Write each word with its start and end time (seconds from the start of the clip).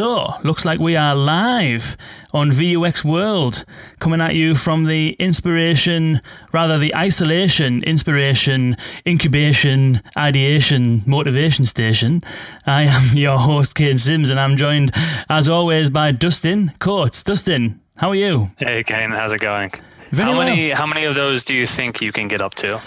So, 0.00 0.32
looks 0.44 0.64
like 0.64 0.80
we 0.80 0.96
are 0.96 1.14
live 1.14 1.94
on 2.32 2.50
VUX 2.50 3.04
World, 3.04 3.66
coming 3.98 4.22
at 4.22 4.34
you 4.34 4.54
from 4.54 4.86
the 4.86 5.10
inspiration, 5.18 6.22
rather 6.52 6.78
the 6.78 6.96
isolation, 6.96 7.82
inspiration, 7.84 8.78
incubation, 9.06 10.00
ideation, 10.16 11.02
motivation 11.04 11.66
station. 11.66 12.24
I 12.64 12.84
am 12.84 13.14
your 13.14 13.36
host, 13.36 13.74
Kane 13.74 13.98
Simms, 13.98 14.30
and 14.30 14.40
I'm 14.40 14.56
joined, 14.56 14.92
as 15.28 15.50
always, 15.50 15.90
by 15.90 16.12
Dustin 16.12 16.72
Coates. 16.78 17.22
Dustin, 17.22 17.78
how 17.98 18.08
are 18.08 18.14
you? 18.14 18.52
Hey, 18.56 18.82
Kane, 18.82 19.10
how's 19.10 19.34
it 19.34 19.40
going? 19.40 19.70
Very 20.12 20.30
how 20.30 20.38
well. 20.38 20.48
many 20.48 20.70
how 20.70 20.86
many 20.86 21.04
of 21.04 21.14
those 21.14 21.44
do 21.44 21.54
you 21.54 21.66
think 21.66 22.00
you 22.00 22.10
can 22.10 22.26
get 22.26 22.40
up 22.40 22.54
to? 22.54 22.80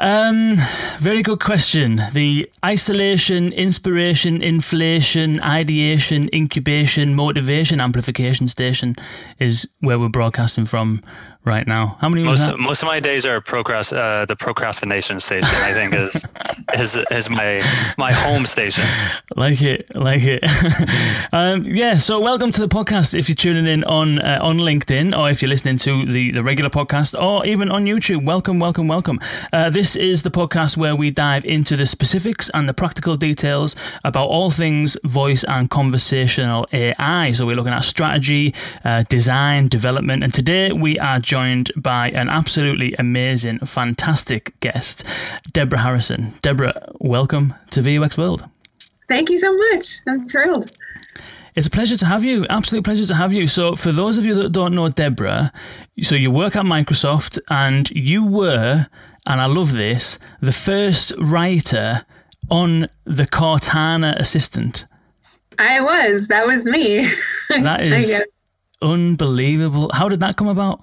Um, 0.00 0.56
very 1.00 1.22
good 1.22 1.40
question. 1.40 2.00
The 2.12 2.48
isolation, 2.64 3.52
inspiration, 3.52 4.42
inflation, 4.42 5.40
ideation, 5.40 6.28
incubation, 6.32 7.14
motivation, 7.16 7.80
amplification 7.80 8.46
station 8.46 8.94
is 9.40 9.68
where 9.80 9.98
we're 9.98 10.08
broadcasting 10.08 10.66
from 10.66 11.02
right 11.48 11.66
now. 11.66 11.96
How 12.00 12.08
many 12.08 12.22
Most 12.22 12.46
that? 12.46 12.58
most 12.58 12.82
of 12.82 12.86
my 12.86 13.00
days 13.00 13.24
are 13.26 13.40
procrast 13.40 13.96
uh, 13.96 14.26
the 14.26 14.36
procrastination 14.36 15.18
station. 15.18 15.50
I 15.54 15.72
think 15.72 15.94
is 15.94 16.24
is 16.74 17.00
is 17.10 17.30
my 17.30 17.62
my 17.96 18.12
home 18.12 18.44
station. 18.46 18.84
Like 19.34 19.62
it, 19.62 19.96
like 19.96 20.22
it. 20.22 20.44
um, 21.32 21.64
yeah. 21.64 21.96
So, 21.96 22.20
welcome 22.20 22.52
to 22.52 22.60
the 22.60 22.68
podcast. 22.68 23.18
If 23.18 23.28
you're 23.28 23.42
tuning 23.46 23.66
in 23.66 23.82
on 23.84 24.18
uh, 24.18 24.38
on 24.42 24.58
LinkedIn, 24.58 25.18
or 25.18 25.30
if 25.30 25.40
you're 25.40 25.48
listening 25.48 25.78
to 25.78 26.04
the 26.04 26.30
the 26.32 26.42
regular 26.42 26.70
podcast, 26.70 27.20
or 27.20 27.46
even 27.46 27.70
on 27.70 27.86
YouTube, 27.86 28.24
welcome, 28.24 28.58
welcome, 28.58 28.86
welcome. 28.86 29.18
Uh, 29.52 29.70
this 29.70 29.96
is 29.96 30.22
the 30.22 30.30
podcast 30.30 30.76
where 30.76 30.94
we 30.94 31.10
dive 31.10 31.44
into 31.46 31.76
the 31.76 31.86
specifics 31.86 32.50
and 32.52 32.68
the 32.68 32.74
practical 32.74 33.16
details 33.16 33.74
about 34.04 34.28
all 34.28 34.50
things 34.50 34.98
voice 35.04 35.44
and 35.44 35.70
conversational 35.70 36.66
AI. 36.72 37.32
So, 37.32 37.46
we're 37.46 37.56
looking 37.56 37.72
at 37.72 37.84
strategy, 37.84 38.54
uh, 38.84 39.04
design, 39.08 39.68
development, 39.68 40.22
and 40.22 40.34
today 40.34 40.72
we 40.72 40.98
are 40.98 41.18
joined 41.18 41.37
by 41.76 42.10
an 42.10 42.28
absolutely 42.28 42.94
amazing, 42.98 43.60
fantastic 43.60 44.58
guest, 44.60 45.04
Deborah 45.52 45.78
Harrison. 45.78 46.34
Deborah, 46.42 46.74
welcome 47.00 47.54
to 47.70 47.80
VUX 47.80 48.18
World. 48.18 48.44
Thank 49.08 49.30
you 49.30 49.38
so 49.38 49.52
much. 49.52 49.98
I'm 50.08 50.28
thrilled. 50.28 50.72
It's 51.54 51.68
a 51.68 51.70
pleasure 51.70 51.96
to 51.96 52.06
have 52.06 52.24
you. 52.24 52.44
Absolute 52.50 52.84
pleasure 52.84 53.06
to 53.06 53.14
have 53.14 53.32
you. 53.32 53.46
So, 53.46 53.76
for 53.76 53.92
those 53.92 54.18
of 54.18 54.26
you 54.26 54.34
that 54.34 54.50
don't 54.50 54.74
know 54.74 54.88
Deborah, 54.88 55.52
so 56.02 56.16
you 56.16 56.30
work 56.32 56.56
at 56.56 56.64
Microsoft 56.64 57.38
and 57.50 57.88
you 57.90 58.24
were, 58.26 58.86
and 59.26 59.40
I 59.40 59.46
love 59.46 59.72
this, 59.72 60.18
the 60.40 60.52
first 60.52 61.12
writer 61.18 62.04
on 62.50 62.88
the 63.04 63.26
Cortana 63.26 64.16
assistant. 64.16 64.86
I 65.58 65.80
was. 65.80 66.26
That 66.28 66.46
was 66.46 66.64
me. 66.64 67.08
That 67.48 67.82
is 67.82 68.20
unbelievable. 68.82 69.90
How 69.94 70.08
did 70.08 70.20
that 70.20 70.36
come 70.36 70.48
about? 70.48 70.80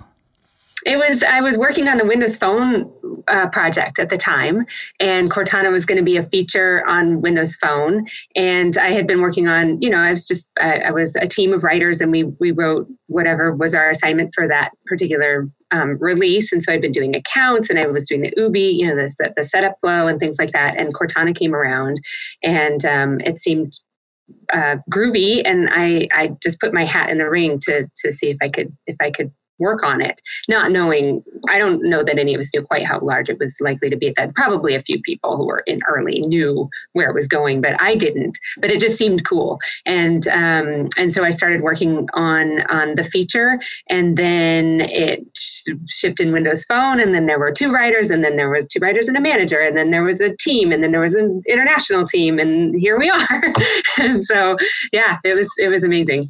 It 0.85 0.97
was. 0.97 1.23
I 1.23 1.41
was 1.41 1.57
working 1.57 1.87
on 1.87 1.97
the 1.97 2.05
Windows 2.05 2.37
Phone 2.37 2.91
uh, 3.27 3.47
project 3.47 3.97
at 3.97 4.09
the 4.09 4.17
time, 4.17 4.65
and 4.99 5.31
Cortana 5.31 5.71
was 5.71 5.83
going 5.83 5.97
to 5.97 6.03
be 6.03 6.15
a 6.15 6.23
feature 6.29 6.87
on 6.87 7.21
Windows 7.21 7.55
Phone. 7.55 8.05
And 8.35 8.77
I 8.77 8.91
had 8.91 9.07
been 9.07 9.19
working 9.19 9.47
on. 9.47 9.81
You 9.81 9.89
know, 9.89 9.97
I 9.97 10.11
was 10.11 10.27
just. 10.27 10.47
I, 10.61 10.77
I 10.79 10.91
was 10.91 11.15
a 11.15 11.25
team 11.25 11.53
of 11.53 11.63
writers, 11.63 12.01
and 12.01 12.11
we 12.11 12.25
we 12.39 12.51
wrote 12.51 12.87
whatever 13.07 13.51
was 13.51 13.73
our 13.73 13.89
assignment 13.89 14.35
for 14.35 14.47
that 14.47 14.71
particular 14.85 15.49
um, 15.71 15.97
release. 15.99 16.53
And 16.53 16.61
so 16.61 16.71
I'd 16.71 16.81
been 16.81 16.91
doing 16.91 17.15
accounts, 17.15 17.71
and 17.71 17.79
I 17.79 17.87
was 17.87 18.07
doing 18.07 18.21
the 18.21 18.33
OOBE, 18.39 18.55
you 18.55 18.87
know, 18.87 18.95
the 18.95 19.33
the 19.35 19.43
setup 19.43 19.79
flow 19.81 20.07
and 20.07 20.19
things 20.19 20.37
like 20.37 20.51
that. 20.51 20.77
And 20.77 20.93
Cortana 20.93 21.35
came 21.35 21.55
around, 21.55 21.99
and 22.43 22.85
um, 22.85 23.19
it 23.21 23.39
seemed 23.39 23.73
uh, 24.53 24.77
groovy 24.91 25.41
and 25.45 25.69
I, 25.71 26.07
I 26.11 26.31
just 26.41 26.59
put 26.59 26.73
my 26.73 26.83
hat 26.83 27.09
in 27.09 27.19
the 27.19 27.29
ring 27.29 27.59
to 27.59 27.87
to 28.03 28.11
see 28.11 28.31
if 28.31 28.37
I 28.41 28.49
could 28.49 28.75
if 28.87 28.95
I 28.99 29.11
could 29.11 29.31
work 29.59 29.83
on 29.83 30.01
it 30.01 30.21
not 30.47 30.71
knowing 30.71 31.23
I 31.49 31.57
don't 31.57 31.83
know 31.83 32.03
that 32.03 32.17
any 32.17 32.33
of 32.33 32.39
us 32.39 32.51
knew 32.53 32.63
quite 32.63 32.85
how 32.85 32.99
large 32.99 33.29
it 33.29 33.39
was 33.39 33.57
likely 33.61 33.89
to 33.89 33.95
be 33.95 34.07
at 34.07 34.15
that 34.15 34.35
probably 34.35 34.75
a 34.75 34.81
few 34.81 35.01
people 35.01 35.37
who 35.37 35.45
were 35.45 35.63
in 35.65 35.79
early 35.87 36.21
knew 36.21 36.69
where 36.93 37.09
it 37.09 37.13
was 37.13 37.27
going 37.27 37.61
but 37.61 37.79
I 37.81 37.95
didn't 37.95 38.37
but 38.57 38.71
it 38.71 38.79
just 38.79 38.97
seemed 38.97 39.25
cool. 39.25 39.59
And 39.85 40.27
um, 40.27 40.89
and 40.97 41.11
so 41.11 41.23
I 41.23 41.29
started 41.29 41.61
working 41.61 42.07
on 42.13 42.61
on 42.69 42.95
the 42.95 43.03
feature 43.03 43.59
and 43.89 44.17
then 44.17 44.81
it 44.81 45.25
sh- 45.35 45.69
shipped 45.87 46.19
in 46.19 46.31
Windows 46.31 46.65
Phone 46.65 46.99
and 46.99 47.13
then 47.13 47.25
there 47.25 47.39
were 47.39 47.51
two 47.51 47.71
writers 47.71 48.09
and 48.09 48.23
then 48.23 48.37
there 48.37 48.49
was 48.49 48.67
two 48.67 48.79
writers 48.79 49.07
and 49.07 49.17
a 49.17 49.21
manager 49.21 49.59
and 49.59 49.77
then 49.77 49.91
there 49.91 50.03
was 50.03 50.21
a 50.21 50.35
team 50.37 50.71
and 50.71 50.83
then 50.83 50.91
there 50.91 51.01
was 51.01 51.15
an 51.15 51.41
international 51.47 52.05
team 52.05 52.39
and 52.39 52.75
here 52.79 52.97
we 52.97 53.09
are. 53.09 53.53
And 53.99 54.25
so 54.25 54.57
yeah 54.91 55.19
it 55.23 55.35
was 55.35 55.51
it 55.57 55.69
was 55.69 55.83
amazing. 55.83 56.29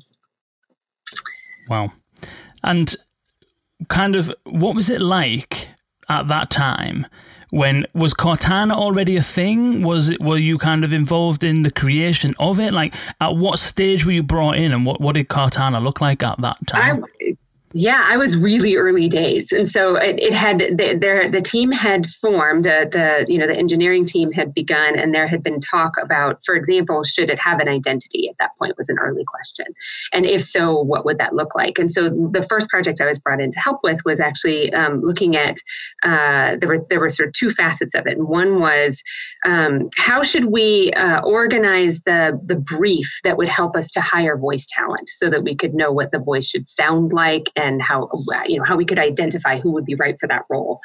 Wow. 1.67 1.91
And 2.63 2.95
kind 3.89 4.15
of 4.15 4.31
what 4.45 4.75
was 4.75 4.89
it 4.89 5.01
like 5.01 5.69
at 6.09 6.27
that 6.27 6.49
time? 6.49 7.07
When 7.51 7.85
was 7.93 8.13
Cortana 8.13 8.73
already 8.73 9.15
a 9.17 9.23
thing? 9.23 9.83
Was 9.83 10.09
it 10.09 10.19
were 10.19 10.37
you 10.37 10.57
kind 10.57 10.83
of 10.83 10.91
involved 10.91 11.43
in 11.43 11.61
the 11.61 11.71
creation 11.71 12.33
of 12.39 12.59
it? 12.59 12.73
Like 12.73 12.93
at 13.21 13.35
what 13.37 13.59
stage 13.59 14.05
were 14.05 14.11
you 14.11 14.23
brought 14.23 14.57
in 14.57 14.71
and 14.71 14.85
what, 14.85 14.99
what 14.99 15.15
did 15.15 15.29
Cortana 15.29 15.81
look 15.81 16.01
like 16.01 16.23
at 16.23 16.41
that 16.41 16.57
time? 16.67 17.05
I, 17.21 17.37
yeah, 17.77 18.05
I 18.07 18.15
was 18.15 18.37
really 18.37 18.77
early 18.77 19.09
days, 19.09 19.51
and 19.51 19.67
so 19.67 19.97
it, 19.97 20.17
it 20.17 20.31
had 20.31 20.59
the, 20.59 21.27
the 21.29 21.41
team 21.41 21.73
had 21.73 22.09
formed. 22.09 22.65
Uh, 22.65 22.85
the 22.85 23.25
you 23.27 23.37
know 23.37 23.47
the 23.47 23.57
engineering 23.57 24.05
team 24.05 24.31
had 24.31 24.53
begun, 24.53 24.97
and 24.97 25.13
there 25.13 25.27
had 25.27 25.43
been 25.43 25.59
talk 25.59 25.97
about, 26.01 26.39
for 26.45 26.55
example, 26.55 27.03
should 27.03 27.29
it 27.29 27.37
have 27.37 27.59
an 27.59 27.67
identity? 27.67 28.29
At 28.29 28.37
that 28.37 28.51
point, 28.57 28.77
was 28.77 28.87
an 28.87 28.97
early 28.97 29.25
question, 29.25 29.65
and 30.13 30.25
if 30.25 30.41
so, 30.41 30.73
what 30.73 31.03
would 31.03 31.17
that 31.17 31.35
look 31.35 31.53
like? 31.53 31.77
And 31.77 31.91
so 31.91 32.07
the 32.07 32.45
first 32.49 32.69
project 32.69 33.01
I 33.01 33.07
was 33.07 33.19
brought 33.19 33.41
in 33.41 33.51
to 33.51 33.59
help 33.59 33.81
with 33.83 33.99
was 34.05 34.21
actually 34.21 34.73
um, 34.73 35.01
looking 35.01 35.35
at 35.35 35.57
uh, 36.03 36.55
there 36.57 36.69
were 36.69 36.85
there 36.89 37.01
were 37.01 37.09
sort 37.09 37.27
of 37.27 37.33
two 37.33 37.49
facets 37.49 37.93
of 37.93 38.07
it. 38.07 38.17
One 38.19 38.61
was 38.61 39.03
um, 39.45 39.89
how 39.97 40.23
should 40.23 40.45
we 40.45 40.93
uh, 40.93 41.19
organize 41.23 42.03
the 42.03 42.39
the 42.41 42.55
brief 42.55 43.19
that 43.25 43.35
would 43.35 43.49
help 43.49 43.75
us 43.75 43.91
to 43.91 43.99
hire 43.99 44.37
voice 44.37 44.65
talent 44.65 45.09
so 45.09 45.29
that 45.29 45.43
we 45.43 45.55
could 45.55 45.73
know 45.73 45.91
what 45.91 46.13
the 46.13 46.19
voice 46.19 46.47
should 46.47 46.69
sound 46.69 47.11
like 47.11 47.49
and 47.57 47.64
how 47.81 48.09
you 48.45 48.57
know 48.57 48.65
how 48.65 48.75
we 48.75 48.85
could 48.85 48.99
identify 48.99 49.59
who 49.59 49.71
would 49.71 49.85
be 49.85 49.95
right 49.95 50.17
for 50.19 50.27
that 50.27 50.43
role. 50.49 50.79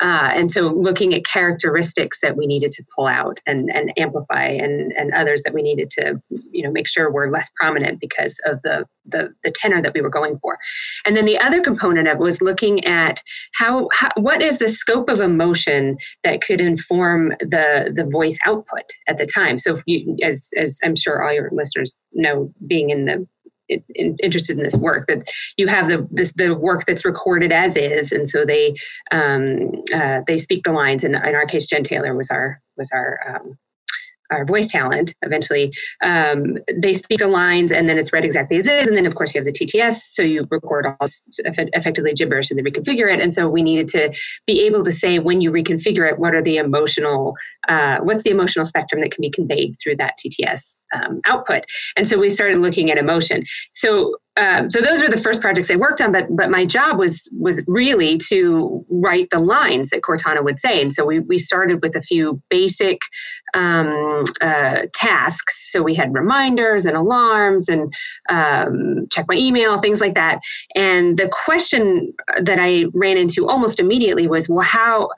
Uh, 0.00 0.30
and 0.34 0.50
so 0.50 0.68
looking 0.68 1.14
at 1.14 1.24
characteristics 1.24 2.20
that 2.20 2.36
we 2.36 2.46
needed 2.46 2.72
to 2.72 2.84
pull 2.94 3.06
out 3.06 3.40
and, 3.46 3.70
and 3.70 3.92
amplify 3.98 4.44
and, 4.44 4.92
and 4.92 5.12
others 5.14 5.42
that 5.44 5.54
we 5.54 5.62
needed 5.62 5.90
to 5.90 6.20
you 6.50 6.62
know 6.62 6.70
make 6.70 6.88
sure 6.88 7.10
were 7.10 7.30
less 7.30 7.50
prominent 7.60 8.00
because 8.00 8.40
of 8.44 8.60
the, 8.62 8.84
the 9.04 9.32
the 9.42 9.50
tenor 9.50 9.82
that 9.82 9.94
we 9.94 10.00
were 10.00 10.10
going 10.10 10.38
for. 10.38 10.58
And 11.04 11.16
then 11.16 11.24
the 11.24 11.38
other 11.38 11.60
component 11.60 12.08
of 12.08 12.18
was 12.18 12.40
looking 12.40 12.84
at 12.84 13.22
how, 13.54 13.88
how 13.92 14.10
what 14.16 14.42
is 14.42 14.58
the 14.58 14.68
scope 14.68 15.08
of 15.08 15.20
emotion 15.20 15.96
that 16.24 16.40
could 16.40 16.60
inform 16.60 17.30
the 17.40 17.92
the 17.94 18.04
voice 18.04 18.38
output 18.46 18.84
at 19.08 19.18
the 19.18 19.26
time. 19.26 19.58
So 19.58 19.80
you, 19.86 20.16
as 20.22 20.50
as 20.56 20.78
I'm 20.84 20.96
sure 20.96 21.22
all 21.22 21.32
your 21.32 21.50
listeners 21.52 21.96
know, 22.12 22.52
being 22.66 22.90
in 22.90 23.04
the 23.04 23.26
in, 23.68 24.16
interested 24.22 24.56
in 24.56 24.64
this 24.64 24.76
work 24.76 25.06
that 25.06 25.28
you 25.56 25.66
have 25.66 25.88
the 25.88 26.06
this, 26.10 26.32
the 26.32 26.54
work 26.54 26.84
that's 26.86 27.04
recorded 27.04 27.52
as 27.52 27.76
is 27.76 28.12
and 28.12 28.28
so 28.28 28.44
they 28.44 28.74
um, 29.10 29.70
uh, 29.94 30.20
they 30.26 30.38
speak 30.38 30.64
the 30.64 30.72
lines. 30.72 31.04
And 31.04 31.14
in 31.14 31.34
our 31.34 31.46
case 31.46 31.66
jen 31.66 31.82
taylor 31.82 32.14
was 32.14 32.30
our 32.30 32.60
was 32.76 32.90
our 32.92 33.18
um, 33.28 33.58
our 34.30 34.44
voice 34.44 34.68
talent 34.68 35.14
eventually 35.22 35.72
um, 36.02 36.58
they 36.74 36.92
speak 36.92 37.18
the 37.18 37.28
lines 37.28 37.72
and 37.72 37.88
then 37.88 37.98
it's 37.98 38.12
read 38.12 38.24
exactly 38.24 38.58
as 38.58 38.66
is. 38.66 38.86
And 38.86 38.96
then 38.96 39.06
of 39.06 39.14
course 39.14 39.34
you 39.34 39.40
have 39.40 39.44
the 39.44 39.52
tts 39.52 40.00
so 40.12 40.22
you 40.22 40.46
record 40.50 40.86
all 40.86 41.08
effectively 41.38 42.12
gibberish 42.12 42.50
and 42.50 42.58
then 42.58 42.64
reconfigure 42.64 43.12
it. 43.12 43.20
And 43.20 43.32
so 43.32 43.48
we 43.48 43.62
needed 43.62 43.88
to 43.88 44.14
be 44.46 44.62
able 44.66 44.84
to 44.84 44.92
say 44.92 45.18
when 45.18 45.40
you 45.40 45.50
reconfigure 45.50 46.10
it 46.10 46.18
what 46.18 46.34
are 46.34 46.42
the 46.42 46.56
emotional 46.56 47.34
uh, 47.68 47.98
what's 47.98 48.22
the 48.22 48.30
emotional 48.30 48.64
spectrum 48.64 49.00
that 49.00 49.10
can 49.10 49.20
be 49.20 49.30
conveyed 49.30 49.74
through 49.82 49.96
that 49.96 50.14
tts 50.18 50.80
um, 50.94 51.20
output? 51.26 51.64
And 51.96 52.06
so 52.06 52.18
we 52.18 52.28
started 52.28 52.58
looking 52.58 52.90
at 52.90 52.98
emotion. 52.98 53.44
So 53.72 54.16
um, 54.38 54.70
so 54.70 54.80
those 54.80 55.00
were 55.00 55.08
the 55.08 55.16
first 55.16 55.40
projects 55.40 55.70
I 55.70 55.76
worked 55.76 56.00
on, 56.00 56.12
but 56.12 56.26
but 56.30 56.50
my 56.50 56.66
job 56.66 56.98
was 56.98 57.26
was 57.32 57.62
really 57.66 58.18
to 58.28 58.84
write 58.90 59.28
the 59.30 59.38
lines 59.38 59.88
that 59.90 60.02
Cortana 60.02 60.44
would 60.44 60.60
say, 60.60 60.82
and 60.82 60.92
so 60.92 61.06
we 61.06 61.20
we 61.20 61.38
started 61.38 61.80
with 61.82 61.96
a 61.96 62.02
few 62.02 62.42
basic 62.50 63.00
um, 63.56 64.24
uh, 64.40 64.82
tasks. 64.92 65.72
So 65.72 65.82
we 65.82 65.94
had 65.94 66.14
reminders 66.14 66.86
and 66.86 66.96
alarms 66.96 67.68
and 67.68 67.92
um, 68.28 69.06
check 69.10 69.24
my 69.28 69.34
email, 69.34 69.80
things 69.80 70.00
like 70.00 70.14
that. 70.14 70.40
And 70.74 71.18
the 71.18 71.28
question 71.28 72.12
that 72.40 72.58
I 72.60 72.84
ran 72.92 73.16
into 73.16 73.48
almost 73.48 73.80
immediately 73.80 74.28
was, 74.28 74.48
well, 74.48 74.64
how 74.64 75.08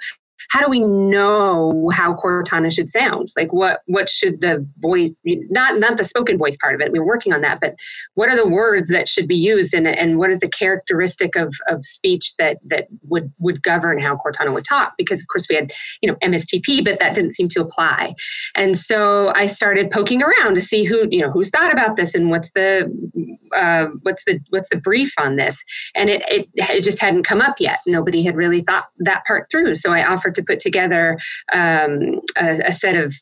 how 0.51 0.61
do 0.61 0.69
we 0.69 0.81
know 0.81 1.91
how 1.93 2.15
Cortana 2.15 2.73
should 2.73 2.91
sound? 2.91 3.29
Like 3.37 3.53
what 3.53 3.81
what 3.87 4.09
should 4.09 4.41
the 4.41 4.67
voice 4.79 5.21
not 5.25 5.79
not 5.79 5.97
the 5.97 6.05
spoken 6.05 6.39
voice 6.39 6.57
part 6.57 6.75
of 6.75 6.81
it. 6.81 6.93
We 6.93 6.99
are 6.99 7.07
working 7.07 7.33
on 7.33 7.41
that, 7.43 7.61
but 7.61 7.75
what 8.15 8.29
are 8.29 8.37
the 8.37 8.47
words 8.47 8.89
that 8.89 9.09
should 9.09 9.29
be 9.29 9.37
used 9.37 9.75
and 9.75 9.87
and 9.87 10.19
what 10.19 10.31
is 10.31 10.41
the 10.41 10.49
characteristic 10.49 11.37
of 11.37 11.55
of 11.69 11.85
speech 11.85 12.37
that 12.39 12.59
that 12.67 12.89
would 13.03 13.33
would 13.39 13.63
govern 13.63 13.99
how 13.99 14.17
Cortana 14.17 14.53
would 14.53 14.65
talk? 14.65 14.95
Because 14.97 15.21
of 15.21 15.29
course 15.29 15.47
we 15.49 15.57
had, 15.57 15.73
you 16.03 16.11
know, 16.11 16.17
MSTP, 16.23 16.85
but 16.85 16.99
that 16.99 17.15
didn't 17.15 17.35
seem 17.35 17.49
to 17.49 17.61
apply. 17.61 18.15
And 18.55 18.77
so 18.77 19.33
I 19.35 19.47
started 19.47 19.91
poking 19.91 20.23
around 20.23 20.55
to 20.55 20.61
see 20.61 20.85
who, 20.85 21.07
you 21.11 21.21
know, 21.21 21.31
who's 21.31 21.51
thought 21.51 21.73
about 21.73 21.97
this 21.97 22.15
and 22.15 22.31
what's 22.31 22.51
the 22.53 22.89
uh, 23.57 23.87
what's 24.03 24.25
the 24.25 24.41
what's 24.51 24.69
the 24.69 24.77
brief 24.77 25.13
on 25.19 25.37
this 25.37 25.63
and 25.95 26.11
it, 26.11 26.23
it 26.29 26.49
it 26.57 26.83
just 26.83 27.01
hadn't 27.01 27.25
come 27.25 27.41
up 27.41 27.57
yet 27.59 27.79
nobody 27.87 28.23
had 28.23 28.37
really 28.37 28.63
thought 28.63 28.87
that 28.99 29.25
part 29.27 29.49
through 29.51 29.75
so 29.75 29.93
i 29.93 30.07
offered 30.07 30.28
to 30.35 30.43
put 30.43 30.61
together 30.61 31.19
um, 31.53 32.21
a, 32.37 32.61
a, 32.67 32.73
set 32.73 32.97
of 32.97 33.15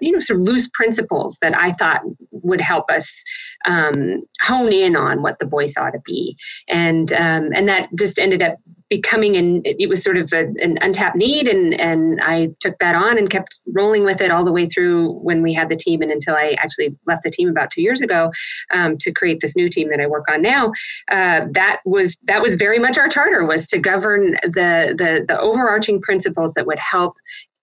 you 0.00 0.12
know 0.12 0.20
sort 0.20 0.40
of 0.40 0.46
loose 0.46 0.68
principles 0.72 1.38
that 1.40 1.56
i 1.56 1.72
thought 1.72 2.02
would 2.42 2.60
help 2.60 2.90
us 2.90 3.22
um, 3.66 4.22
hone 4.42 4.72
in 4.72 4.96
on 4.96 5.22
what 5.22 5.38
the 5.38 5.46
voice 5.46 5.76
ought 5.76 5.90
to 5.90 6.00
be. 6.04 6.36
And 6.68 7.12
um, 7.12 7.50
and 7.54 7.68
that 7.68 7.88
just 7.98 8.18
ended 8.18 8.42
up 8.42 8.56
becoming 8.92 9.38
an 9.38 9.62
it 9.64 9.88
was 9.88 10.04
sort 10.04 10.18
of 10.18 10.30
a, 10.34 10.52
an 10.60 10.76
untapped 10.82 11.16
need 11.16 11.48
and 11.48 11.72
and 11.80 12.20
I 12.22 12.50
took 12.60 12.76
that 12.80 12.94
on 12.94 13.16
and 13.16 13.30
kept 13.30 13.60
rolling 13.74 14.04
with 14.04 14.20
it 14.20 14.30
all 14.30 14.44
the 14.44 14.52
way 14.52 14.66
through 14.66 15.12
when 15.20 15.42
we 15.42 15.54
had 15.54 15.70
the 15.70 15.76
team 15.76 16.02
and 16.02 16.12
until 16.12 16.34
I 16.34 16.56
actually 16.58 16.94
left 17.06 17.22
the 17.22 17.30
team 17.30 17.48
about 17.48 17.70
two 17.70 17.80
years 17.80 18.02
ago 18.02 18.30
um, 18.74 18.98
to 18.98 19.10
create 19.10 19.40
this 19.40 19.56
new 19.56 19.70
team 19.70 19.88
that 19.88 19.98
I 19.98 20.06
work 20.06 20.26
on 20.30 20.42
now 20.42 20.72
uh, 21.10 21.46
that 21.52 21.80
was 21.86 22.18
that 22.24 22.42
was 22.42 22.54
very 22.54 22.78
much 22.78 22.98
our 22.98 23.08
charter 23.08 23.46
was 23.46 23.66
to 23.68 23.78
govern 23.78 24.32
the 24.42 24.94
the 24.98 25.24
the 25.26 25.40
overarching 25.40 25.98
principles 26.02 26.52
that 26.52 26.66
would 26.66 26.78
help 26.78 27.14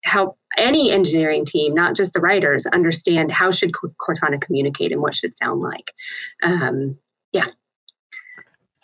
help 0.03 0.35
any 0.57 0.91
engineering 0.91 1.45
team, 1.45 1.75
not 1.75 1.95
just 1.95 2.13
the 2.13 2.21
writers, 2.21 2.65
understand 2.67 3.31
how 3.31 3.51
should 3.51 3.73
Cortana 3.73 4.41
communicate 4.41 4.93
and 4.93 5.01
what 5.01 5.13
should 5.13 5.37
sound 5.37 5.61
like. 5.61 5.93
Um, 6.41 6.97
yeah. 7.33 7.47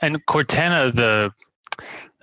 And 0.02 0.24
Cortana, 0.26 0.94
the 0.94 1.32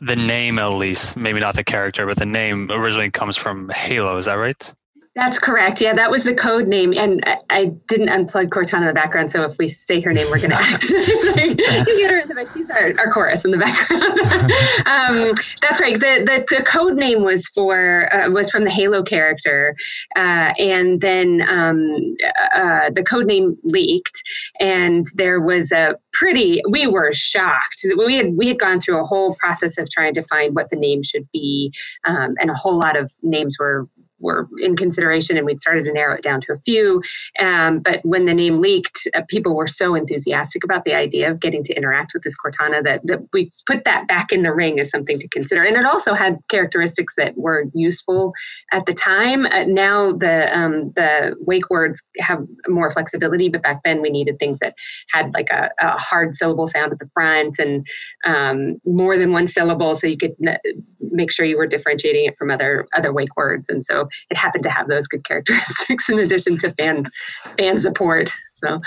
the 0.03 0.17
name 0.17 0.59
at 0.59 0.67
least, 0.69 1.17
maybe 1.17 1.39
not 1.39 1.55
the 1.55 1.63
character, 1.63 2.07
but 2.07 2.19
the 2.19 2.27
name 2.27 2.71
originally 2.71 3.11
comes 3.11 3.37
from 3.37 3.69
Halo. 3.69 4.17
Is 4.17 4.25
that 4.25 4.35
right? 4.35 4.75
That's 5.14 5.38
correct. 5.38 5.82
Yeah, 5.82 5.93
that 5.93 6.11
was 6.11 6.25
the 6.25 6.35
code 6.35 6.67
name, 6.67 6.94
and 6.97 7.23
I, 7.26 7.37
I 7.50 7.64
didn't 7.87 8.09
unplug 8.09 8.49
Cortana 8.49 8.81
in 8.81 8.87
the 8.87 8.94
background. 8.94 9.31
So 9.31 9.44
if 9.44 9.59
we 9.59 9.69
say 9.69 10.00
her 10.00 10.11
name, 10.11 10.26
we're 10.31 10.38
going 10.38 10.50
to 10.53 10.56
act 10.56 10.91
like 11.37 11.87
you 11.87 11.99
get 11.99 12.11
her 12.11 12.19
in 12.20 12.29
the 12.29 12.35
back. 12.35 12.49
She's 12.55 12.70
our, 12.70 12.99
our 12.99 13.12
chorus 13.12 13.44
in 13.44 13.50
the 13.50 13.59
background. 13.59 14.03
um, 14.87 15.35
that's 15.61 15.82
right. 15.82 16.00
The, 16.00 16.25
the, 16.25 16.56
the 16.56 16.64
code 16.64 16.97
name 16.97 17.25
was 17.25 17.47
for 17.49 18.12
uh, 18.14 18.31
was 18.31 18.50
from 18.50 18.64
the 18.64 18.70
Halo 18.70 19.03
character, 19.03 19.76
uh, 20.17 20.55
and 20.59 21.03
then 21.03 21.43
um, 21.47 22.17
uh, 22.56 22.88
the 22.91 23.05
code 23.06 23.26
name 23.26 23.58
leaked, 23.65 24.23
and 24.61 25.06
there 25.15 25.43
was 25.43 25.73
a 25.73 25.97
pretty. 26.15 26.62
We 26.70 26.87
were 26.87 27.12
shocked. 27.12 27.85
We 27.99 28.17
had 28.17 28.35
we 28.35 28.49
had 28.49 28.58
gone 28.58 28.81
through 28.81 28.99
a 28.99 29.05
whole 29.05 29.35
process 29.35 29.76
of 29.76 29.91
trying 29.91 30.15
to 30.15 30.23
find 30.23 30.55
what 30.55 30.70
the 30.70 30.76
name 30.76 31.03
should 31.03 31.29
be, 31.35 31.70
um, 32.06 32.35
and 32.41 32.50
a 32.50 32.55
whole 32.55 32.79
lot 32.79 32.97
of 32.97 33.12
names 33.23 33.58
were 33.61 33.87
were 34.23 34.49
in 34.61 34.77
consideration, 34.77 35.37
and 35.37 35.45
we'd 35.45 35.61
started 35.61 35.85
to 35.85 35.93
narrow 35.93 36.15
it 36.15 36.23
down 36.23 36.41
to 36.43 36.53
a 36.53 36.59
few. 36.61 37.03
Um, 37.39 37.81
but 37.81 38.01
when 38.05 38.25
the 38.27 38.35
name 38.35 38.61
leaked, 38.61 39.09
uh, 39.15 39.23
people 39.29 39.55
were 39.55 39.67
so 39.67 39.95
enthusiastic 39.95 40.65
about 40.65 40.85
the 40.85 40.95
idea 40.95 41.31
of 41.31 41.41
getting 41.41 41.63
to 41.65 41.75
interact 41.75 42.13
with 42.15 42.23
this 42.23 42.37
Cortana 42.43 42.83
that, 42.85 43.01
that 43.05 43.21
we 43.33 43.51
put 43.67 43.85
that 43.85 44.07
back 44.09 44.33
in 44.33 44.43
the 44.43 44.55
ring 44.55 44.81
as 44.81 44.91
something 44.91 45.19
to 45.19 45.29
consider. 45.29 45.63
And 45.63 45.77
it 45.77 45.85
also 45.85 46.15
had 46.15 46.39
characteristics 46.49 47.15
that 47.17 47.37
were 47.37 47.65
useful 47.75 48.33
at 48.73 48.87
the 48.87 48.95
time. 48.95 49.47
Uh, 49.47 49.65
now 49.65 50.13
the 50.13 50.57
um, 50.57 50.93
the 50.95 51.35
wake 51.41 51.69
words 51.71 52.03
have 52.19 52.41
more 52.69 52.91
flexibility, 52.91 53.49
but 53.49 53.63
back 53.63 53.81
then 53.85 54.01
we 54.03 54.11
needed 54.11 54.39
things 54.39 54.59
that 54.61 54.75
had 55.11 55.33
like 55.35 55.51
a, 55.51 55.71
a 55.81 55.99
hard 55.99 56.35
syllable 56.35 56.67
sound 56.67 56.93
at 56.93 56.99
the 56.99 57.11
front 57.15 57.59
and 57.59 57.87
um, 58.25 58.77
more 58.85 59.19
than 59.19 59.33
one 59.33 59.47
syllable, 59.47 59.95
so 59.95 60.07
you 60.07 60.17
could 60.17 60.35
n- 60.47 60.59
make 61.01 61.33
sure 61.33 61.45
you 61.45 61.57
were 61.57 61.67
differentiating 61.67 62.27
it 62.27 62.37
from 62.39 62.51
other 62.51 62.87
other 62.97 63.13
wake 63.13 63.37
words. 63.37 63.69
And 63.69 63.85
so 63.85 64.09
it 64.31 64.37
happened 64.37 64.64
to 64.64 64.70
have 64.70 64.88
those 64.88 65.06
good 65.06 65.25
characteristics 65.25 66.09
in 66.09 66.19
addition 66.19 66.59
to 66.59 66.73
fan 66.73 67.11
fan 67.56 67.81
support. 67.81 68.31
So 68.53 68.81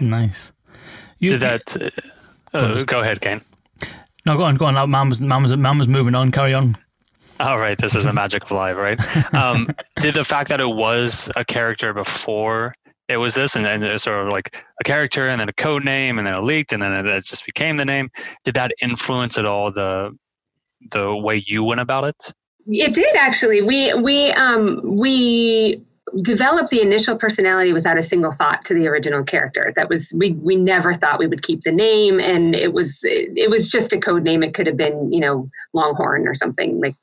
nice. 0.00 0.52
You, 1.18 1.30
Did 1.30 1.40
that? 1.40 1.76
Uh, 2.52 2.56
uh, 2.56 2.82
go 2.84 3.00
ahead, 3.00 3.20
Kane. 3.20 3.40
No, 4.26 4.36
go 4.36 4.42
on, 4.44 4.56
go 4.56 4.66
on. 4.66 4.90
Mom 4.90 5.08
was, 5.08 5.20
mom 5.20 5.42
was, 5.44 5.56
mom 5.56 5.78
was 5.78 5.88
moving 5.88 6.14
on. 6.14 6.30
Carry 6.32 6.54
on. 6.54 6.76
All 7.40 7.58
right, 7.58 7.78
this 7.78 7.94
is 7.94 8.04
the 8.04 8.12
magic 8.12 8.44
of 8.44 8.50
live, 8.50 8.76
right? 8.76 9.00
Um, 9.34 9.68
did 10.00 10.14
the 10.14 10.24
fact 10.24 10.48
that 10.50 10.60
it 10.60 10.68
was 10.68 11.30
a 11.34 11.44
character 11.44 11.94
before 11.94 12.74
it 13.08 13.16
was 13.16 13.34
this, 13.34 13.56
and 13.56 13.64
then 13.64 13.98
sort 13.98 14.26
of 14.26 14.32
like 14.32 14.64
a 14.80 14.84
character, 14.84 15.28
and 15.28 15.40
then 15.40 15.48
a 15.48 15.52
code 15.52 15.84
name, 15.84 16.18
and 16.18 16.26
then 16.26 16.34
it 16.34 16.42
leaked, 16.42 16.72
and 16.72 16.82
then 16.82 16.92
it 17.06 17.24
just 17.24 17.44
became 17.46 17.76
the 17.76 17.84
name. 17.84 18.10
Did 18.44 18.54
that 18.54 18.72
influence 18.80 19.38
at 19.38 19.44
all 19.44 19.72
the 19.72 20.16
the 20.90 21.14
way 21.14 21.42
you 21.46 21.64
went 21.64 21.80
about 21.80 22.04
it? 22.04 22.32
It 22.66 22.94
did 22.94 23.16
actually. 23.16 23.62
We 23.62 23.92
we 23.94 24.30
um 24.32 24.80
we 24.84 25.82
developed 26.20 26.70
the 26.70 26.82
initial 26.82 27.16
personality 27.16 27.72
without 27.72 27.96
a 27.96 28.02
single 28.02 28.30
thought 28.30 28.64
to 28.66 28.74
the 28.74 28.86
original 28.86 29.24
character. 29.24 29.72
That 29.76 29.88
was 29.88 30.12
we 30.14 30.32
we 30.34 30.56
never 30.56 30.94
thought 30.94 31.18
we 31.18 31.26
would 31.26 31.42
keep 31.42 31.62
the 31.62 31.72
name, 31.72 32.20
and 32.20 32.54
it 32.54 32.72
was 32.72 33.00
it 33.02 33.50
was 33.50 33.70
just 33.70 33.92
a 33.92 34.00
code 34.00 34.22
name. 34.22 34.42
It 34.42 34.54
could 34.54 34.66
have 34.66 34.76
been 34.76 35.12
you 35.12 35.20
know 35.20 35.48
Longhorn 35.72 36.28
or 36.28 36.34
something 36.34 36.80
like 36.80 36.94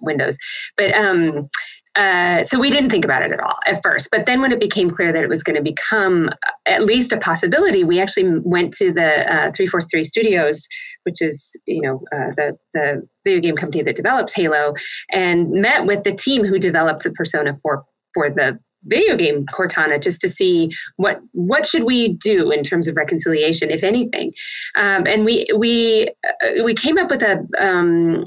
Windows, 0.00 0.38
but 0.76 0.92
um 0.92 1.48
uh, 1.94 2.42
so 2.44 2.58
we 2.58 2.70
didn't 2.70 2.90
think 2.90 3.04
about 3.04 3.22
it 3.22 3.32
at 3.32 3.40
all 3.40 3.56
at 3.66 3.80
first. 3.82 4.08
But 4.10 4.26
then 4.26 4.40
when 4.40 4.50
it 4.50 4.60
became 4.60 4.88
clear 4.90 5.12
that 5.12 5.22
it 5.22 5.28
was 5.28 5.42
going 5.42 5.56
to 5.56 5.62
become 5.62 6.30
at 6.66 6.84
least 6.84 7.12
a 7.12 7.18
possibility, 7.18 7.84
we 7.84 8.00
actually 8.00 8.40
went 8.44 8.72
to 8.74 8.92
the 8.92 9.22
uh, 9.30 9.52
343 9.52 10.04
Studios, 10.04 10.66
which 11.04 11.20
is 11.20 11.54
you 11.66 11.82
know 11.82 12.00
uh, 12.14 12.32
the 12.36 12.56
the 12.72 13.06
video 13.24 13.40
game 13.40 13.56
company 13.56 13.82
that 13.82 13.96
develops 13.96 14.32
Halo, 14.32 14.74
and 15.10 15.50
met 15.50 15.86
with 15.86 16.04
the 16.04 16.14
team 16.14 16.44
who 16.44 16.58
developed 16.58 17.02
the 17.02 17.10
persona 17.10 17.58
for 17.62 17.84
for 18.14 18.30
the 18.30 18.58
video 18.84 19.16
game 19.16 19.46
cortana 19.46 20.02
just 20.02 20.20
to 20.20 20.28
see 20.28 20.70
what 20.96 21.20
what 21.32 21.64
should 21.64 21.84
we 21.84 22.14
do 22.14 22.50
in 22.50 22.62
terms 22.62 22.88
of 22.88 22.96
reconciliation 22.96 23.70
if 23.70 23.84
anything 23.84 24.32
um, 24.76 25.06
and 25.06 25.24
we 25.24 25.46
we 25.56 26.08
uh, 26.26 26.64
we 26.64 26.74
came 26.74 26.98
up 26.98 27.10
with 27.10 27.22
a 27.22 27.46
um, 27.60 28.24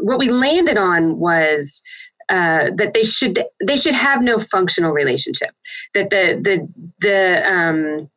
what 0.00 0.18
we 0.18 0.30
landed 0.30 0.76
on 0.76 1.18
was 1.18 1.82
uh, 2.30 2.70
that 2.76 2.94
they 2.94 3.02
should 3.02 3.38
they 3.66 3.76
should 3.76 3.94
have 3.94 4.22
no 4.22 4.38
functional 4.38 4.92
relationship. 4.92 5.50
That 5.94 6.10
the 6.10 6.40
the 6.40 6.68
the 7.00 7.50
um, 7.50 8.10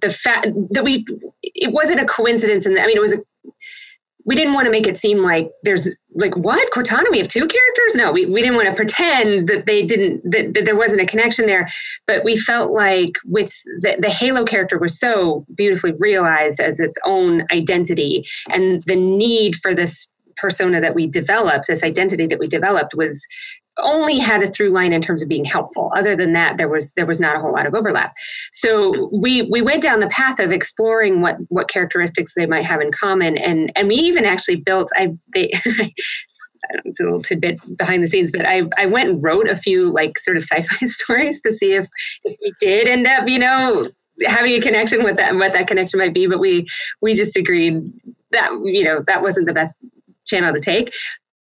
the 0.00 0.10
fact 0.10 0.48
that 0.70 0.84
we 0.84 1.04
it 1.42 1.72
wasn't 1.72 2.00
a 2.00 2.06
coincidence, 2.06 2.66
and 2.66 2.78
I 2.78 2.86
mean 2.86 2.96
it 2.96 3.00
was 3.00 3.14
a 3.14 3.22
we 4.24 4.34
didn't 4.34 4.54
want 4.54 4.66
to 4.66 4.72
make 4.72 4.88
it 4.88 4.98
seem 4.98 5.22
like 5.22 5.50
there's 5.62 5.88
like 6.14 6.36
what? 6.36 6.70
Cortana 6.72 7.10
we 7.10 7.18
have 7.18 7.28
two 7.28 7.46
characters? 7.46 7.94
No 7.94 8.12
we, 8.12 8.26
we 8.26 8.42
didn't 8.42 8.56
want 8.56 8.68
to 8.68 8.74
pretend 8.74 9.48
that 9.48 9.66
they 9.66 9.84
didn't 9.84 10.22
that, 10.30 10.54
that 10.54 10.64
there 10.64 10.76
wasn't 10.76 11.00
a 11.00 11.06
connection 11.06 11.46
there. 11.46 11.70
But 12.06 12.24
we 12.24 12.36
felt 12.36 12.72
like 12.72 13.12
with 13.24 13.52
the, 13.80 13.96
the 14.00 14.10
halo 14.10 14.44
character 14.44 14.78
was 14.78 14.98
so 14.98 15.46
beautifully 15.56 15.92
realized 15.98 16.60
as 16.60 16.80
its 16.80 16.98
own 17.04 17.46
identity 17.52 18.26
and 18.50 18.82
the 18.82 18.96
need 18.96 19.56
for 19.56 19.74
this 19.74 20.08
persona 20.36 20.80
that 20.80 20.94
we 20.94 21.06
developed, 21.06 21.66
this 21.66 21.82
identity 21.82 22.26
that 22.26 22.38
we 22.38 22.46
developed, 22.46 22.94
was 22.94 23.26
only 23.78 24.18
had 24.18 24.42
a 24.42 24.46
through 24.46 24.70
line 24.70 24.92
in 24.92 25.02
terms 25.02 25.22
of 25.22 25.28
being 25.28 25.44
helpful. 25.44 25.92
Other 25.94 26.16
than 26.16 26.32
that, 26.32 26.56
there 26.56 26.68
was 26.68 26.92
there 26.94 27.06
was 27.06 27.20
not 27.20 27.36
a 27.36 27.40
whole 27.40 27.52
lot 27.52 27.66
of 27.66 27.74
overlap. 27.74 28.14
So 28.52 29.10
we 29.12 29.42
we 29.42 29.62
went 29.62 29.82
down 29.82 30.00
the 30.00 30.08
path 30.08 30.38
of 30.38 30.50
exploring 30.50 31.20
what 31.20 31.36
what 31.48 31.68
characteristics 31.68 32.34
they 32.34 32.46
might 32.46 32.64
have 32.64 32.80
in 32.80 32.90
common, 32.92 33.36
and 33.36 33.70
and 33.76 33.88
we 33.88 33.96
even 33.96 34.24
actually 34.24 34.56
built. 34.56 34.90
I 34.94 35.14
they. 35.32 35.50
it's 36.84 37.00
a 37.00 37.04
little 37.04 37.22
tidbit 37.22 37.60
behind 37.76 38.02
the 38.02 38.08
scenes, 38.08 38.32
but 38.32 38.44
I, 38.44 38.62
I 38.76 38.86
went 38.86 39.10
and 39.10 39.22
wrote 39.22 39.48
a 39.48 39.56
few 39.56 39.92
like 39.92 40.18
sort 40.18 40.36
of 40.36 40.42
sci-fi 40.42 40.86
stories 40.86 41.40
to 41.42 41.52
see 41.52 41.74
if, 41.74 41.86
if 42.24 42.36
we 42.42 42.52
did 42.60 42.88
end 42.88 43.06
up, 43.06 43.28
you 43.28 43.38
know, 43.38 43.88
having 44.26 44.52
a 44.54 44.60
connection 44.60 45.04
with 45.04 45.16
that, 45.16 45.30
and 45.30 45.38
what 45.38 45.52
that 45.52 45.68
connection 45.68 45.98
might 45.98 46.14
be. 46.14 46.26
But 46.26 46.40
we 46.40 46.66
we 47.02 47.14
just 47.14 47.36
agreed 47.36 47.92
that 48.32 48.50
you 48.64 48.84
know 48.84 49.04
that 49.06 49.22
wasn't 49.22 49.46
the 49.46 49.54
best 49.54 49.76
channel 50.26 50.52
to 50.52 50.60
take. 50.60 50.92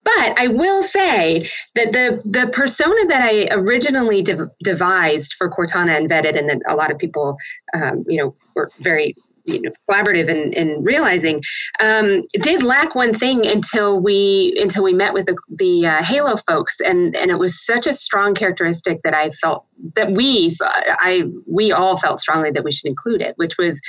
But 0.04 0.38
I 0.38 0.48
will 0.48 0.84
say 0.84 1.50
that 1.74 1.92
the 1.92 2.22
the 2.24 2.48
persona 2.48 3.08
that 3.08 3.24
I 3.24 3.48
originally 3.52 4.22
de- 4.22 4.52
devised 4.64 5.34
for 5.34 5.50
Cortana 5.50 6.08
vetted, 6.08 6.38
and 6.38 6.48
that 6.50 6.62
a 6.70 6.76
lot 6.76 6.92
of 6.92 7.00
people, 7.00 7.38
um, 7.74 8.06
you 8.08 8.18
know, 8.18 8.36
were 8.56 8.70
very 8.80 9.16
you 9.46 9.62
know, 9.62 9.72
collaborative 9.90 10.28
in, 10.28 10.54
in 10.54 10.84
realizing 10.84 11.42
um, 11.80 12.24
did 12.42 12.64
lack 12.64 12.96
one 12.96 13.14
thing 13.14 13.46
until 13.46 14.00
we 14.00 14.58
until 14.60 14.84
we 14.84 14.94
met 14.94 15.14
with 15.14 15.28
the, 15.28 15.38
the 15.50 15.86
uh, 15.86 16.04
Halo 16.04 16.38
folks, 16.38 16.80
and 16.80 17.16
and 17.16 17.32
it 17.32 17.40
was 17.40 17.64
such 17.64 17.88
a 17.88 17.94
strong 17.94 18.34
characteristic 18.34 19.02
that 19.04 19.14
I 19.14 19.32
felt 19.32 19.66
that 19.96 20.12
we 20.12 20.56
I 20.62 21.24
we 21.48 21.72
all 21.72 21.98
felt 21.98 22.20
strongly 22.20 22.52
that 22.52 22.64
we 22.64 22.72
should 22.72 22.88
include 22.88 23.22
it, 23.22 23.34
which 23.38 23.58
was 23.58 23.80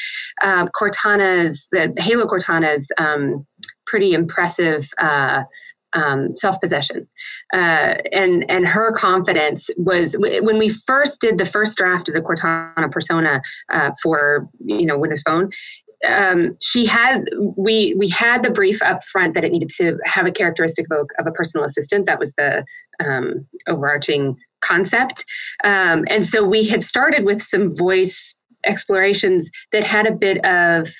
uh, 0.42 0.66
Cortana's 0.68 1.68
the 1.72 1.92
Halo 1.98 2.26
Cortana's 2.26 2.90
um, 2.98 3.46
pretty 3.86 4.12
impressive. 4.12 4.88
Uh, 4.98 5.42
um, 5.92 6.36
self 6.36 6.60
possession, 6.60 7.08
uh, 7.54 7.94
and 8.12 8.44
and 8.50 8.68
her 8.68 8.92
confidence 8.92 9.70
was 9.78 10.14
when 10.18 10.58
we 10.58 10.68
first 10.68 11.20
did 11.22 11.38
the 11.38 11.46
first 11.46 11.78
draft 11.78 12.08
of 12.08 12.14
the 12.14 12.20
Cortana 12.20 12.90
persona 12.90 13.40
uh, 13.72 13.92
for 14.02 14.46
you 14.58 14.84
know 14.84 14.98
Windows 14.98 15.22
Phone 15.22 15.50
um, 16.04 16.56
she 16.60 16.86
had 16.86 17.24
we 17.56 17.94
we 17.94 18.08
had 18.08 18.42
the 18.42 18.50
brief 18.50 18.82
up 18.82 19.04
front 19.04 19.34
that 19.34 19.44
it 19.44 19.52
needed 19.52 19.70
to 19.76 19.98
have 20.04 20.26
a 20.26 20.30
characteristic 20.32 20.86
of 20.90 20.98
a, 20.98 21.22
of 21.22 21.26
a 21.26 21.32
personal 21.32 21.64
assistant. 21.64 22.06
That 22.06 22.18
was 22.18 22.32
the 22.34 22.64
um, 23.04 23.46
overarching 23.66 24.36
concept, 24.60 25.24
um, 25.64 26.04
and 26.08 26.24
so 26.24 26.44
we 26.44 26.64
had 26.68 26.82
started 26.82 27.24
with 27.24 27.42
some 27.42 27.74
voice 27.74 28.34
explorations 28.64 29.50
that 29.72 29.84
had 29.84 30.06
a 30.06 30.12
bit 30.12 30.44
of 30.44 30.92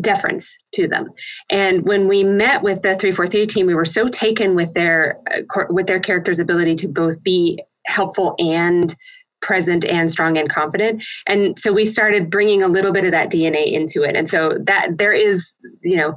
deference 0.00 0.56
to 0.74 0.86
them. 0.86 1.10
And 1.50 1.84
when 1.84 2.08
we 2.08 2.22
met 2.22 2.62
with 2.62 2.82
the 2.82 2.96
343 2.96 3.46
team, 3.46 3.66
we 3.66 3.74
were 3.74 3.84
so 3.84 4.08
taken 4.08 4.54
with 4.54 4.72
their 4.74 5.18
uh, 5.30 5.64
with 5.70 5.86
their 5.86 6.00
character's 6.00 6.38
ability 6.38 6.76
to 6.76 6.88
both 6.88 7.22
be 7.22 7.60
helpful 7.86 8.34
and 8.38 8.94
present 9.40 9.84
and 9.84 10.10
strong 10.10 10.36
and 10.36 10.50
confident 10.50 11.02
and 11.26 11.58
so 11.58 11.72
we 11.72 11.82
started 11.82 12.28
bringing 12.28 12.62
a 12.62 12.68
little 12.68 12.92
bit 12.92 13.06
of 13.06 13.10
that 13.10 13.30
dna 13.30 13.72
into 13.72 14.02
it 14.02 14.14
and 14.14 14.28
so 14.28 14.58
that 14.60 14.98
there 14.98 15.14
is 15.14 15.54
you 15.82 15.96
know 15.96 16.14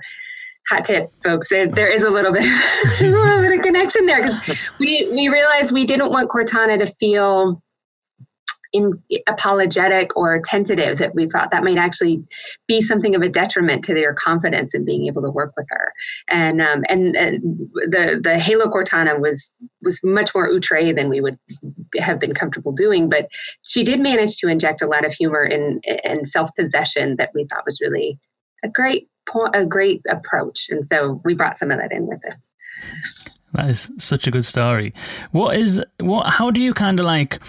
hot 0.70 0.84
tip 0.84 1.10
folks 1.24 1.48
there, 1.50 1.66
there 1.66 1.90
is 1.90 2.04
a 2.04 2.10
little 2.10 2.34
bit 2.34 2.44
a 3.00 3.04
little 3.04 3.42
bit 3.42 3.58
of 3.58 3.64
connection 3.64 4.06
there 4.06 4.24
because 4.24 4.60
we 4.78 5.10
we 5.14 5.30
realized 5.30 5.72
we 5.72 5.86
didn't 5.86 6.12
want 6.12 6.30
cortana 6.30 6.78
to 6.78 6.86
feel 6.86 7.62
in 8.74 9.02
apologetic 9.28 10.18
or 10.18 10.42
tentative 10.44 10.98
that 10.98 11.14
we 11.14 11.28
thought 11.30 11.52
that 11.52 11.64
might 11.64 11.78
actually 11.78 12.24
be 12.68 12.82
something 12.82 13.16
of 13.16 13.22
a 13.22 13.30
detriment 13.30 13.84
to 13.86 13.94
their 13.94 14.14
confidence 14.14 14.74
in 14.74 14.84
being 14.84 15.06
able 15.06 15.22
to 15.22 15.30
work 15.30 15.54
with 15.56 15.68
her. 15.70 15.94
And 16.28 16.62
um, 16.62 16.84
and, 16.90 17.16
and 17.16 17.42
the 17.74 18.20
the 18.22 18.40
Halo 18.40 18.66
Cortana 18.66 19.20
was 19.20 19.54
was 19.82 20.00
much 20.04 20.34
more 20.34 20.50
outre 20.52 20.94
than 20.94 21.10
we 21.10 21.22
would 21.22 21.38
have 21.98 22.20
been 22.20 22.34
comfortable 22.34 22.72
doing, 22.72 23.10
but 23.10 23.30
she 23.62 23.84
did 23.84 24.00
manage 24.00 24.38
to 24.38 24.48
inject 24.48 24.82
a 24.82 24.88
lot 24.88 25.06
of 25.06 25.14
humor 25.14 25.44
and 25.44 25.84
and 26.04 26.28
self 26.28 26.50
possession 26.56 27.16
that 27.18 27.30
we 27.34 27.46
thought 27.46 27.66
was 27.66 27.80
really 27.80 28.20
a 28.64 28.70
great 28.70 29.08
point, 29.28 29.56
a 29.56 29.66
great 29.66 30.02
approach. 30.10 30.68
And 30.70 30.86
so 30.86 31.22
we 31.24 31.36
brought 31.36 31.58
some 31.58 31.72
of 31.72 31.78
that 31.78 31.92
in 31.92 32.08
with 32.08 32.26
us. 32.26 32.50
That 33.54 33.70
is 33.70 33.92
such 34.00 34.26
a 34.26 34.32
good 34.32 34.46
story. 34.46 34.94
What 35.32 35.56
is 35.56 35.84
what? 36.00 36.28
How 36.28 36.50
do 36.50 36.60
you 36.60 36.74
kind 36.74 37.00
of 37.00 37.06
like? 37.06 37.40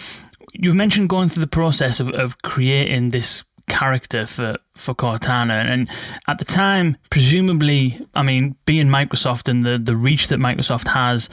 You 0.55 0.73
mentioned 0.73 1.09
going 1.09 1.29
through 1.29 1.43
the 1.43 1.47
process 1.47 2.01
of, 2.01 2.11
of 2.11 2.41
creating 2.43 3.11
this 3.11 3.45
character 3.67 4.27
for 4.27 4.57
for 4.75 4.95
Cortana 4.95 5.65
and 5.65 5.89
at 6.29 6.39
the 6.39 6.45
time 6.45 6.99
presumably 7.11 7.99
I 8.15 8.23
mean 8.23 8.57
being 8.67 8.89
Microsoft 8.89 9.49
and 9.49 9.63
the 9.63 9.79
the 9.79 9.97
reach 9.97 10.29
that 10.29 10.39
Microsoft 10.39 10.89
has 10.89 11.31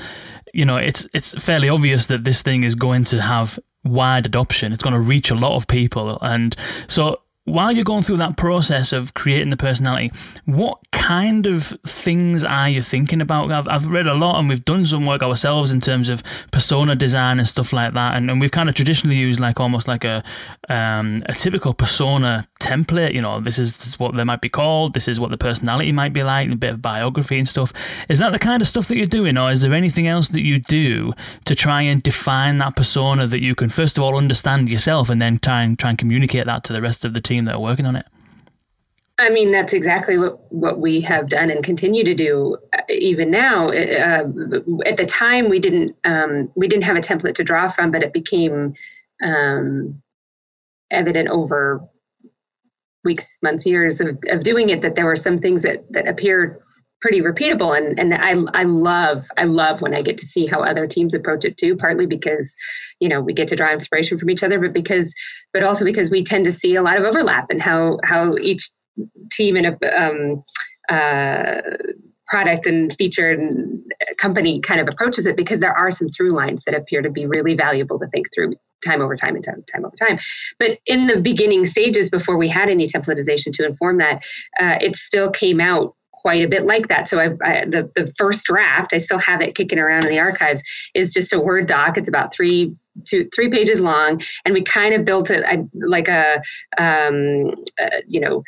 you 0.53 0.63
know 0.63 0.77
it's 0.77 1.05
it's 1.13 1.33
fairly 1.43 1.67
obvious 1.67 2.05
that 2.05 2.23
this 2.23 2.41
thing 2.41 2.63
is 2.63 2.73
going 2.75 3.03
to 3.05 3.21
have 3.21 3.59
wide 3.83 4.27
adoption. 4.27 4.71
It's 4.71 4.83
going 4.83 4.93
to 4.93 4.99
reach 4.99 5.31
a 5.31 5.35
lot 5.35 5.55
of 5.55 5.67
people 5.67 6.17
and 6.21 6.55
so 6.87 7.17
while 7.45 7.71
you're 7.71 7.83
going 7.83 8.03
through 8.03 8.17
that 8.17 8.37
process 8.37 8.93
of 8.93 9.13
creating 9.15 9.49
the 9.49 9.57
personality, 9.57 10.11
what 10.45 10.77
kind 10.91 11.47
of 11.47 11.73
things 11.85 12.43
are 12.43 12.69
you 12.69 12.81
thinking 12.81 13.19
about? 13.19 13.51
I've, 13.51 13.67
I've 13.67 13.87
read 13.87 14.05
a 14.05 14.13
lot 14.13 14.39
and 14.39 14.47
we've 14.47 14.63
done 14.63 14.85
some 14.85 15.05
work 15.05 15.23
ourselves 15.23 15.73
in 15.73 15.81
terms 15.81 16.07
of 16.07 16.21
persona 16.51 16.95
design 16.95 17.39
and 17.39 17.47
stuff 17.47 17.73
like 17.73 17.93
that. 17.95 18.15
And, 18.15 18.29
and 18.29 18.39
we've 18.39 18.51
kind 18.51 18.69
of 18.69 18.75
traditionally 18.75 19.17
used 19.17 19.39
like 19.39 19.59
almost 19.59 19.87
like 19.87 20.03
a, 20.03 20.23
um, 20.69 21.23
a 21.25 21.33
typical 21.33 21.73
persona 21.73 22.47
template. 22.59 23.15
You 23.15 23.21
know, 23.21 23.41
this 23.41 23.57
is 23.57 23.99
what 23.99 24.15
they 24.15 24.23
might 24.23 24.41
be 24.41 24.49
called, 24.49 24.93
this 24.93 25.07
is 25.07 25.19
what 25.19 25.31
the 25.31 25.37
personality 25.37 25.91
might 25.91 26.13
be 26.13 26.23
like, 26.23 26.51
a 26.51 26.55
bit 26.55 26.73
of 26.73 26.81
biography 26.81 27.39
and 27.39 27.49
stuff. 27.49 27.73
Is 28.07 28.19
that 28.19 28.31
the 28.31 28.39
kind 28.39 28.61
of 28.61 28.67
stuff 28.67 28.87
that 28.89 28.97
you're 28.97 29.07
doing, 29.07 29.37
or 29.39 29.51
is 29.51 29.61
there 29.61 29.73
anything 29.73 30.07
else 30.07 30.27
that 30.29 30.45
you 30.45 30.59
do 30.59 31.11
to 31.45 31.55
try 31.55 31.81
and 31.81 32.03
define 32.03 32.59
that 32.59 32.75
persona 32.75 33.25
that 33.25 33.41
you 33.41 33.55
can, 33.55 33.69
first 33.69 33.97
of 33.97 34.03
all, 34.03 34.15
understand 34.15 34.69
yourself 34.69 35.09
and 35.09 35.19
then 35.19 35.39
try 35.39 35.63
and 35.63 35.79
try 35.79 35.89
and 35.89 35.97
communicate 35.97 36.45
that 36.45 36.63
to 36.65 36.73
the 36.73 36.81
rest 36.81 37.03
of 37.03 37.13
the 37.15 37.19
team? 37.21 37.30
Team 37.31 37.45
that 37.45 37.55
are 37.55 37.61
working 37.61 37.85
on 37.85 37.95
it? 37.95 38.05
I 39.17 39.29
mean, 39.29 39.51
that's 39.51 39.73
exactly 39.73 40.17
what, 40.17 40.51
what 40.51 40.79
we 40.79 40.99
have 41.01 41.29
done 41.29 41.51
and 41.51 41.63
continue 41.63 42.03
to 42.03 42.15
do 42.15 42.57
uh, 42.73 42.81
even 42.89 43.29
now. 43.29 43.69
Uh, 43.69 44.23
at 44.85 44.97
the 44.97 45.05
time, 45.07 45.47
we 45.47 45.59
didn't 45.59 45.95
um, 46.03 46.51
we 46.55 46.67
didn't 46.67 46.85
have 46.85 46.97
a 46.97 47.01
template 47.01 47.35
to 47.35 47.43
draw 47.43 47.69
from, 47.69 47.91
but 47.91 48.01
it 48.03 48.13
became 48.13 48.73
um, 49.23 50.01
evident 50.89 51.29
over 51.29 51.87
weeks, 53.03 53.37
months, 53.43 53.65
years 53.65 54.01
of, 54.01 54.17
of 54.29 54.43
doing 54.43 54.69
it 54.69 54.81
that 54.81 54.95
there 54.95 55.05
were 55.05 55.15
some 55.15 55.37
things 55.37 55.61
that 55.61 55.85
that 55.91 56.07
appeared 56.07 56.59
pretty 57.01 57.21
repeatable 57.21 57.75
and 57.75 57.99
and 57.99 58.13
I 58.13 58.59
I 58.59 58.63
love 58.63 59.25
I 59.37 59.45
love 59.45 59.81
when 59.81 59.93
I 59.93 60.01
get 60.01 60.17
to 60.19 60.25
see 60.25 60.45
how 60.45 60.63
other 60.63 60.87
teams 60.87 61.13
approach 61.13 61.45
it 61.45 61.57
too 61.57 61.75
partly 61.75 62.05
because 62.05 62.55
you 62.99 63.09
know 63.09 63.19
we 63.19 63.33
get 63.33 63.47
to 63.49 63.55
draw 63.55 63.71
inspiration 63.71 64.19
from 64.19 64.29
each 64.29 64.43
other 64.43 64.59
but 64.59 64.73
because 64.73 65.13
but 65.51 65.63
also 65.63 65.83
because 65.83 66.09
we 66.09 66.23
tend 66.23 66.45
to 66.45 66.51
see 66.51 66.75
a 66.75 66.83
lot 66.83 66.97
of 66.97 67.03
overlap 67.03 67.47
and 67.49 67.61
how 67.61 67.97
how 68.03 68.37
each 68.37 68.69
team 69.31 69.57
in 69.57 69.65
a 69.65 69.77
um, 69.97 70.43
uh, 70.89 71.61
product 72.27 72.65
and 72.65 72.95
feature 72.97 73.31
and 73.31 73.83
company 74.17 74.59
kind 74.61 74.79
of 74.79 74.87
approaches 74.87 75.25
it 75.25 75.35
because 75.35 75.59
there 75.59 75.75
are 75.75 75.91
some 75.91 76.07
through 76.09 76.29
lines 76.29 76.63
that 76.63 76.73
appear 76.73 77.01
to 77.01 77.09
be 77.09 77.25
really 77.25 77.55
valuable 77.55 77.99
to 77.99 78.07
think 78.07 78.27
through 78.33 78.53
time 78.85 79.01
over 79.01 79.15
time 79.15 79.35
and 79.35 79.43
time, 79.43 79.63
time 79.71 79.85
over 79.85 79.95
time. 79.95 80.17
But 80.57 80.79
in 80.85 81.07
the 81.07 81.19
beginning 81.19 81.65
stages, 81.65 82.09
before 82.09 82.37
we 82.37 82.47
had 82.47 82.69
any 82.69 82.87
templatization 82.87 83.53
to 83.53 83.65
inform 83.65 83.97
that, 83.97 84.23
uh, 84.59 84.77
it 84.81 84.95
still 84.95 85.29
came 85.29 85.59
out 85.59 85.95
quite 86.21 86.43
a 86.43 86.47
bit 86.47 86.65
like 86.65 86.87
that. 86.87 87.09
So 87.09 87.19
I, 87.19 87.29
I, 87.43 87.65
the 87.65 87.91
the 87.95 88.11
first 88.17 88.45
draft, 88.45 88.93
I 88.93 88.99
still 88.99 89.19
have 89.19 89.41
it 89.41 89.55
kicking 89.55 89.79
around 89.79 90.05
in 90.05 90.09
the 90.09 90.19
archives, 90.19 90.61
is 90.93 91.13
just 91.13 91.33
a 91.33 91.39
Word 91.39 91.67
doc. 91.67 91.97
It's 91.97 92.09
about 92.09 92.33
three 92.33 92.75
two 93.07 93.27
three 93.33 93.49
pages 93.49 93.81
long, 93.81 94.21
and 94.45 94.53
we 94.53 94.63
kind 94.63 94.93
of 94.93 95.05
built 95.05 95.29
it 95.29 95.43
like 95.73 96.07
a 96.07 96.41
um, 96.77 97.53
uh, 97.81 98.01
you 98.07 98.19
know 98.19 98.43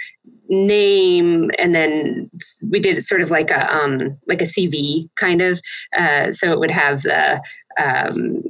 name 0.50 1.50
and 1.58 1.74
then 1.74 2.30
we 2.70 2.80
did 2.80 2.98
it 2.98 3.06
sort 3.06 3.22
of 3.22 3.32
like 3.32 3.50
a 3.50 3.74
um, 3.74 4.18
like 4.28 4.42
a 4.42 4.46
cv 4.46 5.10
kind 5.16 5.42
of 5.42 5.60
uh, 5.98 6.32
so 6.32 6.52
it 6.52 6.60
would 6.60 6.70
have 6.70 7.04
the 7.04 7.42
um, 7.80 8.42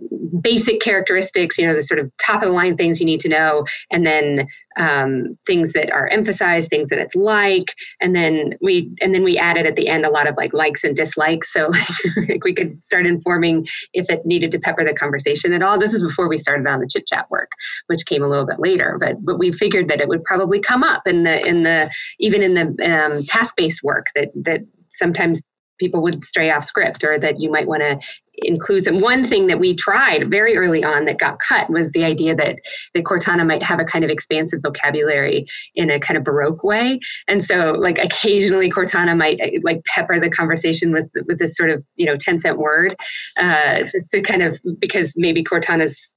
basic 0.41 0.81
characteristics, 0.81 1.57
you 1.57 1.65
know, 1.65 1.73
the 1.73 1.81
sort 1.81 1.99
of 1.99 2.11
top 2.17 2.43
of 2.43 2.49
the 2.49 2.55
line 2.55 2.75
things 2.75 2.99
you 2.99 3.05
need 3.05 3.19
to 3.21 3.29
know, 3.29 3.65
and 3.91 4.05
then 4.05 4.47
um, 4.77 5.37
things 5.45 5.73
that 5.73 5.91
are 5.91 6.07
emphasized, 6.07 6.69
things 6.69 6.89
that 6.89 6.99
it's 6.99 7.15
like, 7.15 7.75
and 8.01 8.15
then 8.15 8.55
we 8.61 8.91
and 9.01 9.13
then 9.13 9.23
we 9.23 9.37
added 9.37 9.65
at 9.65 9.75
the 9.75 9.87
end 9.87 10.05
a 10.05 10.09
lot 10.09 10.27
of 10.27 10.35
like 10.35 10.53
likes 10.53 10.83
and 10.83 10.95
dislikes, 10.95 11.51
so 11.51 11.69
like 12.27 12.43
we 12.43 12.53
could 12.53 12.83
start 12.83 13.05
informing 13.05 13.67
if 13.93 14.09
it 14.09 14.25
needed 14.25 14.51
to 14.51 14.59
pepper 14.59 14.83
the 14.83 14.93
conversation 14.93 15.53
at 15.53 15.61
all. 15.61 15.77
This 15.77 15.93
was 15.93 16.03
before 16.03 16.27
we 16.27 16.37
started 16.37 16.67
on 16.67 16.79
the 16.79 16.87
chit 16.87 17.07
chat 17.07 17.29
work, 17.29 17.51
which 17.87 18.05
came 18.05 18.23
a 18.23 18.29
little 18.29 18.45
bit 18.45 18.59
later, 18.59 18.97
but 18.99 19.23
but 19.23 19.39
we 19.39 19.51
figured 19.51 19.87
that 19.89 20.01
it 20.01 20.07
would 20.07 20.23
probably 20.23 20.59
come 20.59 20.83
up 20.83 21.07
in 21.07 21.23
the 21.23 21.45
in 21.45 21.63
the 21.63 21.89
even 22.19 22.41
in 22.41 22.53
the 22.53 22.65
um, 22.85 23.23
task 23.23 23.55
based 23.55 23.83
work 23.83 24.07
that 24.15 24.29
that 24.35 24.61
sometimes 24.89 25.41
people 25.83 26.01
would 26.01 26.23
stray 26.23 26.49
off 26.49 26.63
script 26.63 27.03
or 27.03 27.19
that 27.19 27.41
you 27.41 27.51
might 27.51 27.67
want 27.67 27.81
to 27.81 27.99
include 28.37 28.85
some. 28.85 29.01
One 29.01 29.25
thing 29.25 29.47
that 29.47 29.59
we 29.59 29.75
tried 29.75 30.31
very 30.31 30.55
early 30.55 30.81
on 30.81 31.03
that 31.05 31.19
got 31.19 31.39
cut 31.39 31.69
was 31.69 31.91
the 31.91 32.05
idea 32.05 32.33
that 32.35 32.55
that 32.93 33.03
cortana 33.03 33.45
might 33.45 33.61
have 33.63 33.79
a 33.79 33.83
kind 33.83 34.05
of 34.05 34.09
expansive 34.09 34.61
vocabulary 34.63 35.45
in 35.75 35.91
a 35.91 35.99
kind 35.99 36.17
of 36.17 36.23
baroque 36.23 36.63
way. 36.63 36.99
And 37.27 37.43
so 37.43 37.73
like 37.73 37.99
occasionally 37.99 38.71
cortana 38.71 39.15
might 39.17 39.39
like 39.63 39.83
pepper 39.85 40.19
the 40.21 40.29
conversation 40.29 40.93
with 40.93 41.09
with 41.27 41.37
this 41.37 41.55
sort 41.55 41.69
of 41.69 41.83
you 41.95 42.05
know 42.05 42.15
10 42.15 42.39
cent 42.39 42.57
word 42.57 42.95
uh 43.39 43.83
just 43.91 44.09
to 44.11 44.21
kind 44.21 44.41
of 44.41 44.59
because 44.79 45.13
maybe 45.17 45.43
cortana's 45.43 46.13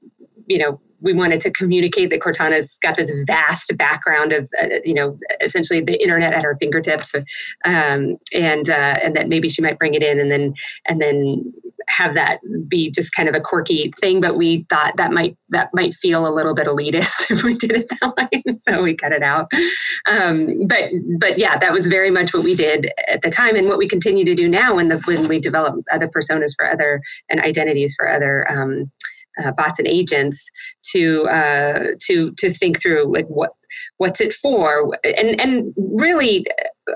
you 0.47 0.59
know 0.59 0.81
we 1.01 1.13
wanted 1.13 1.41
to 1.41 1.51
communicate 1.51 2.11
that 2.11 2.21
Cortana's 2.21 2.79
got 2.83 2.97
this 2.97 3.13
vast 3.27 3.77
background 3.77 4.33
of, 4.33 4.49
uh, 4.61 4.67
you 4.85 4.95
know, 4.95 5.19
essentially 5.43 5.81
the 5.81 6.01
internet 6.03 6.33
at 6.33 6.43
her 6.43 6.57
fingertips, 6.59 7.15
um, 7.65 8.17
and 8.33 8.71
uh, 8.71 8.99
and 9.03 9.17
that 9.17 9.29
maybe 9.29 9.49
she 9.49 9.63
might 9.63 9.79
bring 9.79 9.95
it 9.95 10.03
in 10.03 10.19
and 10.19 10.31
then 10.31 10.55
and 10.87 11.01
then 11.01 11.53
have 11.89 12.15
that 12.15 12.39
be 12.69 12.91
just 12.91 13.13
kind 13.15 13.29
of 13.29 13.35
a 13.35 13.41
quirky 13.41 13.93
thing. 14.01 14.21
But 14.21 14.37
we 14.37 14.67
thought 14.69 14.97
that 14.97 15.13
might 15.13 15.37
that 15.51 15.71
might 15.73 15.95
feel 15.95 16.27
a 16.27 16.35
little 16.35 16.55
bit 16.55 16.67
elitist 16.67 17.31
if 17.31 17.43
we 17.43 17.55
did 17.55 17.73
it 17.73 17.89
that 17.89 18.17
way, 18.17 18.43
so 18.69 18.83
we 18.83 18.95
cut 18.95 19.13
it 19.13 19.23
out. 19.23 19.51
Um, 20.07 20.67
but 20.67 20.91
but 21.19 21.39
yeah, 21.39 21.59
that 21.59 21.73
was 21.73 21.87
very 21.87 22.11
much 22.11 22.33
what 22.35 22.45
we 22.45 22.55
did 22.55 22.93
at 23.09 23.23
the 23.23 23.31
time, 23.31 23.57
and 23.57 23.69
what 23.69 23.79
we 23.79 23.89
continue 23.89 24.25
to 24.25 24.35
do 24.35 24.49
now 24.49 24.77
when 24.77 24.89
the 24.89 24.99
when 25.05 25.29
we 25.29 25.39
develop 25.39 25.77
other 25.93 26.09
personas 26.09 26.55
for 26.57 26.71
other 26.71 27.01
and 27.29 27.41
identities 27.41 27.95
for 27.97 28.11
other. 28.11 28.51
Um, 28.51 28.91
uh, 29.43 29.53
bots 29.53 29.79
and 29.79 29.89
agents 29.89 30.51
to 30.93 31.25
uh, 31.29 31.93
to 32.07 32.33
to 32.33 32.53
think 32.53 32.81
through 32.81 33.13
like 33.13 33.27
what 33.27 33.51
what's 33.99 34.21
it 34.21 34.33
for? 34.33 34.97
And 35.05 35.41
and 35.41 35.75
really 35.77 36.47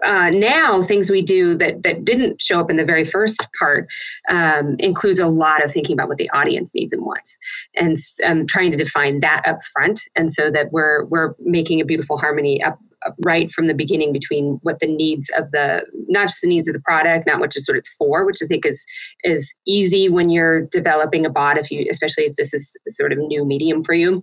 uh, 0.04 0.30
now 0.30 0.82
things 0.82 1.10
we 1.10 1.22
do 1.22 1.56
that 1.56 1.82
that 1.82 2.04
didn't 2.04 2.40
show 2.40 2.60
up 2.60 2.70
in 2.70 2.76
the 2.76 2.84
very 2.84 3.04
first 3.04 3.46
part 3.58 3.88
um, 4.28 4.76
includes 4.78 5.18
a 5.18 5.26
lot 5.26 5.64
of 5.64 5.72
thinking 5.72 5.94
about 5.94 6.08
what 6.08 6.18
the 6.18 6.30
audience 6.30 6.74
needs 6.74 6.92
and 6.92 7.04
wants 7.04 7.38
and 7.76 7.96
um, 8.24 8.46
trying 8.46 8.70
to 8.70 8.76
define 8.76 9.20
that 9.20 9.42
up 9.46 9.58
front 9.72 10.02
and 10.14 10.32
so 10.32 10.50
that 10.50 10.70
we're 10.72 11.04
we're 11.06 11.34
making 11.40 11.80
a 11.80 11.84
beautiful 11.84 12.18
harmony 12.18 12.62
up 12.62 12.78
right 13.24 13.50
from 13.52 13.66
the 13.66 13.74
beginning 13.74 14.12
between 14.12 14.58
what 14.62 14.78
the 14.80 14.86
needs 14.86 15.30
of 15.36 15.50
the 15.52 15.84
not 16.08 16.28
just 16.28 16.40
the 16.42 16.48
needs 16.48 16.68
of 16.68 16.74
the 16.74 16.80
product, 16.80 17.26
not 17.26 17.40
what 17.40 17.52
just 17.52 17.68
what 17.68 17.76
it's 17.76 17.92
for, 17.94 18.24
which 18.26 18.38
I 18.42 18.46
think 18.46 18.66
is 18.66 18.84
is 19.24 19.54
easy 19.66 20.08
when 20.08 20.30
you're 20.30 20.62
developing 20.62 21.24
a 21.24 21.30
bot, 21.30 21.58
if 21.58 21.70
you 21.70 21.86
especially 21.90 22.24
if 22.24 22.36
this 22.36 22.52
is 22.52 22.76
sort 22.88 23.12
of 23.12 23.18
new 23.18 23.44
medium 23.44 23.84
for 23.84 23.94
you 23.94 24.22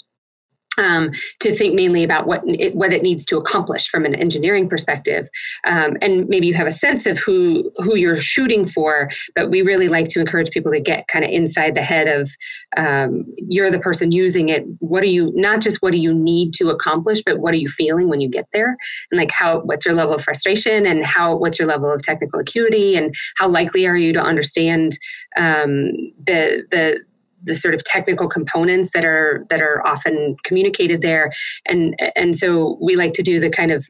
um, 0.77 1.12
to 1.39 1.53
think 1.53 1.75
mainly 1.75 2.03
about 2.03 2.27
what 2.27 2.41
it, 2.46 2.75
what 2.75 2.93
it 2.93 3.03
needs 3.03 3.25
to 3.27 3.38
accomplish 3.38 3.88
from 3.89 4.05
an 4.05 4.15
engineering 4.15 4.69
perspective, 4.69 5.27
um, 5.65 5.98
and 6.01 6.27
maybe 6.27 6.48
you 6.48 6.53
have 6.53 6.67
a 6.67 6.72
sense 6.72 7.05
of 7.05 7.17
who 7.17 7.72
who 7.77 7.96
you're 7.96 8.19
shooting 8.19 8.67
for. 8.67 9.10
But 9.36 9.50
we 9.50 9.62
really 9.62 9.88
like 9.88 10.10
to 10.10 10.19
encourage 10.19 10.50
people 10.51 10.72
to 10.72 10.79
get 10.79 11.07
kind 11.07 11.25
of 11.25 11.31
inside 11.31 11.75
the 11.75 11.81
head 11.81 12.07
of 12.07 12.31
um, 12.75 13.25
you're 13.38 13.72
the 13.72 13.79
person 13.79 14.12
using 14.12 14.50
it. 14.50 14.63
What 14.79 15.01
do 15.01 15.07
you 15.10 15.31
not 15.36 15.62
just 15.62 15.81
what 15.81 15.91
do 15.91 16.00
you 16.00 16.13
need 16.13 16.53
to 16.55 16.69
accomplish, 16.69 17.22
but 17.25 17.39
what 17.39 17.53
are 17.53 17.57
you 17.57 17.69
feeling 17.69 18.10
when 18.10 18.22
you 18.22 18.29
get 18.29 18.48
there, 18.53 18.77
and 19.12 19.19
like 19.19 19.31
how 19.31 19.60
what's 19.62 19.86
your 19.86 19.96
level 19.96 20.15
of 20.15 20.24
frustration, 20.24 20.86
and 20.86 21.05
how 21.05 21.36
what's 21.36 21.60
your 21.60 21.67
level 21.67 21.91
of 21.91 22.01
technical 22.01 22.39
acuity, 22.39 22.96
and 22.96 23.15
how 23.38 23.48
likely 23.48 23.88
are 23.88 23.98
you 23.98 24.13
to 24.13 24.22
understand 24.22 24.98
um, 25.38 25.91
the 26.25 26.63
the 26.72 27.00
the 27.48 27.56
sort 27.56 27.74
of 27.74 27.84
technical 27.84 28.27
components 28.27 28.92
that 28.94 29.06
are 29.06 29.46
that 29.50 29.62
are 29.62 29.86
often 29.88 30.36
communicated 30.44 31.01
there. 31.01 31.32
And 31.66 31.96
and 32.16 32.36
so 32.36 32.77
we 32.82 32.96
like 32.96 33.13
to 33.13 33.24
do 33.24 33.39
the 33.39 33.50
kind 33.50 33.72
of 33.72 33.88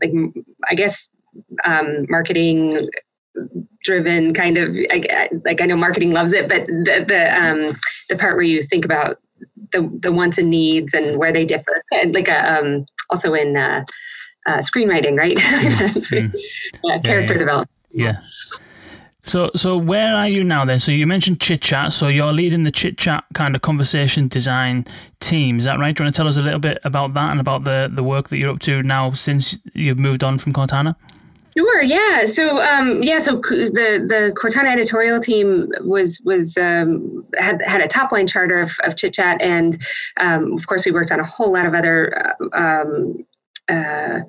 like 0.00 0.12
i 0.70 0.74
guess 0.74 1.08
um, 1.64 2.06
marketing 2.08 2.88
driven 3.82 4.32
kind 4.32 4.56
of 4.56 4.74
I, 4.90 5.28
like 5.44 5.60
i 5.60 5.66
know 5.66 5.76
marketing 5.76 6.12
loves 6.12 6.32
it 6.32 6.48
but 6.48 6.66
the 6.66 7.04
the 7.06 7.42
um, 7.42 7.76
the 8.08 8.16
part 8.16 8.36
where 8.36 8.44
you 8.44 8.62
think 8.62 8.84
about 8.84 9.18
the 9.72 9.90
the 10.00 10.12
wants 10.12 10.38
and 10.38 10.50
needs 10.50 10.94
and 10.94 11.18
where 11.18 11.32
they 11.32 11.44
differ 11.44 11.82
and 11.92 12.14
like 12.14 12.28
a 12.28 12.58
um, 12.58 12.86
also 13.10 13.34
in 13.34 13.56
uh, 13.56 13.84
uh, 14.46 14.58
screenwriting 14.58 15.18
right? 15.18 15.36
Mm-hmm. 16.04 16.36
yeah, 16.84 16.98
character 16.98 17.34
yeah, 17.34 17.38
yeah. 17.38 17.38
development. 17.38 17.70
Yeah 17.90 18.16
so, 19.24 19.50
so 19.56 19.76
where 19.76 20.14
are 20.14 20.28
you 20.28 20.44
now 20.44 20.64
then? 20.64 20.80
So 20.80 20.92
you 20.92 21.06
mentioned 21.06 21.40
Chit 21.40 21.62
Chat. 21.62 21.92
So 21.92 22.08
you're 22.08 22.32
leading 22.32 22.64
the 22.64 22.70
Chit 22.70 22.98
Chat 22.98 23.24
kind 23.32 23.56
of 23.56 23.62
conversation 23.62 24.28
design 24.28 24.86
team. 25.20 25.58
Is 25.58 25.64
that 25.64 25.78
right? 25.78 25.96
Do 25.96 26.02
you 26.02 26.06
want 26.06 26.14
to 26.14 26.18
tell 26.18 26.28
us 26.28 26.36
a 26.36 26.42
little 26.42 26.58
bit 26.58 26.78
about 26.84 27.14
that 27.14 27.30
and 27.30 27.40
about 27.40 27.64
the 27.64 27.90
the 27.92 28.02
work 28.02 28.28
that 28.28 28.36
you're 28.36 28.50
up 28.50 28.60
to 28.60 28.82
now 28.82 29.12
since 29.12 29.58
you've 29.72 29.98
moved 29.98 30.22
on 30.22 30.38
from 30.38 30.52
Cortana? 30.52 30.94
Sure. 31.56 31.82
Yeah. 31.82 32.24
So 32.24 32.60
um, 32.60 33.02
yeah. 33.02 33.18
So 33.18 33.36
the 33.36 34.04
the 34.06 34.34
Cortana 34.36 34.72
editorial 34.72 35.20
team 35.20 35.70
was 35.80 36.20
was 36.24 36.58
um, 36.58 37.24
had 37.38 37.62
had 37.62 37.80
a 37.80 37.88
top 37.88 38.12
line 38.12 38.26
charter 38.26 38.58
of, 38.58 38.72
of 38.82 38.96
Chit 38.96 39.14
Chat, 39.14 39.40
and 39.40 39.78
um, 40.18 40.52
of 40.52 40.66
course 40.66 40.84
we 40.84 40.92
worked 40.92 41.12
on 41.12 41.20
a 41.20 41.24
whole 41.24 41.52
lot 41.52 41.66
of 41.66 41.74
other. 41.74 42.34
Uh, 42.52 42.58
um, 42.58 43.24
uh, 43.68 44.20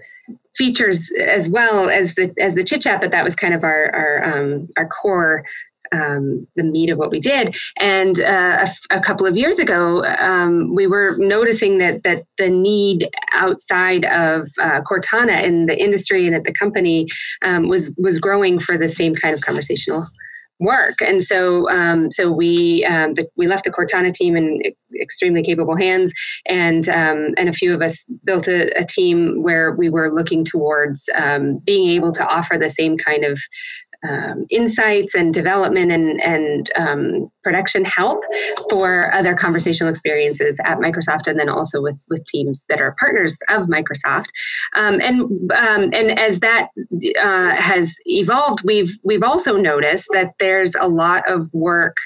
features 0.56 1.12
as 1.20 1.50
well 1.50 1.90
as 1.90 2.16
the 2.16 2.34
as 2.40 2.56
the 2.56 2.64
chit 2.64 2.82
chat, 2.82 3.02
but 3.02 3.12
that 3.12 3.24
was 3.24 3.36
kind 3.36 3.54
of 3.54 3.64
our 3.64 3.94
our 3.94 4.24
um, 4.24 4.68
our 4.78 4.88
core 4.88 5.46
um, 5.92 6.48
the 6.56 6.64
meat 6.64 6.90
of 6.90 6.98
what 6.98 7.12
we 7.12 7.20
did. 7.20 7.56
And 7.78 8.20
uh, 8.20 8.66
a, 8.92 8.98
a, 8.98 9.00
couple 9.00 9.26
of 9.26 9.38
years 9.38 9.60
ago, 9.60 10.04
um, 10.04 10.74
we 10.74 10.88
were 10.88 11.16
noticing 11.18 11.78
that 11.80 12.04
that 12.04 12.24
the 12.38 12.50
need 12.50 13.10
outside 13.34 14.06
of 14.06 14.50
uh, 14.60 14.82
Cortana 14.82 15.44
in 15.44 15.66
the 15.66 15.78
industry 15.78 16.26
and 16.26 16.36
at 16.36 16.44
the 16.44 16.54
company 16.54 17.08
um, 17.42 17.68
was 17.68 17.94
was 17.98 18.20
growing 18.20 18.60
for 18.60 18.78
the 18.78 18.88
same 18.88 19.16
kind 19.16 19.34
of 19.34 19.42
conversational 19.42 20.06
work. 20.60 21.02
And 21.02 21.22
so, 21.22 21.70
um, 21.70 22.12
so 22.12 22.32
we 22.32 22.86
um, 22.86 23.16
the, 23.16 23.28
we 23.36 23.48
left 23.48 23.66
the 23.66 23.72
Cortana 23.72 24.12
team 24.12 24.36
in 24.36 24.62
extremely 25.02 25.44
capable 25.44 25.76
hands, 25.76 26.14
and 26.46 26.88
um, 26.90 27.34
and 27.38 27.50
a 27.50 27.54
few 27.54 27.74
of 27.74 27.82
us 27.82 28.06
built 28.24 28.48
a, 28.48 28.72
a, 28.80 28.86
team 28.86 29.42
where 29.42 29.72
we 29.74 29.90
were 29.90 30.14
looking 30.14 30.46
towards 30.46 31.10
um, 31.16 31.60
being 31.66 31.90
able 31.90 32.12
to 32.14 32.26
offer 32.26 32.58
the 32.58 32.70
same 32.70 32.98
kind 32.98 33.26
of 33.26 33.40
um, 34.08 34.46
insights 34.50 35.16
and 35.16 35.34
development 35.34 35.92
and, 35.92 36.22
and 36.22 36.72
um, 36.76 37.32
production 37.44 37.86
help 37.86 38.24
for 38.70 39.14
other 39.14 39.36
conversational 39.36 39.90
experiences 39.90 40.60
at 40.66 40.80
Microsoft, 40.80 41.28
and 41.28 41.40
then 41.40 41.50
also 41.50 41.82
with 41.82 42.04
with 42.10 42.26
teams 42.26 42.66
that 42.70 42.82
are 42.82 42.96
partners 43.00 43.38
of 43.50 43.68
Microsoft. 43.68 44.28
Um, 44.76 45.00
and 45.02 45.22
um, 45.54 45.90
and 45.94 46.20
as 46.20 46.40
that 46.40 46.70
uh, 47.22 47.56
has 47.56 47.96
evolved, 48.06 48.64
we've 48.66 48.98
we've 49.04 49.24
also 49.24 49.58
noticed 49.58 50.08
that 50.14 50.34
there's 50.40 50.74
a 50.80 50.88
lot 50.88 51.30
of 51.30 51.54
work 51.54 51.98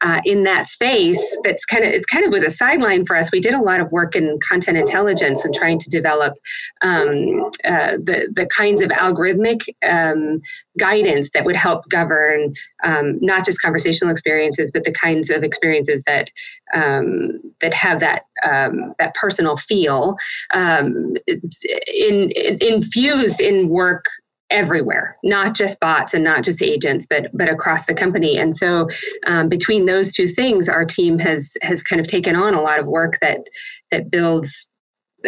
uh, 0.00 0.20
in 0.24 0.44
that 0.44 0.66
space 0.66 1.22
that's 1.44 1.64
kind 1.64 1.84
of 1.84 1.92
it's 1.92 2.06
kind 2.06 2.24
of 2.24 2.32
was 2.32 2.42
a 2.42 2.50
sideline 2.50 3.04
for 3.06 3.16
us. 3.16 3.30
We 3.32 3.40
did 3.40 3.54
a 3.54 3.62
lot 3.62 3.80
of 3.80 3.90
work 3.92 4.16
in 4.16 4.38
content 4.46 4.76
intelligence 4.76 5.44
and 5.44 5.54
trying 5.54 5.78
to 5.78 5.90
develop 5.90 6.34
um, 6.82 7.50
uh, 7.64 7.92
the 8.02 8.28
the 8.34 8.46
kinds 8.46 8.82
of 8.82 8.90
algorithmic 8.90 9.60
um, 9.86 10.40
guidance 10.78 11.30
that 11.34 11.44
would 11.48 11.56
help 11.56 11.88
govern 11.88 12.52
um, 12.84 13.18
not 13.22 13.42
just 13.42 13.62
conversational 13.62 14.12
experiences, 14.12 14.70
but 14.70 14.84
the 14.84 14.92
kinds 14.92 15.30
of 15.30 15.42
experiences 15.42 16.04
that 16.04 16.30
um, 16.74 17.40
that 17.62 17.72
have 17.72 18.00
that 18.00 18.26
um, 18.46 18.92
that 18.98 19.14
personal 19.14 19.56
feel. 19.56 20.16
Um, 20.52 21.14
in, 21.26 22.30
in, 22.30 22.58
infused 22.60 23.40
in 23.40 23.70
work 23.70 24.04
everywhere 24.50 25.16
not 25.22 25.54
just 25.54 25.78
bots 25.78 26.14
and 26.14 26.24
not 26.24 26.42
just 26.42 26.62
agents 26.62 27.06
but 27.08 27.30
but 27.34 27.48
across 27.50 27.84
the 27.86 27.94
company. 27.94 28.38
And 28.38 28.56
so 28.56 28.88
um, 29.26 29.48
between 29.48 29.86
those 29.86 30.12
two 30.12 30.26
things 30.26 30.68
our 30.68 30.84
team 30.84 31.18
has 31.18 31.56
has 31.62 31.82
kind 31.82 32.00
of 32.00 32.06
taken 32.06 32.34
on 32.36 32.54
a 32.54 32.62
lot 32.62 32.78
of 32.78 32.86
work 32.86 33.18
that 33.20 33.40
that 33.90 34.10
builds 34.10 34.67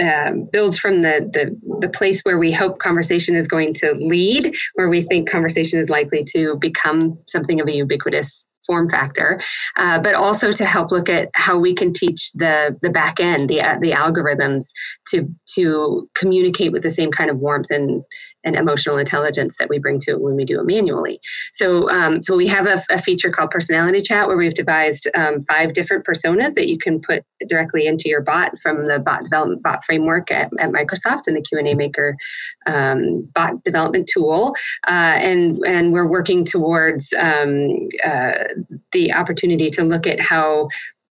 uh, 0.00 0.32
builds 0.52 0.78
from 0.78 1.00
the, 1.00 1.28
the 1.32 1.78
the 1.80 1.88
place 1.88 2.20
where 2.22 2.38
we 2.38 2.52
hope 2.52 2.78
conversation 2.78 3.34
is 3.34 3.48
going 3.48 3.74
to 3.74 3.94
lead, 3.94 4.54
where 4.74 4.88
we 4.88 5.02
think 5.02 5.28
conversation 5.28 5.80
is 5.80 5.90
likely 5.90 6.24
to 6.24 6.56
become 6.60 7.18
something 7.26 7.60
of 7.60 7.66
a 7.66 7.72
ubiquitous 7.72 8.46
form 8.66 8.86
factor, 8.86 9.40
uh, 9.78 9.98
but 9.98 10.14
also 10.14 10.52
to 10.52 10.64
help 10.64 10.92
look 10.92 11.08
at 11.08 11.28
how 11.34 11.58
we 11.58 11.74
can 11.74 11.92
teach 11.92 12.30
the 12.34 12.76
the 12.82 12.90
back 12.90 13.18
end, 13.18 13.50
the 13.50 13.60
uh, 13.60 13.78
the 13.80 13.90
algorithms 13.90 14.66
to 15.08 15.28
to 15.54 16.08
communicate 16.14 16.70
with 16.70 16.82
the 16.82 16.90
same 16.90 17.10
kind 17.10 17.30
of 17.30 17.38
warmth 17.38 17.70
and 17.70 18.04
and 18.44 18.56
emotional 18.56 18.96
intelligence 18.96 19.56
that 19.58 19.68
we 19.68 19.78
bring 19.78 19.98
to 20.00 20.12
it 20.12 20.20
when 20.20 20.36
we 20.36 20.44
do 20.44 20.60
it 20.60 20.66
manually. 20.66 21.20
So, 21.52 21.90
um, 21.90 22.22
so 22.22 22.36
we 22.36 22.46
have 22.46 22.66
a, 22.66 22.82
a, 22.90 23.00
feature 23.00 23.30
called 23.30 23.50
Personality 23.50 24.00
Chat 24.00 24.28
where 24.28 24.36
we've 24.36 24.54
devised 24.54 25.08
um, 25.14 25.42
five 25.42 25.72
different 25.72 26.04
personas 26.04 26.54
that 26.54 26.68
you 26.68 26.78
can 26.78 27.00
put 27.00 27.24
directly 27.48 27.86
into 27.86 28.08
your 28.08 28.20
bot 28.20 28.52
from 28.62 28.86
the 28.86 28.98
bot 28.98 29.24
development 29.24 29.62
bot 29.62 29.84
framework 29.84 30.30
at, 30.30 30.50
at 30.58 30.70
Microsoft 30.70 31.22
and 31.26 31.36
the 31.36 31.42
Q 31.42 31.58
and 31.58 31.68
A 31.68 31.74
Maker 31.74 32.16
um, 32.66 33.28
bot 33.34 33.62
development 33.64 34.08
tool, 34.12 34.54
uh, 34.86 35.16
and 35.20 35.58
and 35.66 35.92
we're 35.92 36.06
working 36.06 36.44
towards 36.44 37.12
um, 37.18 37.88
uh, 38.04 38.44
the 38.92 39.12
opportunity 39.12 39.70
to 39.70 39.82
look 39.82 40.06
at 40.06 40.20
how 40.20 40.68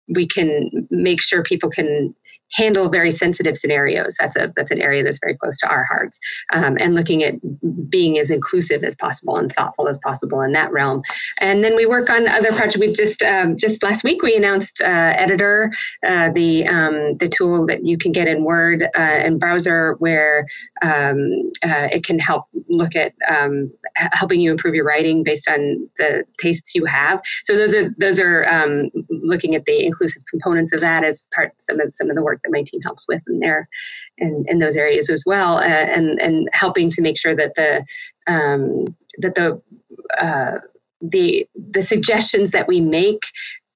we 0.08 0.28
can 0.28 0.70
make 0.90 1.22
sure 1.22 1.44
people 1.44 1.70
can 1.70 2.14
handle 2.54 2.90
very 2.90 3.12
sensitive 3.12 3.56
scenarios. 3.56 4.16
That's 4.20 4.36
a 4.36 4.52
that's 4.56 4.72
an 4.72 4.82
area 4.82 5.04
that's 5.04 5.20
very 5.20 5.36
close 5.36 5.58
to 5.60 5.68
our 5.68 5.84
hearts. 5.84 6.20
Um, 6.54 6.78
and 6.80 6.96
looking 6.96 7.24
at 7.24 7.36
being 7.90 8.18
as 8.18 8.30
inclusive 8.30 8.84
as 8.84 8.96
possible 8.96 9.38
and 9.38 9.54
thoughtful 9.54 9.88
as 9.88 9.98
possible 10.00 10.42
in 10.42 10.52
that 10.54 10.72
realm. 10.72 11.02
And 11.40 11.64
then 11.64 11.76
we 11.76 11.86
work 11.86 12.10
on 12.10 12.28
other 12.28 12.52
projects. 12.52 12.78
We've 12.78 12.96
just 12.96 13.22
um, 13.24 13.58
just 13.58 13.84
last 13.84 14.04
week 14.04 14.22
we 14.22 14.36
announced 14.36 14.82
uh, 14.82 15.14
Editor, 15.18 15.72
uh, 16.06 16.30
the 16.32 16.68
um, 16.68 17.18
the 17.18 17.28
tool 17.28 17.66
that 17.68 17.86
you 17.86 17.98
can 17.98 18.12
get 18.12 18.28
in 18.28 18.44
Word 18.44 18.84
uh, 18.84 19.00
and 19.00 19.40
browser 19.40 19.94
where 20.00 20.46
um, 20.82 21.52
uh, 21.64 21.88
it 21.92 22.04
can 22.04 22.20
help 22.20 22.46
look 22.68 22.96
at 22.96 23.14
um, 23.30 23.72
helping 23.96 24.42
you 24.42 24.52
improve 24.52 24.76
your 24.76 24.86
writing 24.86 25.24
based 25.24 25.48
on 25.48 25.90
the 25.98 26.24
tastes 26.40 26.76
you 26.76 26.86
have. 26.86 27.22
So 27.44 27.56
those 27.56 27.74
are 27.76 27.90
those 27.98 28.20
are 28.20 28.46
um, 28.46 28.90
looking 29.10 29.56
at 29.56 29.66
the 29.66 29.86
inclusive 29.86 30.24
components 30.30 30.74
of 30.74 30.82
that 30.82 31.04
as 31.04 31.28
part 31.34 31.54
some 31.60 31.80
of 31.80 31.94
some 31.94 32.10
of 32.10 32.16
the 32.16 32.24
work 32.24 32.42
that 32.44 32.52
my 32.52 32.64
team 32.64 32.82
helps 32.82 33.06
with 33.08 33.22
in 33.28 33.40
there 33.40 33.70
in, 34.18 34.46
in 34.48 34.60
those 34.60 34.76
areas 34.76 35.10
as 35.10 35.24
well, 35.26 35.58
uh, 35.58 35.62
and 35.62 36.20
and 36.22 36.50
helping 36.54 36.90
to 36.92 37.02
make 37.02 37.18
sure 37.18 37.36
that 37.36 37.56
the 37.56 37.86
um, 38.28 38.86
that 39.20 39.36
the 39.36 39.62
uh, 40.20 40.60
the 41.02 41.48
the 41.56 41.82
suggestions 41.82 42.52
that 42.52 42.68
we 42.68 42.82
make 42.82 43.24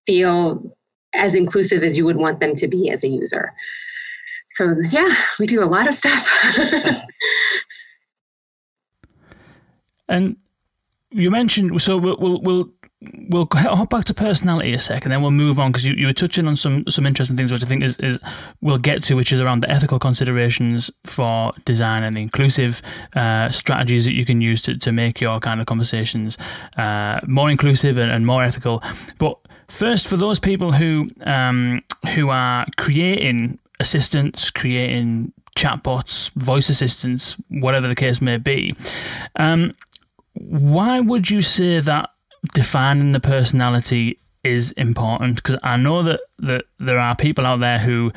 feel 0.06 0.76
as 1.16 1.34
inclusive 1.34 1.84
as 1.84 1.98
you 1.98 2.06
would 2.06 2.18
want 2.18 2.40
them 2.40 2.56
to 2.56 2.68
be 2.68 2.90
as 2.90 3.04
a 3.04 3.08
user. 3.08 3.54
So 4.50 4.74
yeah, 4.92 5.16
we 5.40 5.46
do 5.46 5.64
a 5.64 5.66
lot 5.66 5.88
of 5.88 5.94
stuff. 5.94 6.28
and 10.10 10.38
you 11.12 11.32
mentioned 11.32 11.82
so 11.82 11.98
we'll, 11.98 12.18
we'll, 12.18 12.42
we'll 12.42 12.70
we'll 13.30 13.48
hop 13.54 13.90
back 13.90 14.06
to 14.06 14.14
personality 14.14 14.74
a 14.74 14.80
second, 14.80 15.12
then 15.12 15.22
we'll 15.22 15.32
move 15.32 15.60
on 15.60 15.72
because 15.72 15.86
you, 15.86 15.94
you 15.94 16.06
were 16.06 16.14
touching 16.14 16.48
on 16.48 16.56
some 16.56 16.86
some 16.88 17.06
interesting 17.06 17.38
things, 17.38 17.52
which 17.52 17.64
I 17.64 17.66
think 17.66 17.84
is, 17.84 17.96
is 17.98 18.20
we'll 18.62 18.78
get 18.78 19.04
to, 19.04 19.16
which 19.16 19.32
is 19.32 19.40
around 19.40 19.62
the 19.62 19.70
ethical 19.70 20.00
considerations 20.00 20.92
for 21.06 21.54
design 21.66 22.04
and 22.04 22.16
the 22.16 22.22
inclusive 22.22 22.82
uh, 23.16 23.50
strategies 23.50 24.06
that 24.06 24.14
you 24.14 24.26
can 24.26 24.42
use 24.42 24.62
to, 24.64 24.78
to 24.78 24.92
make 24.92 25.22
your 25.22 25.40
kind 25.40 25.62
of 25.62 25.66
conversations 25.66 26.38
uh, 26.78 27.20
more 27.26 27.50
inclusive 27.50 27.98
and, 27.98 28.12
and, 28.12 28.26
more 28.26 28.44
ethical. 28.44 28.84
But 29.18 29.38
first, 29.70 30.08
for 30.08 30.18
those 30.18 30.40
people 30.40 30.74
who 30.74 31.10
um, 31.22 31.82
who 32.16 32.30
are 32.30 32.66
creating 32.78 33.60
assistants, 33.80 34.50
creating 34.50 35.32
chatbots, 35.56 36.32
voice 36.34 36.70
assistants, 36.70 37.36
whatever 37.50 37.88
the 37.88 37.96
case 37.96 38.22
may 38.22 38.38
be. 38.38 38.76
Um, 39.36 39.76
why 40.34 41.00
would 41.00 41.30
you 41.30 41.42
say 41.42 41.80
that 41.80 42.10
defining 42.54 43.12
the 43.12 43.20
personality 43.20 44.20
is 44.44 44.72
important? 44.72 45.38
Because 45.38 45.58
I 45.64 45.78
know 45.78 46.04
that, 46.04 46.22
that 46.40 46.66
there 46.80 47.00
are 47.00 47.16
people 47.16 47.46
out 47.46 47.60
there 47.60 47.80
who 47.80 48.12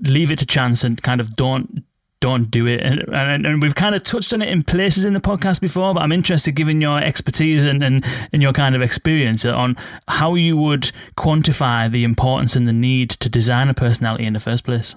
leave 0.00 0.32
it 0.32 0.38
to 0.40 0.46
chance 0.46 0.82
and 0.82 1.00
kind 1.00 1.20
of 1.20 1.36
don't 1.36 1.84
don't 2.20 2.50
do 2.50 2.66
it. 2.66 2.80
And, 2.80 3.02
and, 3.12 3.46
and, 3.46 3.62
we've 3.62 3.74
kind 3.74 3.94
of 3.94 4.02
touched 4.02 4.32
on 4.32 4.42
it 4.42 4.48
in 4.48 4.62
places 4.62 5.04
in 5.04 5.14
the 5.14 5.20
podcast 5.20 5.60
before, 5.60 5.94
but 5.94 6.02
I'm 6.02 6.12
interested, 6.12 6.52
given 6.52 6.80
your 6.80 6.98
expertise 6.98 7.64
and, 7.64 7.82
and, 7.82 8.04
and 8.32 8.42
your 8.42 8.52
kind 8.52 8.74
of 8.74 8.82
experience, 8.82 9.44
on 9.44 9.76
how 10.06 10.34
you 10.34 10.56
would 10.56 10.92
quantify 11.16 11.90
the 11.90 12.04
importance 12.04 12.56
and 12.56 12.68
the 12.68 12.72
need 12.72 13.10
to 13.10 13.28
design 13.28 13.68
a 13.68 13.74
personality 13.74 14.26
in 14.26 14.34
the 14.34 14.40
first 14.40 14.64
place. 14.64 14.94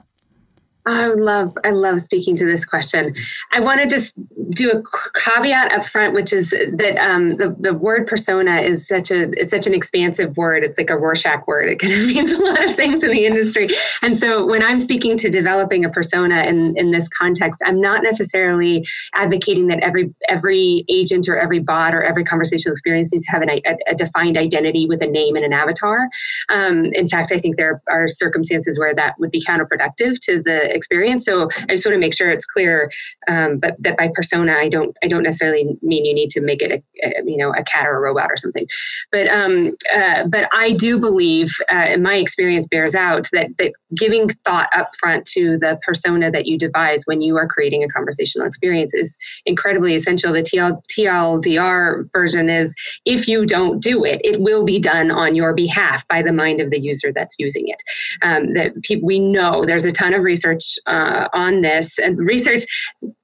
I 0.86 1.08
love 1.08 1.54
I 1.64 1.70
love 1.70 2.02
speaking 2.02 2.36
to 2.38 2.46
this 2.46 2.66
question. 2.66 3.16
I 3.54 3.62
want 3.62 3.80
to 3.82 3.88
just 3.88 4.14
do 4.50 4.72
a 4.72 4.84
caveat 5.18 5.72
up 5.72 5.86
front, 5.86 6.14
which 6.14 6.34
is 6.34 6.50
that 6.50 6.98
um, 6.98 7.38
the 7.38 7.56
the 7.58 7.74
word 7.74 8.06
persona 8.06 8.58
is 8.58 8.86
such 8.86 9.10
a 9.10 9.32
it's 9.40 9.52
such 9.52 9.66
an 9.66 9.74
expansive 9.74 10.36
word. 10.36 10.64
It's 10.64 10.78
like 10.78 10.90
a 10.90 10.98
Rorschach 10.98 11.48
word. 11.48 11.70
It 11.70 11.80
kind 11.80 11.94
of 11.94 12.00
means 12.08 12.32
a 12.32 12.44
lot 12.44 12.64
of 12.66 12.76
things 12.76 13.02
in 13.02 13.12
the 13.12 13.26
industry. 13.26 13.70
And 14.02 14.18
so 14.18 14.46
when 14.46 14.62
I'm 14.62 14.78
speaking 14.78 15.18
to 15.20 15.30
developing 15.30 15.86
a 15.86 15.90
persona 15.90 16.44
in 16.44 16.78
in 16.78 16.92
this 16.92 17.08
context, 17.08 17.62
I'm 17.66 17.80
not 17.80 18.04
necessarily 18.04 18.86
advocating 19.16 19.68
that 19.68 19.80
every 19.80 20.14
every 20.28 20.84
agent 20.90 21.30
or 21.30 21.40
every 21.40 21.60
bot 21.60 21.96
or 21.96 22.04
every 22.04 22.26
conversational 22.26 22.74
experience 22.74 23.14
needs 23.14 23.26
to 23.26 23.32
have 23.32 23.42
an, 23.42 23.50
a, 23.50 23.62
a 23.88 23.96
defined 23.96 24.38
identity 24.38 24.86
with 24.86 25.02
a 25.02 25.08
name 25.08 25.38
and 25.38 25.46
an 25.46 25.54
avatar. 25.54 26.10
Um, 26.50 26.86
in 26.94 27.08
fact, 27.08 27.32
I 27.32 27.38
think 27.38 27.56
there 27.56 27.82
are 27.90 28.10
circumstances 28.10 28.78
where 28.78 28.94
that 28.96 29.16
would 29.18 29.32
be 29.32 29.42
counterproductive 29.42 30.20
to 30.24 30.42
the 30.42 30.73
experience. 30.74 31.26
So 31.26 31.50
I 31.70 31.74
just 31.74 31.86
want 31.86 31.96
to 31.96 32.00
make 32.00 32.14
sure 32.14 32.32
it's 32.32 32.46
clear. 32.46 32.92
Um, 33.28 33.58
but 33.58 33.76
that 33.80 33.98
by 33.98 34.10
persona, 34.14 34.54
I 34.54 34.70
don't 34.70 34.96
I 35.04 35.08
don't 35.08 35.24
necessarily 35.24 35.78
mean 35.82 36.06
you 36.06 36.14
need 36.14 36.30
to 36.32 36.42
make 36.42 36.62
it 36.62 36.72
a, 36.72 37.08
a 37.08 37.24
you 37.26 37.38
know 37.38 37.52
a 37.52 37.64
cat 37.64 37.86
or 37.86 37.98
a 37.98 38.00
robot 38.00 38.30
or 38.30 38.38
something. 38.38 38.68
But 39.12 39.28
um, 39.28 39.72
uh, 39.96 40.26
but 40.28 40.50
I 40.54 40.74
do 40.74 41.00
believe, 41.00 41.50
uh, 41.72 41.76
and 41.76 42.04
my 42.04 42.16
experience 42.16 42.68
bears 42.68 42.96
out 42.96 43.28
that 43.32 43.50
that 43.60 43.74
giving 43.96 44.30
thought 44.46 44.70
up 44.76 44.90
front 45.00 45.26
to 45.28 45.58
the 45.60 45.80
persona 45.86 46.32
that 46.32 46.46
you 46.46 46.58
devise 46.58 47.04
when 47.06 47.22
you 47.22 47.38
are 47.38 47.48
creating 47.48 47.84
a 47.84 47.88
conversational 47.88 48.48
experience 48.48 48.94
is 48.94 49.18
incredibly 49.46 49.96
essential. 49.96 50.34
The 50.34 50.42
TL, 50.42 50.82
TLDR 50.92 52.12
version 52.12 52.50
is 52.50 52.74
if 53.06 53.28
you 53.28 53.46
don't 53.46 53.80
do 53.80 54.04
it, 54.04 54.22
it 54.24 54.42
will 54.42 54.64
be 54.64 54.80
done 54.80 55.12
on 55.12 55.36
your 55.36 55.54
behalf 55.54 56.08
by 56.08 56.22
the 56.22 56.34
mind 56.34 56.62
of 56.62 56.72
the 56.72 56.80
user 56.80 57.12
that's 57.14 57.36
using 57.38 57.68
it. 57.68 57.82
Um, 58.22 58.54
that 58.54 58.74
pe- 58.84 59.02
we 59.02 59.20
know 59.20 59.66
there's 59.66 59.86
a 59.86 59.92
ton 59.92 60.14
of 60.14 60.24
research 60.24 60.63
research 60.64 60.80
uh, 60.88 61.28
on 61.34 61.62
this 61.62 62.00
and 62.00 62.18
research 62.20 62.64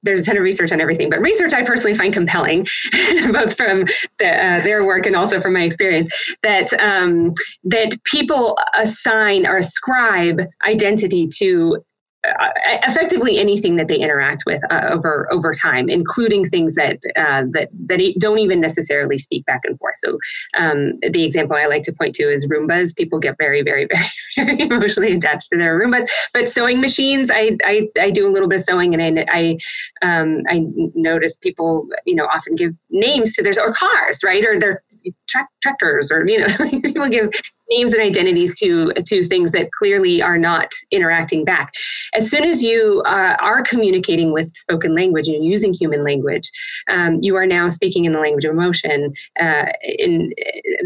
there's 0.02 0.22
a 0.22 0.24
ton 0.24 0.36
of 0.36 0.42
research 0.42 0.72
on 0.72 0.80
everything 0.80 1.10
but 1.10 1.20
research 1.20 1.52
i 1.52 1.62
personally 1.62 1.96
find 1.96 2.12
compelling 2.12 2.66
both 3.32 3.56
from 3.56 3.84
the, 4.18 4.28
uh, 4.28 4.62
their 4.64 4.84
work 4.84 5.06
and 5.06 5.16
also 5.16 5.40
from 5.40 5.52
my 5.52 5.62
experience 5.62 6.12
that 6.42 6.72
um, 6.74 7.32
that 7.64 7.96
people 8.04 8.58
assign 8.74 9.46
or 9.46 9.58
ascribe 9.58 10.40
identity 10.66 11.28
to 11.38 11.78
effectively 12.22 13.38
anything 13.38 13.76
that 13.76 13.88
they 13.88 13.98
interact 13.98 14.42
with 14.46 14.62
uh, 14.70 14.88
over 14.90 15.32
over 15.32 15.52
time, 15.52 15.88
including 15.88 16.44
things 16.48 16.74
that 16.74 16.98
uh, 17.16 17.44
that 17.52 17.70
that 17.86 18.00
don't 18.18 18.38
even 18.38 18.60
necessarily 18.60 19.18
speak 19.18 19.44
back 19.46 19.60
and 19.64 19.78
forth. 19.78 19.96
So, 19.96 20.18
um, 20.56 20.92
the 21.10 21.24
example 21.24 21.56
I 21.56 21.66
like 21.66 21.82
to 21.84 21.92
point 21.92 22.14
to 22.16 22.24
is 22.24 22.46
Roombas. 22.46 22.94
People 22.94 23.18
get 23.18 23.36
very, 23.38 23.62
very, 23.62 23.86
very, 24.36 24.56
very 24.56 24.62
emotionally 24.62 25.12
attached 25.12 25.50
to 25.50 25.58
their 25.58 25.78
Roombas. 25.78 26.08
But 26.32 26.48
sewing 26.48 26.80
machines, 26.80 27.30
I 27.32 27.56
I, 27.64 27.88
I 27.98 28.10
do 28.10 28.28
a 28.28 28.32
little 28.32 28.48
bit 28.48 28.60
of 28.60 28.64
sewing, 28.64 28.94
and 28.94 29.20
I 29.20 29.24
I, 29.32 29.58
um, 30.02 30.42
I 30.48 30.62
notice 30.94 31.36
people 31.36 31.88
you 32.04 32.14
know 32.14 32.26
often 32.26 32.54
give 32.54 32.72
names 32.90 33.34
to 33.36 33.42
their 33.42 33.54
or 33.60 33.72
cars, 33.72 34.20
right, 34.24 34.44
or 34.44 34.58
their 34.58 34.82
tra- 35.28 35.48
tractors, 35.62 36.10
or 36.10 36.26
you 36.26 36.40
know 36.40 36.80
people 36.82 37.08
give 37.08 37.30
names 37.70 37.92
and 37.92 38.02
identities 38.02 38.58
to 38.58 38.92
to 39.06 39.22
things 39.22 39.52
that 39.52 39.70
clearly 39.72 40.20
are 40.22 40.38
not 40.38 40.72
interacting 40.90 41.44
back. 41.44 41.72
As 42.14 42.30
soon 42.30 42.44
as 42.44 42.62
you 42.62 43.02
uh, 43.06 43.36
are 43.40 43.62
communicating 43.62 44.32
with 44.32 44.54
spoken 44.56 44.94
language 44.94 45.28
and 45.28 45.44
using 45.44 45.72
human 45.72 46.04
language, 46.04 46.50
um, 46.90 47.18
you 47.20 47.36
are 47.36 47.46
now 47.46 47.68
speaking 47.68 48.04
in 48.04 48.12
the 48.12 48.20
language 48.20 48.44
of 48.44 48.52
emotion 48.52 49.12
uh, 49.40 49.66
in, 49.82 50.32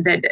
that 0.03 0.22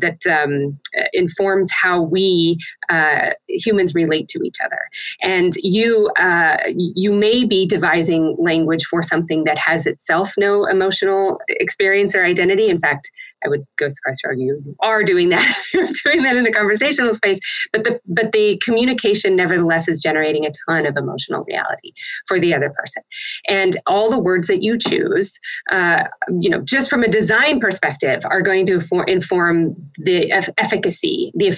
that 0.00 0.26
um, 0.26 0.78
informs 1.12 1.70
how 1.72 2.00
we 2.00 2.58
uh, 2.90 3.30
humans 3.48 3.94
relate 3.94 4.28
to 4.28 4.42
each 4.44 4.56
other. 4.64 4.88
And 5.22 5.54
you 5.56 6.10
uh, 6.18 6.58
you 6.74 7.12
may 7.12 7.44
be 7.44 7.66
devising 7.66 8.36
language 8.38 8.84
for 8.84 9.02
something 9.02 9.44
that 9.44 9.58
has 9.58 9.86
itself 9.86 10.34
no 10.36 10.66
emotional 10.66 11.40
experience 11.48 12.14
or 12.14 12.24
identity. 12.24 12.68
In 12.68 12.80
fact, 12.80 13.10
I 13.44 13.48
would 13.48 13.64
go 13.78 13.88
so 13.88 13.94
far 14.04 14.12
to 14.12 14.28
argue 14.28 14.46
you 14.46 14.76
are 14.80 15.02
doing 15.02 15.28
that. 15.30 15.56
You're 15.74 15.88
doing 16.04 16.22
that 16.22 16.36
in 16.36 16.46
a 16.46 16.52
conversational 16.52 17.14
space, 17.14 17.38
but 17.72 17.84
the 17.84 18.00
but 18.06 18.32
the 18.32 18.60
communication 18.64 19.36
nevertheless 19.36 19.88
is 19.88 20.00
generating 20.00 20.46
a 20.46 20.50
ton 20.68 20.86
of 20.86 20.96
emotional 20.96 21.44
reality 21.44 21.92
for 22.26 22.38
the 22.38 22.54
other 22.54 22.70
person, 22.70 23.02
and 23.48 23.76
all 23.86 24.10
the 24.10 24.18
words 24.18 24.46
that 24.48 24.62
you 24.62 24.78
choose, 24.78 25.38
uh, 25.70 26.04
you 26.40 26.50
know, 26.50 26.60
just 26.62 26.90
from 26.90 27.02
a 27.02 27.08
design 27.08 27.60
perspective, 27.60 28.22
are 28.24 28.42
going 28.42 28.66
to 28.66 28.80
for, 28.80 29.04
inform 29.04 29.74
the 29.96 30.30
efficacy, 30.58 31.32
the 31.34 31.48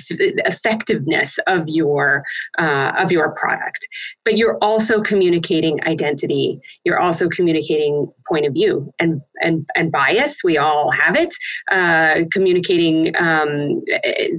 effectiveness 0.47 1.39
of 1.47 1.65
your 1.67 2.25
uh, 2.59 2.93
of 2.99 3.13
your 3.13 3.35
product. 3.35 3.87
But 4.25 4.37
you're 4.37 4.59
also 4.63 5.01
communicating 5.01 5.83
identity. 5.87 6.61
You're 6.85 7.01
also 7.01 7.29
communicating 7.29 8.13
point 8.29 8.47
of 8.47 8.53
view 8.53 8.93
and 8.99 9.21
and 9.41 9.67
and 9.75 9.91
bias. 9.91 10.43
We 10.45 10.59
all 10.59 10.91
have 10.91 11.17
it. 11.17 11.35
Uh, 11.71 12.25
communicating 12.31 13.15
um, 13.17 13.83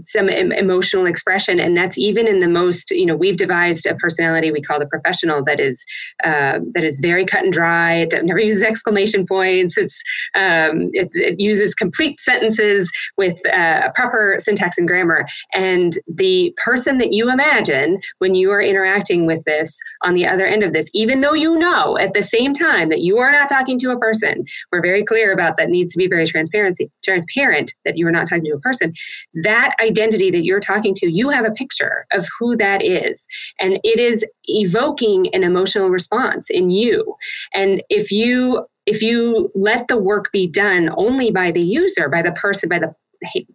some 0.04 0.30
em- 0.30 0.52
emotional 0.52 1.06
expression, 1.06 1.60
and 1.60 1.76
that's 1.76 1.98
even 1.98 2.28
in 2.28 2.40
the 2.40 2.48
most. 2.48 2.92
You 2.92 3.06
know, 3.06 3.16
we've 3.16 3.38
devised 3.38 3.86
a 3.86 3.96
personality 3.96 4.52
we 4.52 4.62
call 4.62 4.80
the 4.80 4.86
professional 4.86 5.44
that 5.46 5.60
is 5.60 5.84
uh, 6.24 6.60
that 6.74 6.84
is 6.84 7.00
very 7.00 7.26
cut 7.26 7.44
and 7.44 7.54
dry. 7.54 7.94
It 7.94 8.26
never 8.26 8.40
uses 8.40 8.64
exclamation 8.64 9.26
points. 9.26 9.78
It's 9.78 10.02
um, 10.36 10.90
it, 10.94 11.10
it, 11.14 11.40
uses 11.40 11.76
complete 11.76 12.20
sentences 12.20 12.90
with 13.18 13.46
uh, 13.48 13.92
proper 13.94 14.38
syntax 14.40 14.78
and 14.78 14.88
grammar. 14.88 15.28
And 15.54 15.98
the 16.08 16.54
person 16.64 16.98
that 17.00 17.12
you 17.12 17.30
imagine 17.30 18.00
when 18.20 18.36
you 18.36 18.52
are 18.52 18.62
interacting 18.62 19.26
with 19.26 19.44
this 19.46 19.78
on 20.02 20.14
the 20.14 20.26
other 20.26 20.48
end 20.48 20.64
of 20.64 20.74
this, 20.74 20.90
even 20.94 21.22
though 21.22 21.34
you 21.34 21.60
know 21.60 21.98
at 21.98 22.14
the 22.14 22.22
same 22.22 22.54
time 22.54 22.90
that 22.90 23.02
you 23.02 23.18
are 23.18 23.32
not 23.32 23.50
talking 23.50 23.78
to 23.80 23.92
a 23.92 24.00
person, 24.00 24.46
we're 24.72 24.82
very 24.86 25.04
clear 25.04 25.34
about 25.34 25.58
that 25.58 25.70
needs 25.70 25.92
to 25.94 25.98
be 25.98 26.08
very 26.08 26.28
transparency 26.28 26.92
transparent 27.04 27.74
that 27.86 27.98
you 27.98 28.08
are 28.08 28.12
not 28.12 28.28
talking 28.28 28.46
to 28.46 28.52
a 28.52 28.60
person. 28.60 28.94
That 29.34 29.76
identity 29.82 30.30
that 30.30 30.46
you're 30.46 30.60
talking 30.60 30.94
to, 30.96 31.12
you 31.12 31.30
have 31.30 31.46
a 31.46 31.52
picture 31.52 32.06
of 32.12 32.28
who 32.38 32.56
that 32.58 32.84
is, 32.84 33.26
and 33.60 33.80
it 33.84 34.00
is 34.00 34.24
evoking 34.44 35.34
an 35.34 35.44
emotional 35.44 35.90
response 35.90 36.50
in 36.50 36.70
you. 36.70 37.16
And 37.54 37.82
if 37.90 38.12
you 38.12 38.66
if 38.86 39.02
you 39.02 39.52
let 39.56 39.88
the 39.88 39.98
work 39.98 40.32
be 40.32 40.46
done 40.46 40.92
only 40.96 41.32
by 41.32 41.52
the 41.52 41.64
user, 41.64 42.08
by 42.08 42.22
the 42.22 42.32
person, 42.34 42.70
by 42.70 42.78
the 42.78 42.94
hate, 43.34 43.48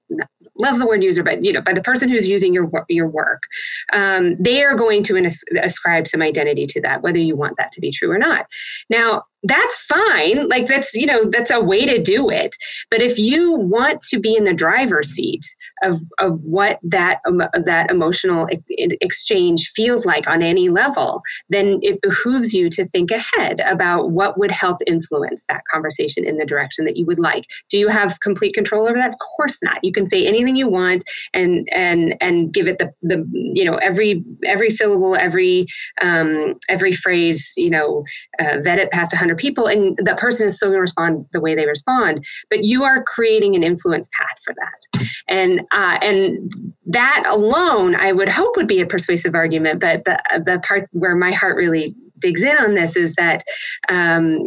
love 0.56 0.78
the 0.78 0.86
word 0.86 1.02
user, 1.02 1.22
but 1.22 1.44
you 1.44 1.52
know, 1.52 1.60
by 1.60 1.72
the 1.72 1.82
person 1.82 2.08
who's 2.08 2.26
using 2.26 2.52
your 2.52 2.68
your 2.88 3.08
work, 3.08 3.44
um, 3.92 4.36
they 4.40 4.62
are 4.64 4.74
going 4.74 5.02
to 5.04 5.30
ascribe 5.62 6.06
some 6.06 6.22
identity 6.22 6.66
to 6.66 6.80
that, 6.80 7.02
whether 7.02 7.18
you 7.18 7.36
want 7.36 7.56
that 7.58 7.70
to 7.72 7.80
be 7.80 7.92
true 7.92 8.10
or 8.10 8.18
not. 8.18 8.46
Now, 8.88 9.24
that's 9.42 9.78
fine. 9.78 10.48
Like 10.48 10.66
that's 10.66 10.94
you 10.94 11.06
know 11.06 11.24
that's 11.24 11.50
a 11.50 11.60
way 11.60 11.86
to 11.86 12.00
do 12.00 12.30
it. 12.30 12.56
But 12.90 13.02
if 13.02 13.18
you 13.18 13.52
want 13.52 14.00
to 14.10 14.18
be 14.18 14.36
in 14.36 14.44
the 14.44 14.54
driver's 14.54 15.10
seat 15.10 15.44
of 15.82 15.98
of 16.18 16.42
what 16.44 16.78
that 16.82 17.20
um, 17.26 17.42
that 17.64 17.90
emotional 17.90 18.48
exchange 18.68 19.70
feels 19.74 20.04
like 20.04 20.28
on 20.28 20.42
any 20.42 20.68
level 20.68 21.22
then 21.48 21.78
it 21.82 22.00
behooves 22.02 22.52
you 22.52 22.68
to 22.70 22.84
think 22.86 23.10
ahead 23.10 23.60
about 23.60 24.10
what 24.10 24.38
would 24.38 24.50
help 24.50 24.78
influence 24.86 25.44
that 25.48 25.62
conversation 25.70 26.24
in 26.24 26.38
the 26.38 26.46
direction 26.46 26.84
that 26.84 26.96
you 26.96 27.06
would 27.06 27.18
like. 27.18 27.44
Do 27.68 27.78
you 27.78 27.88
have 27.88 28.20
complete 28.20 28.54
control 28.54 28.86
over 28.86 28.96
that? 28.96 29.10
Of 29.10 29.18
course 29.36 29.58
not. 29.62 29.78
You 29.82 29.92
can 29.92 30.06
say 30.06 30.26
anything 30.26 30.56
you 30.56 30.68
want 30.68 31.04
and 31.34 31.68
and 31.72 32.14
and 32.20 32.52
give 32.52 32.66
it 32.66 32.78
the 32.78 32.92
the 33.02 33.26
you 33.32 33.64
know 33.64 33.76
every 33.76 34.24
every 34.44 34.70
syllable 34.70 35.16
every 35.16 35.66
um 36.02 36.54
every 36.68 36.92
phrase 36.92 37.52
you 37.56 37.70
know 37.70 38.04
uh, 38.38 38.58
vet 38.62 38.78
it 38.78 38.90
past 38.90 39.12
100 39.12 39.29
people 39.36 39.66
and 39.66 39.98
that 40.02 40.18
person 40.18 40.46
is 40.46 40.56
still 40.56 40.68
going 40.68 40.78
to 40.78 40.82
respond 40.82 41.26
the 41.32 41.40
way 41.40 41.54
they 41.54 41.66
respond 41.66 42.24
but 42.48 42.64
you 42.64 42.84
are 42.84 43.02
creating 43.02 43.54
an 43.54 43.62
influence 43.62 44.08
path 44.16 44.38
for 44.44 44.54
that. 44.54 45.08
And 45.28 45.60
uh, 45.72 45.98
and 46.02 46.52
that 46.86 47.24
alone 47.28 47.94
i 47.94 48.12
would 48.12 48.28
hope 48.28 48.56
would 48.56 48.68
be 48.68 48.80
a 48.80 48.86
persuasive 48.86 49.34
argument 49.34 49.80
but 49.80 50.04
the, 50.04 50.20
the 50.44 50.60
part 50.66 50.88
where 50.92 51.14
my 51.14 51.32
heart 51.32 51.56
really 51.56 51.94
digs 52.20 52.42
in 52.42 52.56
on 52.56 52.74
this 52.74 52.96
is 52.96 53.14
that 53.14 53.42
um, 53.88 54.46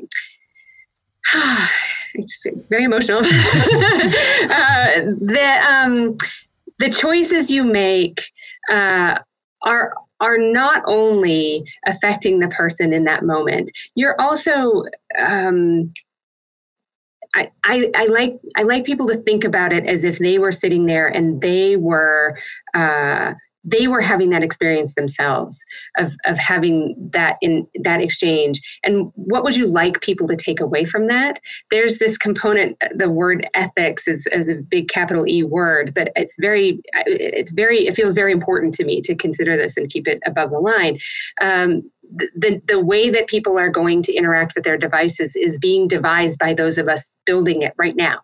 it's 2.13 2.39
very 2.69 2.83
emotional. 2.83 3.21
Uh, 4.43 5.01
the 5.21 5.59
um, 5.67 6.17
the 6.79 6.89
choices 6.89 7.49
you 7.49 7.63
make 7.63 8.21
uh, 8.69 9.17
are 9.61 9.93
are 10.23 10.37
not 10.37 10.81
only 10.85 11.63
affecting 11.85 12.39
the 12.39 12.47
person 12.47 12.93
in 12.93 13.03
that 13.03 13.23
moment, 13.23 13.69
you're 13.93 14.19
also 14.19 14.83
um, 15.19 15.91
I, 17.35 17.51
I, 17.63 17.91
I, 17.95 18.05
like 18.05 18.39
I 18.55 18.63
like 18.63 18.85
people 18.85 19.07
to 19.07 19.17
think 19.17 19.43
about 19.43 19.73
it 19.73 19.85
as 19.85 20.03
if 20.03 20.19
they 20.19 20.37
were 20.37 20.51
sitting 20.51 20.85
there 20.85 21.07
and 21.07 21.41
they 21.41 21.75
were 21.75 22.37
uh, 22.73 23.33
they 23.63 23.87
were 23.87 24.01
having 24.01 24.29
that 24.31 24.43
experience 24.43 24.95
themselves 24.95 25.63
of, 25.97 26.13
of 26.25 26.37
having 26.37 26.95
that 27.13 27.37
in 27.41 27.67
that 27.83 28.01
exchange. 28.01 28.61
And 28.83 29.11
what 29.15 29.43
would 29.43 29.55
you 29.55 29.67
like 29.67 30.01
people 30.01 30.27
to 30.27 30.35
take 30.35 30.59
away 30.59 30.85
from 30.85 31.07
that? 31.07 31.39
There's 31.71 31.97
this 31.97 32.17
component 32.17 32.77
the 32.95 33.09
word 33.09 33.47
ethics 33.53 34.07
is, 34.07 34.27
is 34.31 34.49
a 34.49 34.55
big 34.55 34.89
capital 34.89 35.27
e 35.27 35.43
word 35.43 35.93
but 35.93 36.11
it's 36.15 36.35
very 36.39 36.81
it's 37.05 37.51
very 37.51 37.87
it 37.87 37.95
feels 37.95 38.13
very 38.13 38.31
important 38.31 38.73
to 38.75 38.85
me 38.85 39.01
to 39.01 39.15
consider 39.15 39.57
this 39.57 39.77
and 39.77 39.89
keep 39.89 40.07
it 40.07 40.19
above 40.25 40.51
the 40.51 40.59
line. 40.59 40.99
Um, 41.41 41.83
the, 42.35 42.61
the 42.67 42.79
way 42.79 43.09
that 43.09 43.27
people 43.27 43.57
are 43.57 43.69
going 43.69 44.01
to 44.03 44.13
interact 44.13 44.55
with 44.55 44.63
their 44.63 44.77
devices 44.77 45.35
is 45.35 45.57
being 45.57 45.87
devised 45.87 46.39
by 46.39 46.53
those 46.53 46.77
of 46.77 46.87
us 46.87 47.09
building 47.25 47.61
it 47.61 47.73
right 47.77 47.95
now. 47.95 48.19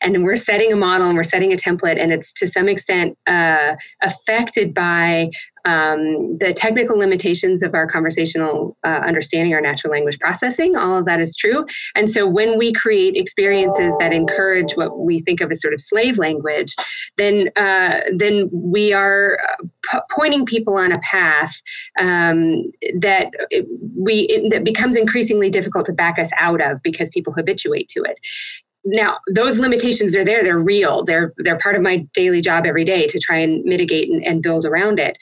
And 0.00 0.24
we're 0.24 0.36
setting 0.36 0.72
a 0.72 0.76
model 0.76 1.06
and 1.06 1.16
we're 1.16 1.24
setting 1.24 1.52
a 1.52 1.56
template, 1.56 2.00
and 2.00 2.12
it's 2.12 2.32
to 2.34 2.46
some 2.46 2.68
extent 2.68 3.16
uh, 3.26 3.76
affected 4.02 4.74
by 4.74 5.30
um, 5.64 6.38
the 6.38 6.52
technical 6.52 6.98
limitations 6.98 7.62
of 7.62 7.74
our 7.74 7.86
conversational 7.86 8.76
uh, 8.84 9.00
understanding, 9.06 9.54
our 9.54 9.60
natural 9.60 9.92
language 9.92 10.18
processing, 10.18 10.76
all 10.76 10.98
of 10.98 11.04
that 11.06 11.20
is 11.20 11.36
true. 11.36 11.66
And 11.94 12.10
so 12.10 12.26
when 12.26 12.58
we 12.58 12.72
create 12.72 13.16
experiences 13.16 13.94
that 13.98 14.12
encourage 14.12 14.72
what 14.74 14.98
we 14.98 15.20
think 15.20 15.40
of 15.40 15.50
as 15.50 15.60
sort 15.60 15.74
of 15.74 15.80
slave 15.80 16.18
language, 16.18 16.74
then 17.16 17.48
uh, 17.56 18.00
then 18.16 18.48
we 18.52 18.92
are 18.92 19.38
uh, 19.48 19.64
p- 19.90 19.98
pointing 20.10 20.46
people 20.46 20.76
on 20.76 20.92
a 20.92 20.98
path 21.00 21.60
um, 21.98 22.62
that 22.98 23.30
we 23.96 24.26
it, 24.28 24.50
that 24.50 24.64
becomes 24.64 24.96
increasingly 24.96 25.50
difficult 25.50 25.86
to 25.86 25.92
back 25.92 26.18
us 26.18 26.30
out 26.38 26.60
of 26.60 26.82
because 26.82 27.08
people 27.10 27.32
habituate 27.32 27.88
to 27.88 28.02
it 28.02 28.18
now 28.88 29.18
those 29.32 29.58
limitations 29.58 30.16
are 30.16 30.24
there. 30.24 30.42
They're 30.42 30.58
real. 30.58 31.04
They're 31.04 31.32
they're 31.38 31.58
part 31.58 31.76
of 31.76 31.82
my 31.82 32.06
daily 32.14 32.40
job 32.40 32.66
every 32.66 32.84
day 32.84 33.06
to 33.06 33.18
try 33.18 33.38
and 33.38 33.62
mitigate 33.64 34.10
and, 34.10 34.24
and 34.24 34.42
build 34.42 34.64
around 34.64 34.98
it. 34.98 35.18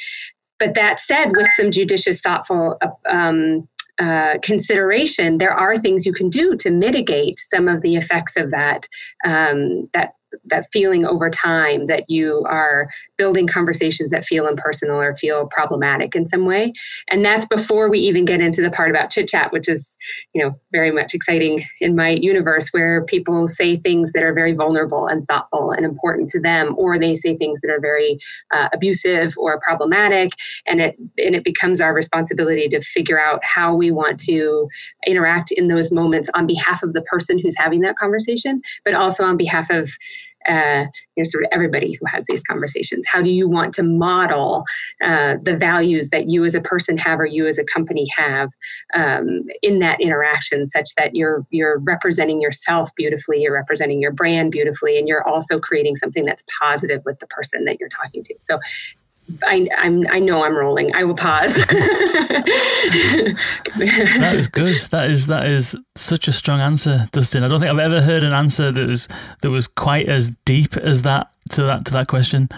But 0.58 0.74
that 0.74 1.00
said, 1.00 1.36
with 1.36 1.48
some 1.56 1.70
judicious, 1.70 2.20
thoughtful 2.20 2.78
um, 3.08 3.68
uh, 3.98 4.38
consideration, 4.42 5.38
there 5.38 5.52
are 5.52 5.76
things 5.76 6.06
you 6.06 6.14
can 6.14 6.30
do 6.30 6.56
to 6.56 6.70
mitigate 6.70 7.38
some 7.38 7.68
of 7.68 7.82
the 7.82 7.96
effects 7.96 8.36
of 8.36 8.50
that 8.50 8.88
um, 9.24 9.88
that 9.92 10.12
that 10.44 10.66
feeling 10.72 11.04
over 11.04 11.30
time 11.30 11.86
that 11.86 12.04
you 12.08 12.44
are 12.48 12.88
building 13.16 13.46
conversations 13.46 14.10
that 14.10 14.24
feel 14.24 14.46
impersonal 14.46 15.00
or 15.00 15.16
feel 15.16 15.46
problematic 15.50 16.14
in 16.14 16.26
some 16.26 16.44
way. 16.44 16.72
And 17.10 17.24
that's 17.24 17.46
before 17.46 17.88
we 17.90 17.98
even 18.00 18.24
get 18.24 18.40
into 18.40 18.62
the 18.62 18.70
part 18.70 18.90
about 18.90 19.10
chit 19.10 19.28
chat 19.28 19.52
which 19.52 19.68
is 19.68 19.96
you 20.34 20.42
know 20.42 20.58
very 20.72 20.90
much 20.90 21.14
exciting 21.14 21.64
in 21.80 21.96
my 21.96 22.10
universe 22.10 22.68
where 22.70 23.04
people 23.04 23.46
say 23.48 23.76
things 23.76 24.12
that 24.12 24.22
are 24.22 24.34
very 24.34 24.52
vulnerable 24.52 25.06
and 25.06 25.26
thoughtful 25.26 25.70
and 25.70 25.84
important 25.84 26.28
to 26.30 26.40
them 26.40 26.74
or 26.78 26.98
they 26.98 27.14
say 27.14 27.36
things 27.36 27.60
that 27.60 27.70
are 27.70 27.80
very 27.80 28.18
uh, 28.52 28.68
abusive 28.72 29.34
or 29.38 29.60
problematic. 29.60 30.32
And 30.66 30.80
it 30.80 30.96
and 31.18 31.34
it 31.34 31.44
becomes 31.44 31.80
our 31.80 31.94
responsibility 31.94 32.68
to 32.68 32.82
figure 32.82 33.20
out 33.20 33.40
how 33.44 33.74
we 33.74 33.90
want 33.90 34.20
to 34.20 34.68
interact 35.06 35.52
in 35.52 35.68
those 35.68 35.90
moments 35.92 36.30
on 36.34 36.46
behalf 36.46 36.82
of 36.82 36.92
the 36.92 37.02
person 37.02 37.38
who's 37.38 37.56
having 37.56 37.80
that 37.80 37.96
conversation 37.96 38.62
but 38.84 38.94
also 38.94 39.24
on 39.24 39.36
behalf 39.36 39.70
of 39.70 39.90
uh, 40.48 40.84
you 41.16 41.22
know, 41.22 41.24
sort 41.24 41.44
of 41.44 41.50
everybody 41.52 41.94
who 41.94 42.06
has 42.06 42.24
these 42.26 42.42
conversations. 42.42 43.06
How 43.06 43.22
do 43.22 43.30
you 43.30 43.48
want 43.48 43.74
to 43.74 43.82
model 43.82 44.64
uh, 45.02 45.34
the 45.42 45.56
values 45.56 46.10
that 46.10 46.30
you 46.30 46.44
as 46.44 46.54
a 46.54 46.60
person 46.60 46.96
have 46.98 47.20
or 47.20 47.26
you 47.26 47.46
as 47.46 47.58
a 47.58 47.64
company 47.64 48.06
have 48.16 48.50
um, 48.94 49.42
in 49.62 49.78
that 49.80 50.00
interaction, 50.00 50.66
such 50.66 50.90
that 50.96 51.14
you're 51.14 51.46
you're 51.50 51.78
representing 51.78 52.40
yourself 52.40 52.90
beautifully, 52.96 53.40
you're 53.40 53.52
representing 53.52 54.00
your 54.00 54.12
brand 54.12 54.52
beautifully, 54.52 54.98
and 54.98 55.08
you're 55.08 55.26
also 55.26 55.58
creating 55.58 55.96
something 55.96 56.24
that's 56.24 56.44
positive 56.60 57.02
with 57.04 57.18
the 57.18 57.26
person 57.26 57.64
that 57.64 57.78
you're 57.80 57.88
talking 57.88 58.22
to. 58.22 58.34
So 58.40 58.58
I, 59.42 59.68
I'm, 59.76 60.06
I 60.08 60.20
know 60.20 60.44
I'm 60.44 60.54
rolling. 60.54 60.94
I 60.94 61.04
will 61.04 61.16
pause. 61.16 61.56
that 61.66 61.66
is 64.34 64.48
good. 64.48 64.76
That 64.90 65.10
is 65.10 65.26
that 65.26 65.46
is 65.46 65.76
such 65.96 66.28
a 66.28 66.32
strong 66.32 66.60
answer, 66.60 67.08
Dustin. 67.12 67.42
I 67.42 67.48
don't 67.48 67.58
think 67.60 67.72
I've 67.72 67.78
ever 67.78 68.00
heard 68.00 68.22
an 68.22 68.32
answer 68.32 68.70
that 68.70 68.86
was 68.86 69.08
that 69.42 69.50
was 69.50 69.66
quite 69.66 70.08
as 70.08 70.30
deep 70.44 70.76
as 70.76 71.02
that 71.02 71.32
to 71.50 71.62
that 71.64 71.84
to 71.86 71.92
that 71.94 72.06
question. 72.06 72.48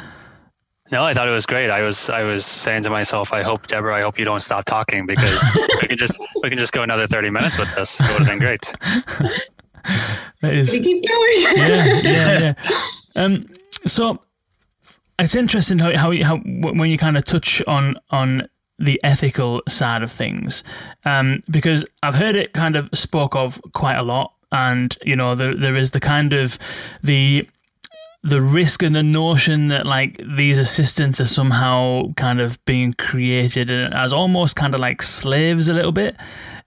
No, 0.90 1.04
I 1.04 1.12
thought 1.12 1.28
it 1.28 1.32
was 1.32 1.46
great. 1.46 1.70
I 1.70 1.82
was 1.82 2.08
I 2.10 2.22
was 2.24 2.46
saying 2.46 2.82
to 2.84 2.90
myself, 2.90 3.32
I 3.32 3.42
hope 3.42 3.66
Deborah, 3.66 3.96
I 3.96 4.00
hope 4.00 4.18
you 4.18 4.24
don't 4.24 4.40
stop 4.40 4.64
talking 4.64 5.06
because 5.06 5.40
we 5.82 5.88
can 5.88 5.98
just 5.98 6.20
we 6.42 6.48
can 6.48 6.58
just 6.58 6.72
go 6.72 6.82
another 6.82 7.06
thirty 7.06 7.30
minutes 7.30 7.58
with 7.58 7.74
this. 7.74 8.00
It 8.00 8.10
would 8.12 8.26
have 8.26 8.28
been 8.28 8.38
great. 8.38 8.74
that 10.42 10.54
is, 10.54 10.70
keep 10.70 11.06
going. 11.06 11.56
yeah, 11.56 12.00
yeah, 12.00 12.38
yeah. 12.38 12.54
Um, 13.16 13.48
so 13.84 14.22
it's 15.18 15.34
interesting 15.34 15.78
how, 15.78 15.96
how, 15.96 16.12
how 16.22 16.36
when 16.38 16.90
you 16.90 16.98
kind 16.98 17.16
of 17.16 17.24
touch 17.24 17.62
on 17.66 17.96
on 18.10 18.48
the 18.78 19.00
ethical 19.02 19.60
side 19.68 20.02
of 20.02 20.12
things, 20.12 20.62
um, 21.04 21.42
because 21.50 21.84
I've 22.02 22.14
heard 22.14 22.36
it 22.36 22.52
kind 22.52 22.76
of 22.76 22.88
spoke 22.94 23.34
of 23.34 23.60
quite 23.74 23.96
a 23.96 24.02
lot, 24.02 24.32
and 24.52 24.96
you 25.04 25.16
know 25.16 25.34
there 25.34 25.54
there 25.54 25.76
is 25.76 25.90
the 25.90 26.00
kind 26.00 26.32
of 26.32 26.58
the 27.02 27.48
the 28.22 28.40
risk 28.40 28.82
and 28.82 28.94
the 28.94 29.02
notion 29.02 29.68
that 29.68 29.86
like 29.86 30.20
these 30.36 30.58
assistants 30.58 31.20
are 31.20 31.24
somehow 31.24 32.12
kind 32.16 32.40
of 32.40 32.62
being 32.64 32.92
created 32.92 33.70
as 33.70 34.12
almost 34.12 34.56
kind 34.56 34.74
of 34.74 34.80
like 34.80 35.02
slaves 35.02 35.68
a 35.68 35.74
little 35.74 35.92
bit 35.92 36.16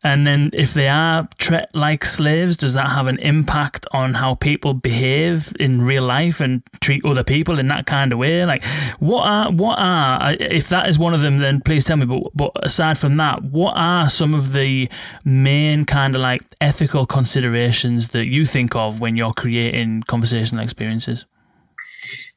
and 0.03 0.25
then 0.25 0.49
if 0.53 0.73
they 0.73 0.87
are 0.87 1.27
treated 1.37 1.67
like 1.73 2.05
slaves, 2.05 2.57
does 2.57 2.73
that 2.73 2.89
have 2.89 3.05
an 3.05 3.19
impact 3.19 3.85
on 3.91 4.15
how 4.15 4.33
people 4.33 4.73
behave 4.73 5.53
in 5.59 5.83
real 5.83 6.03
life 6.03 6.39
and 6.39 6.63
treat 6.79 7.05
other 7.05 7.23
people 7.23 7.59
in 7.59 7.67
that 7.67 7.85
kind 7.85 8.11
of 8.11 8.17
way? 8.17 8.43
Like, 8.45 8.63
what 8.99 9.27
are 9.27 9.51
what 9.51 9.77
are 9.77 10.21
uh, 10.21 10.35
if 10.39 10.69
that 10.69 10.89
is 10.89 10.97
one 10.97 11.13
of 11.13 11.21
them? 11.21 11.37
Then 11.37 11.61
please 11.61 11.85
tell 11.85 11.97
me. 11.97 12.05
But 12.05 12.31
but 12.33 12.51
aside 12.63 12.97
from 12.97 13.17
that, 13.17 13.43
what 13.43 13.73
are 13.77 14.09
some 14.09 14.33
of 14.33 14.53
the 14.53 14.89
main 15.23 15.85
kind 15.85 16.15
of 16.15 16.21
like 16.21 16.41
ethical 16.59 17.05
considerations 17.05 18.09
that 18.09 18.25
you 18.25 18.45
think 18.45 18.75
of 18.75 18.99
when 18.99 19.15
you're 19.15 19.33
creating 19.33 20.03
conversational 20.07 20.63
experiences? 20.63 21.25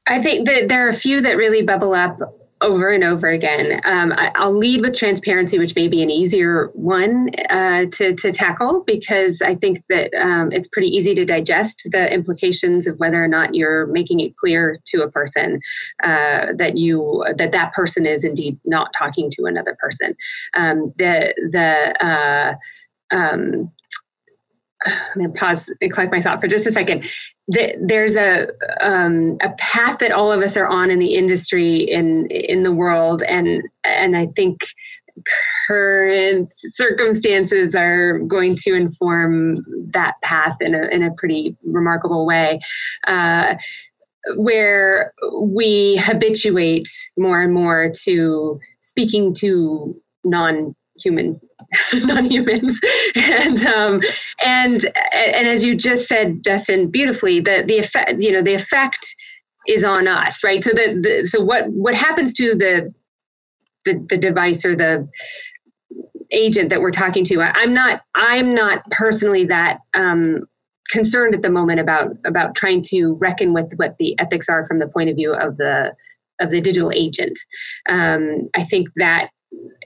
I 0.06 0.20
think 0.20 0.46
that 0.46 0.68
there 0.68 0.86
are 0.86 0.90
a 0.90 0.94
few 0.94 1.22
that 1.22 1.38
really 1.38 1.62
bubble 1.62 1.94
up 1.94 2.18
over 2.64 2.88
and 2.88 3.04
over 3.04 3.28
again. 3.28 3.80
Um, 3.84 4.12
I, 4.12 4.32
will 4.38 4.56
lead 4.56 4.80
with 4.80 4.96
transparency, 4.96 5.58
which 5.58 5.76
may 5.76 5.86
be 5.86 6.02
an 6.02 6.10
easier 6.10 6.70
one 6.72 7.28
uh, 7.50 7.84
to, 7.92 8.14
to 8.14 8.32
tackle 8.32 8.82
because 8.86 9.42
I 9.42 9.54
think 9.54 9.82
that 9.90 10.12
um, 10.14 10.50
it's 10.50 10.66
pretty 10.68 10.88
easy 10.88 11.14
to 11.14 11.24
digest 11.24 11.88
the 11.92 12.12
implications 12.12 12.86
of 12.86 12.98
whether 12.98 13.22
or 13.22 13.28
not 13.28 13.54
you're 13.54 13.86
making 13.86 14.20
it 14.20 14.36
clear 14.36 14.80
to 14.86 15.02
a 15.02 15.10
person 15.10 15.60
uh, 16.02 16.46
that 16.56 16.76
you 16.76 17.24
that 17.36 17.52
that 17.52 17.72
person 17.74 18.06
is 18.06 18.24
indeed 18.24 18.58
not 18.64 18.92
talking 18.96 19.30
to 19.32 19.44
another 19.44 19.76
person. 19.78 20.16
Um, 20.54 20.92
the 20.96 21.34
the 21.52 22.04
uh, 22.04 22.54
um, 23.14 23.70
I'm 24.86 25.14
going 25.14 25.32
to 25.32 25.38
pause 25.38 25.72
and 25.80 25.92
collect 25.92 26.12
my 26.12 26.20
thought 26.20 26.40
for 26.40 26.48
just 26.48 26.66
a 26.66 26.72
second. 26.72 27.04
There's 27.46 28.16
a 28.16 28.48
um, 28.80 29.36
a 29.42 29.50
path 29.58 29.98
that 29.98 30.12
all 30.12 30.32
of 30.32 30.40
us 30.40 30.56
are 30.56 30.66
on 30.66 30.90
in 30.90 30.98
the 30.98 31.14
industry 31.14 31.76
in 31.76 32.26
in 32.28 32.62
the 32.62 32.72
world, 32.72 33.22
and 33.22 33.62
and 33.84 34.16
I 34.16 34.28
think 34.34 34.62
current 35.66 36.52
circumstances 36.56 37.74
are 37.74 38.18
going 38.18 38.56
to 38.56 38.74
inform 38.74 39.56
that 39.92 40.14
path 40.22 40.56
in 40.60 40.74
a 40.74 40.86
in 40.88 41.02
a 41.02 41.12
pretty 41.12 41.56
remarkable 41.64 42.26
way. 42.26 42.60
Uh, 43.06 43.56
where 44.36 45.12
we 45.34 45.98
habituate 45.98 46.88
more 47.18 47.42
and 47.42 47.52
more 47.52 47.90
to 48.04 48.58
speaking 48.80 49.34
to 49.34 49.94
non-human 50.94 51.40
non-humans 52.06 52.80
and 53.16 53.66
um, 53.66 54.00
and 54.44 54.86
and 55.12 55.48
as 55.48 55.64
you 55.64 55.74
just 55.74 56.08
said 56.08 56.42
Dustin 56.42 56.90
beautifully 56.90 57.40
the 57.40 57.64
the 57.66 57.78
effect 57.78 58.20
you 58.20 58.32
know 58.32 58.42
the 58.42 58.54
effect 58.54 59.14
is 59.66 59.82
on 59.82 60.06
us 60.06 60.44
right? 60.44 60.62
So 60.62 60.70
the, 60.70 61.00
the 61.00 61.24
so 61.24 61.42
what 61.42 61.68
what 61.68 61.94
happens 61.94 62.32
to 62.34 62.54
the, 62.54 62.92
the 63.84 64.04
the 64.08 64.18
device 64.18 64.64
or 64.64 64.76
the 64.76 65.08
agent 66.30 66.70
that 66.70 66.80
we're 66.80 66.90
talking 66.90 67.22
to 67.22 67.40
i'm 67.40 67.72
not 67.72 68.00
i'm 68.16 68.54
not 68.54 68.82
personally 68.90 69.44
that 69.44 69.78
um, 69.94 70.40
concerned 70.90 71.34
at 71.34 71.42
the 71.42 71.50
moment 71.50 71.78
about 71.78 72.16
about 72.26 72.54
trying 72.54 72.82
to 72.82 73.14
reckon 73.14 73.52
with 73.52 73.72
what 73.76 73.96
the 73.98 74.18
ethics 74.18 74.48
are 74.48 74.66
from 74.66 74.78
the 74.78 74.88
point 74.88 75.08
of 75.08 75.16
view 75.16 75.32
of 75.32 75.56
the 75.58 75.92
of 76.40 76.50
the 76.50 76.60
digital 76.60 76.90
agent. 76.92 77.38
Um, 77.88 78.48
i 78.54 78.64
think 78.64 78.88
that 78.96 79.30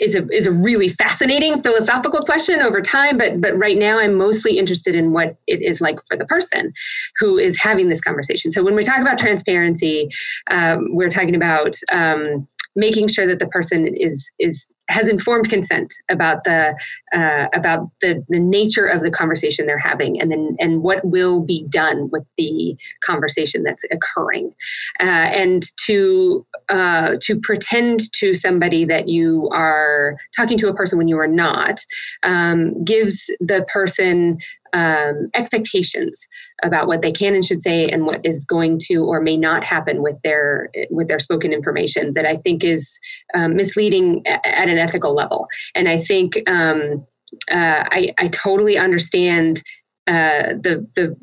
is 0.00 0.14
a 0.14 0.28
is 0.30 0.46
a 0.46 0.52
really 0.52 0.88
fascinating 0.88 1.62
philosophical 1.62 2.20
question 2.22 2.60
over 2.60 2.80
time 2.80 3.16
but 3.18 3.40
but 3.40 3.56
right 3.56 3.78
now 3.78 3.98
i'm 3.98 4.14
mostly 4.14 4.58
interested 4.58 4.94
in 4.94 5.12
what 5.12 5.36
it 5.46 5.62
is 5.62 5.80
like 5.80 5.98
for 6.06 6.16
the 6.16 6.26
person 6.26 6.72
who 7.18 7.38
is 7.38 7.58
having 7.60 7.88
this 7.88 8.00
conversation. 8.00 8.52
So 8.52 8.62
when 8.62 8.74
we 8.74 8.82
talk 8.82 9.00
about 9.00 9.18
transparency 9.18 10.08
um, 10.50 10.86
we're 10.90 11.08
talking 11.08 11.34
about 11.34 11.76
um, 11.92 12.46
making 12.76 13.08
sure 13.08 13.26
that 13.26 13.38
the 13.38 13.48
person 13.48 13.86
is 13.86 14.30
is 14.38 14.68
has 14.88 15.08
informed 15.08 15.48
consent 15.48 15.92
about 16.08 16.44
the 16.44 16.74
uh, 17.12 17.48
about 17.52 17.90
the, 18.00 18.24
the 18.28 18.38
nature 18.38 18.86
of 18.86 19.02
the 19.02 19.10
conversation 19.10 19.66
they're 19.66 19.78
having 19.78 20.20
and 20.20 20.30
then 20.30 20.56
and 20.58 20.82
what 20.82 21.04
will 21.04 21.40
be 21.40 21.66
done 21.70 22.08
with 22.10 22.24
the 22.36 22.76
conversation 23.02 23.62
that's 23.62 23.84
occurring. 23.90 24.52
Uh, 25.00 25.04
and 25.04 25.64
to 25.76 26.46
uh, 26.68 27.16
to 27.20 27.38
pretend 27.40 28.12
to 28.12 28.34
somebody 28.34 28.84
that 28.84 29.08
you 29.08 29.48
are 29.52 30.16
talking 30.36 30.58
to 30.58 30.68
a 30.68 30.74
person 30.74 30.98
when 30.98 31.08
you 31.08 31.18
are 31.18 31.28
not 31.28 31.80
um, 32.22 32.82
gives 32.84 33.30
the 33.40 33.64
person 33.72 34.38
um, 34.72 35.28
expectations 35.34 36.26
about 36.62 36.86
what 36.86 37.02
they 37.02 37.12
can 37.12 37.34
and 37.34 37.44
should 37.44 37.62
say 37.62 37.88
and 37.88 38.06
what 38.06 38.20
is 38.24 38.44
going 38.44 38.78
to 38.88 39.04
or 39.04 39.20
may 39.20 39.36
not 39.36 39.64
happen 39.64 40.02
with 40.02 40.16
their 40.22 40.70
with 40.90 41.08
their 41.08 41.18
spoken 41.18 41.52
information 41.52 42.14
that 42.14 42.26
I 42.26 42.36
think 42.36 42.64
is 42.64 42.98
um, 43.34 43.56
misleading 43.56 44.26
at 44.26 44.68
an 44.68 44.78
ethical 44.78 45.14
level. 45.14 45.46
And 45.74 45.88
I 45.88 45.98
think 45.98 46.42
um, 46.48 47.06
uh, 47.50 47.84
I, 47.90 48.14
I 48.18 48.28
totally 48.28 48.78
understand 48.78 49.62
uh, 50.06 50.54
the 50.60 50.86
the 50.96 51.16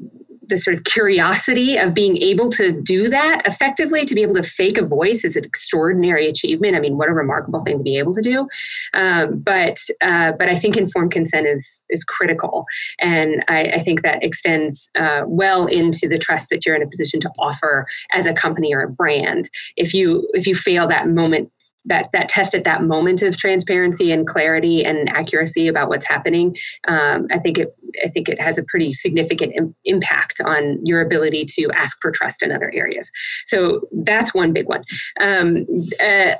the 0.47 0.57
sort 0.57 0.75
of 0.75 0.83
curiosity 0.83 1.77
of 1.77 1.93
being 1.93 2.17
able 2.17 2.49
to 2.49 2.71
do 2.81 3.07
that 3.09 3.41
effectively, 3.45 4.05
to 4.05 4.15
be 4.15 4.21
able 4.21 4.35
to 4.35 4.43
fake 4.43 4.77
a 4.77 4.85
voice 4.85 5.23
is 5.23 5.35
an 5.35 5.43
extraordinary 5.43 6.27
achievement. 6.27 6.75
I 6.75 6.79
mean, 6.79 6.97
what 6.97 7.09
a 7.09 7.13
remarkable 7.13 7.63
thing 7.63 7.77
to 7.77 7.83
be 7.83 7.97
able 7.97 8.13
to 8.13 8.21
do. 8.21 8.47
Um, 8.93 9.39
but 9.39 9.77
uh, 10.01 10.33
but 10.33 10.49
I 10.49 10.55
think 10.55 10.77
informed 10.77 11.11
consent 11.11 11.47
is 11.47 11.81
is 11.89 12.03
critical, 12.03 12.65
and 12.99 13.43
I, 13.47 13.63
I 13.63 13.79
think 13.79 14.01
that 14.03 14.23
extends 14.23 14.89
uh, 14.95 15.23
well 15.25 15.67
into 15.67 16.07
the 16.07 16.17
trust 16.17 16.49
that 16.49 16.65
you're 16.65 16.75
in 16.75 16.83
a 16.83 16.87
position 16.87 17.19
to 17.21 17.31
offer 17.39 17.87
as 18.13 18.25
a 18.25 18.33
company 18.33 18.73
or 18.73 18.83
a 18.83 18.89
brand. 18.89 19.49
If 19.77 19.93
you 19.93 20.29
if 20.33 20.47
you 20.47 20.55
fail 20.55 20.87
that 20.87 21.07
moment, 21.09 21.51
that 21.85 22.09
that 22.13 22.29
test 22.29 22.55
at 22.55 22.63
that 22.63 22.83
moment 22.83 23.21
of 23.21 23.37
transparency 23.37 24.11
and 24.11 24.27
clarity 24.27 24.83
and 24.83 25.09
accuracy 25.09 25.67
about 25.67 25.89
what's 25.89 26.07
happening, 26.07 26.55
um, 26.87 27.27
I 27.31 27.39
think 27.39 27.57
it 27.57 27.75
I 28.03 28.09
think 28.09 28.29
it 28.29 28.39
has 28.39 28.57
a 28.57 28.63
pretty 28.63 28.93
significant 28.93 29.53
Im- 29.55 29.75
impact 29.85 30.34
on 30.43 30.79
your 30.85 31.01
ability 31.01 31.45
to 31.45 31.69
ask 31.75 31.97
for 32.01 32.11
trust 32.11 32.43
in 32.43 32.51
other 32.51 32.71
areas. 32.73 33.11
So 33.45 33.81
that's 33.91 34.33
one 34.33 34.53
big 34.53 34.67
one. 34.67 34.83
Um, 35.19 35.65
uh, 36.01 36.33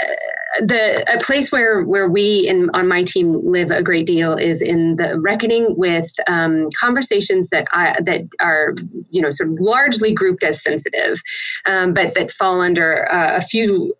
the 0.60 1.04
a 1.14 1.20
place 1.24 1.52
where 1.52 1.84
where 1.84 2.08
we 2.10 2.48
in 2.48 2.70
on 2.74 2.88
my 2.88 3.04
team 3.04 3.40
live 3.44 3.72
a 3.72 3.84
great 3.84 4.06
deal 4.06 4.38
is 4.38 4.62
in 4.62 4.96
the 4.96 5.20
reckoning 5.20 5.76
with 5.76 6.12
um, 6.28 6.70
conversations 6.78 7.50
that 7.50 7.68
I, 7.72 7.96
that 8.02 8.22
are 8.40 8.76
you 9.10 9.22
know 9.22 9.32
sort 9.32 9.50
of 9.50 9.60
largely 9.60 10.14
grouped 10.14 10.44
as 10.44 10.62
sensitive, 10.62 11.22
um, 11.66 11.94
but 11.94 12.14
that 12.16 12.32
fall 12.32 12.62
under 12.62 13.12
uh, 13.12 13.36
a 13.36 13.42
few 13.42 13.94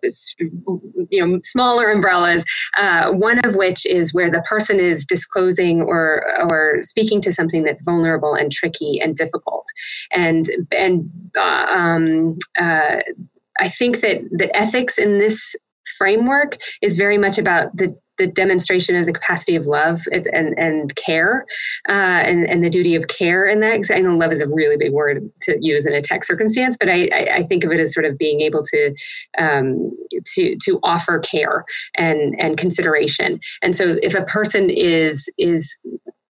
you 1.10 1.26
know 1.26 1.40
smaller 1.44 1.90
umbrellas. 1.90 2.44
Uh, 2.76 3.12
one 3.12 3.38
of 3.44 3.56
which 3.56 3.84
is 3.86 4.14
where 4.14 4.30
the 4.30 4.42
person 4.42 4.80
is 4.80 5.04
disclosing 5.04 5.82
or 5.82 6.24
or 6.50 6.82
speaking 6.82 7.20
to 7.20 7.32
something 7.32 7.64
that's 7.64 7.82
vulnerable 7.82 8.34
and 8.34 8.52
tricky 8.52 9.00
and 9.00 9.16
difficult, 9.16 9.66
and 10.12 10.46
and 10.72 11.10
uh, 11.36 11.66
um, 11.68 12.38
uh, 12.58 13.00
I 13.60 13.68
think 13.68 14.00
that 14.00 14.22
that 14.32 14.56
ethics 14.56 14.98
in 14.98 15.18
this 15.18 15.54
framework 15.98 16.58
is 16.82 16.96
very 16.96 17.18
much 17.18 17.38
about 17.38 17.76
the 17.76 17.96
the 18.18 18.26
demonstration 18.26 18.96
of 18.96 19.06
the 19.06 19.12
capacity 19.12 19.56
of 19.56 19.66
love 19.66 20.02
and 20.10 20.58
and 20.58 20.96
care 20.96 21.44
uh, 21.88 21.92
and 21.92 22.48
and 22.48 22.64
the 22.64 22.70
duty 22.70 22.94
of 22.94 23.08
care 23.08 23.46
in 23.46 23.60
that. 23.60 23.80
I 23.92 24.00
know 24.00 24.16
love 24.16 24.32
is 24.32 24.40
a 24.40 24.48
really 24.48 24.76
big 24.76 24.92
word 24.92 25.30
to 25.42 25.56
use 25.60 25.86
in 25.86 25.92
a 25.92 26.00
tech 26.00 26.24
circumstance, 26.24 26.76
but 26.78 26.88
I, 26.88 27.08
I 27.34 27.42
think 27.42 27.64
of 27.64 27.72
it 27.72 27.80
as 27.80 27.92
sort 27.92 28.06
of 28.06 28.16
being 28.16 28.40
able 28.40 28.62
to 28.62 28.94
um, 29.38 29.90
to 30.34 30.56
to 30.64 30.80
offer 30.82 31.18
care 31.18 31.64
and 31.96 32.34
and 32.38 32.56
consideration. 32.56 33.40
And 33.62 33.76
so, 33.76 33.96
if 34.02 34.14
a 34.14 34.24
person 34.24 34.70
is 34.70 35.28
is 35.38 35.78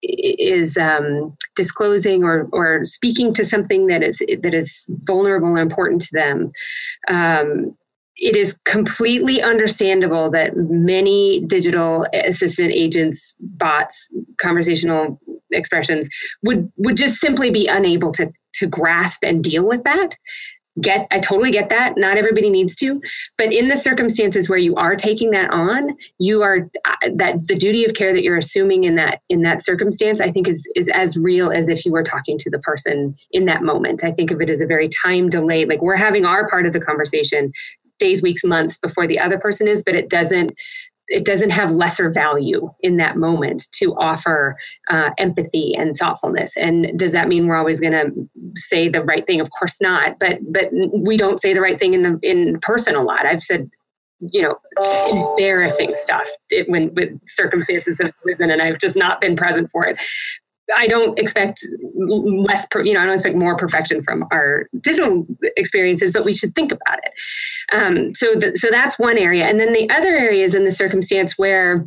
is 0.04 0.78
um, 0.78 1.36
disclosing 1.56 2.24
or, 2.24 2.50
or 2.52 2.84
speaking 2.84 3.34
to 3.34 3.46
something 3.46 3.88
that 3.88 4.04
is 4.04 4.22
that 4.42 4.54
is 4.54 4.84
vulnerable 4.88 5.50
and 5.50 5.60
important 5.60 6.02
to 6.02 6.10
them, 6.12 6.52
um, 7.08 7.76
it 8.18 8.36
is 8.36 8.56
completely 8.66 9.42
understandable 9.42 10.30
that 10.32 10.56
many 10.56 11.42
digital 11.42 12.06
assistant 12.14 12.72
agents, 12.72 13.34
bots, 13.40 14.12
conversational 14.38 15.20
expressions 15.52 16.10
would 16.44 16.72
would 16.78 16.98
just 16.98 17.20
simply 17.20 17.52
be 17.52 17.68
unable 17.68 18.12
to 18.14 18.32
to 18.56 18.68
grasp 18.68 19.24
and 19.24 19.44
deal 19.44 19.68
with 19.68 19.84
that. 19.84 20.16
Get 20.82 21.08
i 21.12 21.20
totally 21.20 21.52
get 21.52 21.70
that. 21.70 21.98
Not 21.98 22.18
everybody 22.18 22.50
needs 22.50 22.76
to. 22.78 23.00
But 23.38 23.52
in 23.52 23.68
the 23.68 23.76
circumstances 23.76 24.50
where 24.50 24.58
you 24.58 24.76
are 24.76 24.96
taking 24.96 25.32
that 25.32 25.52
on 25.52 25.96
you 26.18 26.42
are 26.42 26.70
uh, 26.86 27.10
that 27.16 27.48
the 27.48 27.56
duty 27.56 27.86
of 27.86 27.94
care 27.94 28.14
that 28.14 28.24
you're 28.24 28.38
assuming 28.38 28.84
in 28.84 28.96
that 28.96 29.22
in 29.30 29.44
that 29.44 29.64
circumstance 29.64 30.20
i 30.20 30.32
think 30.32 30.48
is 30.48 30.68
is 30.76 30.90
as 30.90 31.16
real 31.16 31.52
as 31.52 31.70
if 31.70 31.86
you 31.86 31.92
were 31.92 32.04
talking 32.04 32.38
to 32.40 32.50
the 32.50 32.60
person 32.60 33.16
in 33.32 33.46
that 33.46 33.64
moment. 33.64 34.04
I 34.04 34.12
think 34.12 34.32
of 34.32 34.42
it 34.42 34.50
as 34.50 34.62
a 34.62 34.68
very 34.68 34.88
time 34.88 35.30
delayed 35.30 35.70
like 35.70 35.82
we're 35.82 35.96
having 35.96 36.26
our 36.26 36.48
part 36.48 36.66
of 36.66 36.74
the 36.74 36.82
conversation 36.82 37.52
days 38.00 38.22
weeks 38.22 38.44
months 38.44 38.78
before 38.78 39.08
the 39.08 39.20
other 39.20 39.40
person 39.40 39.68
is 39.68 39.84
but 39.84 39.96
it 39.96 40.10
doesn't 40.10 40.54
it 41.08 41.26
doesn't 41.26 41.50
have 41.50 41.72
lesser 41.72 42.10
value 42.10 42.72
in 42.80 42.98
that 42.98 43.18
moment 43.18 43.68
to 43.74 43.94
offer 43.98 44.58
uh, 44.90 45.10
empathy 45.18 45.76
and 45.76 45.98
thoughtfulness. 45.98 46.56
And 46.56 46.98
does 46.98 47.12
that 47.12 47.28
mean 47.28 47.46
we're 47.46 47.58
always 47.58 47.82
going 47.82 47.94
to 47.94 48.30
say 48.56 48.88
the 48.88 49.04
right 49.04 49.28
thing? 49.28 49.42
Of 49.42 49.50
course 49.52 49.82
not 49.82 50.18
but 50.20 50.40
but 50.50 50.70
we 50.94 51.18
don't 51.18 51.40
say 51.40 51.54
the 51.54 51.62
right 51.62 51.80
thing 51.80 51.94
in 51.94 52.02
the 52.04 52.20
in 52.24 52.60
person 52.62 52.96
a 52.96 53.04
lot. 53.04 53.26
I've 53.26 53.44
said 53.44 53.70
you 54.32 54.42
know 54.42 54.56
embarrassing 55.12 55.94
stuff 55.96 56.28
when 56.68 56.94
with 56.94 57.10
circumstances 57.28 58.00
have 58.02 58.14
arisen 58.26 58.50
and 58.50 58.62
i've 58.62 58.80
just 58.80 58.96
not 58.96 59.20
been 59.20 59.36
present 59.36 59.70
for 59.72 59.86
it 59.86 60.02
I 60.76 60.88
don't 60.88 61.18
expect 61.20 61.66
less, 61.96 62.68
you 62.84 62.94
know, 62.94 63.02
I 63.02 63.06
don't 63.06 63.14
expect 63.14 63.36
more 63.36 63.58
perfection 63.58 64.02
from 64.02 64.26
our 64.32 64.70
digital 64.82 65.26
experiences, 65.58 66.12
but 66.12 66.26
we 66.26 66.34
should 66.34 66.56
think 66.56 66.72
about 66.72 67.00
it. 67.04 67.14
Um, 67.72 68.14
so, 68.14 68.36
the, 68.36 68.56
so 68.56 68.70
that's 68.70 68.98
one 68.98 69.18
area, 69.18 69.46
and 69.46 69.60
then 69.60 69.74
the 69.74 69.90
other 69.90 70.16
area 70.16 70.44
is 70.44 70.56
in 70.56 70.66
the 70.66 70.72
circumstance 70.72 71.38
where 71.38 71.86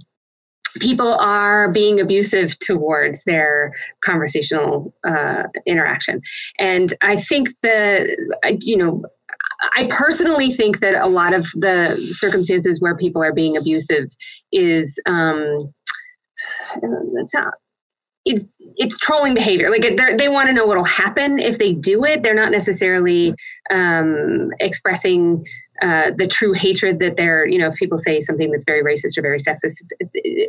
people 0.78 1.14
are 1.14 1.70
being 1.70 2.00
abusive 2.00 2.58
towards 2.58 3.24
their 3.24 3.72
conversational 4.04 4.94
uh, 5.06 5.44
interaction, 5.66 6.20
and 6.58 6.92
I 7.00 7.16
think 7.16 7.48
the, 7.62 8.16
you 8.60 8.76
know, 8.76 9.04
I 9.74 9.88
personally 9.90 10.50
think 10.50 10.80
that 10.80 10.94
a 10.94 11.08
lot 11.08 11.32
of 11.32 11.46
the 11.54 11.96
circumstances 11.96 12.80
where 12.80 12.94
people 12.94 13.22
are 13.22 13.32
being 13.32 13.56
abusive 13.56 14.08
is 14.52 14.98
um, 15.06 15.72
that's 17.14 17.34
not 17.34 17.54
it's 18.26 18.56
it's 18.76 18.98
trolling 18.98 19.34
behavior. 19.34 19.70
Like 19.70 19.82
they 20.18 20.28
want 20.28 20.48
to 20.48 20.52
know 20.52 20.66
what'll 20.66 20.84
happen 20.84 21.38
if 21.38 21.58
they 21.58 21.72
do 21.72 22.04
it. 22.04 22.22
They're 22.22 22.34
not 22.34 22.50
necessarily 22.50 23.34
um, 23.70 24.50
expressing 24.58 25.46
uh, 25.82 26.10
the 26.16 26.26
true 26.26 26.52
hatred 26.52 26.98
that 27.00 27.16
they're, 27.16 27.46
you 27.46 27.58
know, 27.58 27.68
if 27.68 27.74
people 27.74 27.98
say 27.98 28.20
something 28.20 28.50
that's 28.50 28.64
very 28.64 28.82
racist 28.82 29.16
or 29.18 29.22
very 29.22 29.38
sexist, 29.38 29.82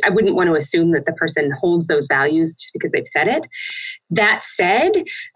I 0.04 0.10
wouldn't 0.10 0.34
want 0.34 0.48
to 0.48 0.54
assume 0.54 0.92
that 0.92 1.06
the 1.06 1.12
person 1.12 1.50
holds 1.52 1.86
those 1.86 2.06
values 2.06 2.54
just 2.54 2.72
because 2.72 2.92
they've 2.92 3.06
said 3.06 3.28
it. 3.28 3.46
That 4.10 4.42
said, 4.42 4.92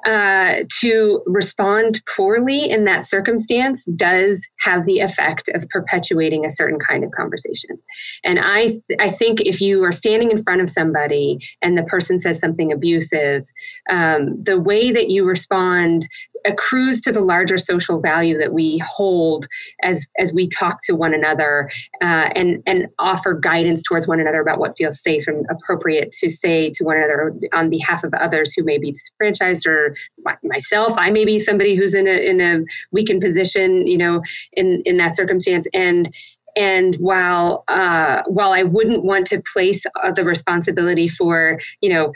uh, 0.07 0.65
to 0.81 1.23
respond 1.27 2.03
poorly 2.07 2.71
in 2.71 2.85
that 2.85 3.07
circumstance 3.07 3.85
does 3.97 4.47
have 4.61 4.87
the 4.87 5.01
effect 5.01 5.49
of 5.55 5.69
perpetuating 5.69 6.45
a 6.45 6.51
certain 6.51 6.79
kind 6.79 7.05
of 7.05 7.11
conversation. 7.11 7.79
And 8.25 8.39
I, 8.39 8.69
th- 8.69 8.83
I 8.99 9.11
think 9.11 9.41
if 9.43 9.61
you 9.61 9.85
are 9.85 9.93
standing 9.93 10.31
in 10.31 10.43
front 10.43 10.63
of 10.63 10.71
somebody 10.71 11.39
and 11.61 11.77
the 11.77 11.85
person 11.85 12.19
says 12.19 12.41
something 12.41 12.73
abusive, 12.73 13.47
um, 13.91 14.43
the 14.43 14.59
way 14.59 14.91
that 14.93 15.11
you 15.11 15.25
respond 15.25 16.09
accrues 16.47 17.01
to 17.03 17.13
the 17.13 17.21
larger 17.21 17.59
social 17.59 18.01
value 18.01 18.39
that 18.39 18.53
we 18.53 18.79
hold 18.79 19.47
as 19.83 20.07
as 20.19 20.33
we 20.33 20.49
talk 20.49 20.79
to 20.83 20.95
one 20.95 21.15
another 21.15 21.71
uh, 22.01 22.29
and 22.35 22.63
and 22.67 22.87
offer 22.99 23.35
guidance 23.35 23.83
towards 23.83 24.07
one 24.07 24.21
another 24.21 24.41
about 24.41 24.59
what 24.59 24.77
feels 24.77 25.01
safe 25.01 25.27
and 25.27 25.45
appropriate 25.51 26.13
to 26.13 26.29
say 26.29 26.71
to 26.71 26.85
one 26.85 26.97
another 26.97 27.35
on 27.53 27.71
behalf 27.71 28.05
of 28.05 28.13
others 28.15 28.53
who 28.53 28.65
may 28.65 28.79
be 28.79 28.93
disenfranchised 28.93 29.67
or 29.67 29.97
myself 30.43 30.97
i 30.99 31.11
may 31.11 31.25
be 31.25 31.39
somebody 31.39 31.75
who's 31.75 31.95
in 31.95 32.07
a 32.07 32.29
in 32.29 32.41
a 32.41 32.61
weakened 32.93 33.21
position 33.21 33.87
you 33.87 33.99
know 33.99 34.23
in 34.53 34.83
in 34.85 34.97
that 34.99 35.17
circumstance. 35.17 35.67
And 35.73 36.15
and 36.55 36.97
while 36.97 37.65
uh, 37.69 38.23
while 38.27 38.53
I 38.53 38.63
wouldn't 38.63 39.05
want 39.05 39.27
to 39.29 39.43
place 39.53 39.85
uh, 40.03 40.13
the 40.13 40.25
responsibility 40.25 41.09
for 41.09 41.59
you 41.81 41.93
know 41.93 42.13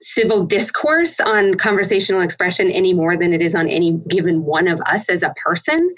civil 0.00 0.44
discourse 0.44 1.18
on 1.18 1.54
conversational 1.54 2.20
expression 2.20 2.70
any 2.70 2.94
more 2.94 3.16
than 3.16 3.32
it 3.32 3.42
is 3.42 3.54
on 3.54 3.68
any 3.68 4.00
given 4.08 4.44
one 4.44 4.68
of 4.68 4.80
us 4.86 5.08
as 5.08 5.22
a 5.22 5.34
person. 5.44 5.94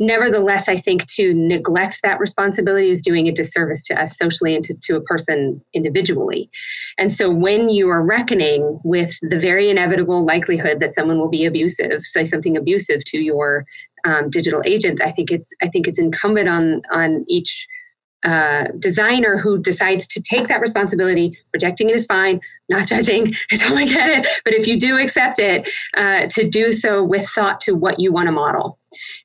Nevertheless, 0.00 0.68
I 0.68 0.76
think 0.76 1.06
to 1.12 1.34
neglect 1.34 2.00
that 2.02 2.18
responsibility 2.18 2.90
is 2.90 3.02
doing 3.02 3.28
a 3.28 3.32
disservice 3.32 3.84
to 3.86 4.00
us 4.00 4.16
socially 4.16 4.56
and 4.56 4.64
to, 4.64 4.74
to 4.84 4.96
a 4.96 5.02
person 5.02 5.62
individually. 5.74 6.50
And 6.96 7.12
so 7.12 7.30
when 7.30 7.68
you 7.68 7.90
are 7.90 8.02
reckoning 8.02 8.80
with 8.84 9.14
the 9.20 9.38
very 9.38 9.68
inevitable 9.68 10.24
likelihood 10.24 10.80
that 10.80 10.94
someone 10.94 11.18
will 11.18 11.30
be 11.30 11.44
abusive, 11.44 12.04
say 12.04 12.24
something 12.24 12.56
abusive 12.56 13.04
to 13.06 13.18
your 13.18 13.66
um, 14.04 14.30
digital 14.30 14.62
agent, 14.64 15.00
I 15.00 15.12
think 15.12 15.30
it's 15.30 15.52
I 15.62 15.68
think 15.68 15.86
it's 15.86 15.98
incumbent 15.98 16.48
on 16.48 16.82
on 16.90 17.24
each 17.28 17.68
uh, 18.24 18.68
designer 18.78 19.36
who 19.36 19.58
decides 19.58 20.06
to 20.08 20.22
take 20.22 20.48
that 20.48 20.60
responsibility. 20.60 21.38
Rejecting 21.52 21.90
it 21.90 21.96
is 21.96 22.06
fine, 22.06 22.40
not 22.68 22.86
judging. 22.86 23.34
I 23.52 23.56
totally 23.56 23.86
get 23.86 24.08
it. 24.08 24.26
But 24.44 24.54
if 24.54 24.66
you 24.66 24.78
do 24.78 24.98
accept 24.98 25.38
it, 25.38 25.68
uh, 25.96 26.26
to 26.28 26.48
do 26.48 26.72
so 26.72 27.02
with 27.02 27.28
thought 27.28 27.60
to 27.62 27.72
what 27.72 27.98
you 27.98 28.12
want 28.12 28.26
to 28.26 28.32
model, 28.32 28.78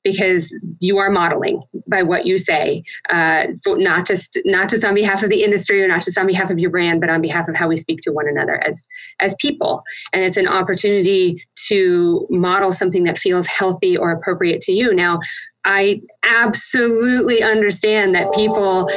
because 0.03 0.53
you 0.79 0.97
are 0.97 1.09
modeling 1.09 1.61
by 1.87 2.03
what 2.03 2.25
you 2.25 2.37
say, 2.37 2.83
uh, 3.09 3.47
not 3.65 4.07
just 4.07 4.39
not 4.45 4.69
just 4.69 4.85
on 4.85 4.93
behalf 4.93 5.23
of 5.23 5.29
the 5.29 5.43
industry 5.43 5.83
or 5.83 5.87
not 5.87 6.03
just 6.03 6.17
on 6.17 6.27
behalf 6.27 6.49
of 6.49 6.59
your 6.59 6.69
brand, 6.69 7.01
but 7.01 7.09
on 7.09 7.21
behalf 7.21 7.47
of 7.47 7.55
how 7.55 7.67
we 7.67 7.77
speak 7.77 7.99
to 8.01 8.11
one 8.11 8.27
another 8.27 8.63
as 8.63 8.81
as 9.19 9.35
people. 9.39 9.83
And 10.13 10.23
it's 10.23 10.37
an 10.37 10.47
opportunity 10.47 11.45
to 11.67 12.25
model 12.29 12.71
something 12.71 13.03
that 13.03 13.17
feels 13.17 13.47
healthy 13.47 13.97
or 13.97 14.11
appropriate 14.11 14.61
to 14.61 14.71
you. 14.71 14.93
Now, 14.93 15.19
I 15.67 16.01
absolutely 16.23 17.43
understand 17.43 18.15
that 18.15 18.33
people 18.33 18.89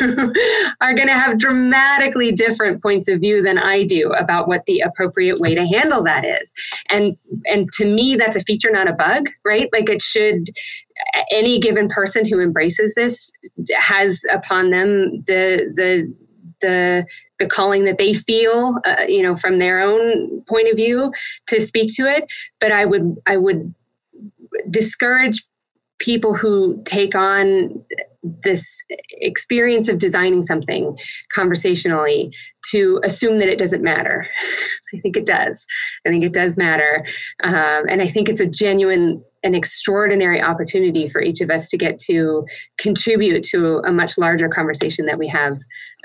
are 0.80 0.94
going 0.94 1.08
to 1.08 1.14
have 1.14 1.38
dramatically 1.38 2.30
different 2.30 2.80
points 2.80 3.08
of 3.08 3.18
view 3.18 3.42
than 3.42 3.58
I 3.58 3.82
do 3.82 4.12
about 4.12 4.46
what 4.46 4.64
the 4.66 4.78
appropriate 4.78 5.40
way 5.40 5.56
to 5.56 5.66
handle 5.66 6.04
that 6.04 6.24
is. 6.24 6.52
And 6.88 7.16
and 7.46 7.66
to 7.72 7.84
me 7.84 8.14
that's 8.14 8.36
a 8.36 8.40
feature 8.44 8.70
not 8.70 8.88
a 8.88 8.92
bug, 8.92 9.28
right? 9.44 9.68
Like 9.72 9.90
it 9.90 10.00
should 10.00 10.50
any 11.32 11.58
given 11.58 11.88
person 11.88 12.24
who 12.24 12.40
embraces 12.40 12.94
this 12.94 13.32
has 13.74 14.22
upon 14.30 14.70
them 14.70 15.24
the 15.26 15.72
the 15.74 16.14
the 16.60 17.04
the 17.40 17.46
calling 17.48 17.84
that 17.86 17.98
they 17.98 18.14
feel 18.14 18.78
uh, 18.86 19.02
you 19.08 19.20
know 19.20 19.34
from 19.34 19.58
their 19.58 19.80
own 19.80 20.42
point 20.42 20.68
of 20.68 20.76
view 20.76 21.12
to 21.48 21.60
speak 21.60 21.92
to 21.92 22.06
it 22.06 22.32
but 22.60 22.70
i 22.70 22.84
would 22.84 23.16
i 23.26 23.36
would 23.36 23.74
discourage 24.70 25.42
people 26.02 26.34
who 26.34 26.82
take 26.84 27.14
on 27.14 27.82
this 28.42 28.66
experience 29.20 29.88
of 29.88 29.98
designing 29.98 30.42
something 30.42 30.98
conversationally 31.32 32.32
to 32.70 33.00
assume 33.04 33.38
that 33.38 33.48
it 33.48 33.58
doesn't 33.58 33.82
matter. 33.82 34.28
I 34.94 34.98
think 34.98 35.16
it 35.16 35.24
does. 35.24 35.64
I 36.04 36.10
think 36.10 36.24
it 36.24 36.32
does 36.32 36.56
matter. 36.56 37.06
Um, 37.44 37.84
and 37.88 38.02
I 38.02 38.06
think 38.06 38.28
it's 38.28 38.40
a 38.40 38.46
genuine 38.46 39.22
an 39.44 39.56
extraordinary 39.56 40.40
opportunity 40.40 41.08
for 41.08 41.20
each 41.20 41.40
of 41.40 41.50
us 41.50 41.68
to 41.68 41.76
get 41.76 41.98
to 41.98 42.46
contribute 42.78 43.42
to 43.42 43.78
a 43.78 43.90
much 43.90 44.16
larger 44.16 44.48
conversation 44.48 45.04
that 45.06 45.18
we 45.18 45.26
have 45.26 45.58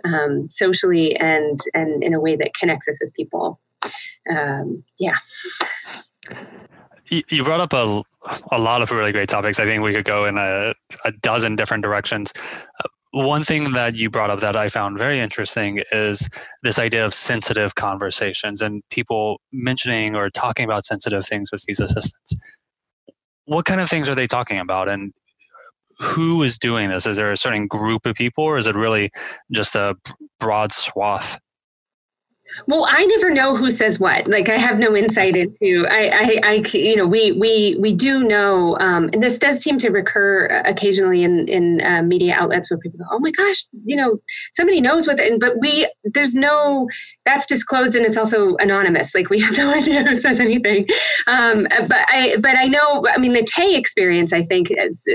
um, 0.05 0.47
socially 0.49 1.15
and 1.17 1.59
and 1.75 2.03
in 2.03 2.15
a 2.15 2.19
way 2.19 2.35
that 2.35 2.55
connects 2.55 2.87
us 2.87 2.99
as 3.01 3.11
people. 3.15 3.59
Um, 4.29 4.83
yeah. 4.99 5.17
You 7.09 7.43
brought 7.43 7.61
up 7.61 7.73
a 7.73 8.03
a 8.51 8.59
lot 8.59 8.81
of 8.81 8.91
really 8.91 9.11
great 9.11 9.29
topics. 9.29 9.59
I 9.59 9.65
think 9.65 9.83
we 9.83 9.93
could 9.93 10.05
go 10.05 10.25
in 10.25 10.37
a, 10.37 10.73
a 11.05 11.11
dozen 11.21 11.55
different 11.55 11.83
directions. 11.83 12.33
Uh, 12.83 12.87
one 13.11 13.43
thing 13.43 13.71
that 13.71 13.95
you 13.95 14.09
brought 14.09 14.29
up 14.29 14.41
that 14.41 14.55
I 14.55 14.67
found 14.67 14.97
very 14.97 15.19
interesting 15.19 15.81
is 15.91 16.27
this 16.61 16.77
idea 16.77 17.05
of 17.05 17.13
sensitive 17.13 17.75
conversations 17.75 18.61
and 18.61 18.83
people 18.89 19.39
mentioning 19.51 20.15
or 20.15 20.29
talking 20.29 20.65
about 20.65 20.85
sensitive 20.85 21.25
things 21.25 21.51
with 21.51 21.63
these 21.63 21.79
assistants. 21.79 22.35
What 23.45 23.65
kind 23.65 23.79
of 23.79 23.89
things 23.89 24.09
are 24.09 24.15
they 24.15 24.27
talking 24.27 24.59
about? 24.59 24.89
And 24.89 25.13
who 25.99 26.43
is 26.43 26.59
doing 26.59 26.89
this? 26.89 27.07
Is 27.07 27.15
there 27.15 27.31
a 27.31 27.37
certain 27.37 27.65
group 27.65 28.05
of 28.05 28.15
people, 28.15 28.43
or 28.43 28.57
is 28.57 28.67
it 28.67 28.75
really 28.75 29.09
just 29.51 29.75
a 29.75 29.95
broad 30.39 30.71
swath 30.71 31.39
well, 32.67 32.85
I 32.89 33.05
never 33.05 33.29
know 33.29 33.55
who 33.55 33.71
says 33.71 33.99
what. 33.99 34.27
Like 34.27 34.49
I 34.49 34.57
have 34.57 34.79
no 34.79 34.95
insight 34.95 35.35
into. 35.35 35.85
I, 35.89 36.09
I, 36.09 36.39
I 36.43 36.53
you 36.73 36.95
know, 36.95 37.07
we 37.07 37.31
we 37.33 37.75
we 37.79 37.93
do 37.93 38.23
know, 38.23 38.77
um, 38.79 39.09
and 39.13 39.21
this 39.21 39.39
does 39.39 39.61
seem 39.61 39.77
to 39.79 39.89
recur 39.89 40.45
occasionally 40.65 41.23
in 41.23 41.47
in 41.47 41.81
uh, 41.81 42.01
media 42.03 42.35
outlets 42.35 42.69
where 42.69 42.77
people 42.77 42.99
go, 42.99 43.05
"Oh 43.11 43.19
my 43.19 43.31
gosh, 43.31 43.65
you 43.85 43.95
know, 43.95 44.19
somebody 44.53 44.81
knows 44.81 45.07
what." 45.07 45.17
The, 45.17 45.37
but 45.39 45.59
we 45.59 45.89
there's 46.03 46.35
no 46.35 46.87
that's 47.25 47.45
disclosed 47.45 47.95
and 47.95 48.05
it's 48.05 48.17
also 48.17 48.55
anonymous. 48.57 49.13
Like 49.13 49.29
we 49.29 49.39
have 49.39 49.57
no 49.57 49.73
idea 49.75 50.03
who 50.03 50.15
says 50.15 50.39
anything. 50.39 50.87
Um, 51.27 51.67
but 51.87 52.05
I 52.09 52.37
but 52.39 52.57
I 52.57 52.65
know. 52.65 53.05
I 53.13 53.17
mean, 53.17 53.33
the 53.33 53.43
Tay 53.43 53.75
experience. 53.75 54.33
I 54.33 54.43
think 54.43 54.71
is 54.71 55.05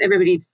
everybody's 0.00 0.48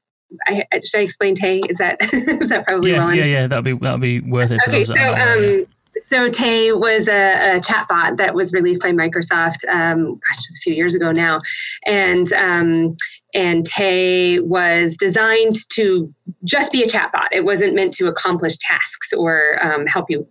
I, 0.48 0.64
should 0.84 1.00
I 1.00 1.02
explain 1.02 1.34
Tay? 1.34 1.60
Is 1.68 1.78
that 1.78 1.98
is 2.12 2.50
that 2.50 2.66
probably 2.66 2.92
yeah, 2.92 2.98
well 2.98 3.14
Yeah, 3.14 3.24
yeah, 3.24 3.46
that'll 3.46 3.62
be 3.62 3.74
that'll 3.74 3.98
be 3.98 4.20
worth 4.20 4.50
it. 4.50 4.60
okay, 4.66 4.84
so 4.84 4.94
um, 4.94 5.66
so 6.10 6.28
Tay 6.28 6.72
was 6.72 7.08
a, 7.08 7.56
a 7.56 7.60
chatbot 7.60 8.16
that 8.18 8.34
was 8.34 8.52
released 8.52 8.82
by 8.82 8.92
Microsoft. 8.92 9.66
Um, 9.68 10.14
gosh, 10.14 10.36
was 10.36 10.58
a 10.58 10.62
few 10.62 10.74
years 10.74 10.94
ago 10.94 11.12
now, 11.12 11.40
and 11.86 12.32
um, 12.32 12.96
and 13.34 13.64
Tay 13.66 14.40
was 14.40 14.96
designed 14.96 15.56
to 15.70 16.12
just 16.44 16.72
be 16.72 16.82
a 16.82 16.86
chatbot. 16.86 17.28
It 17.32 17.44
wasn't 17.44 17.74
meant 17.74 17.94
to 17.94 18.08
accomplish 18.08 18.56
tasks 18.58 19.12
or 19.12 19.58
um, 19.64 19.86
help 19.86 20.06
you, 20.08 20.26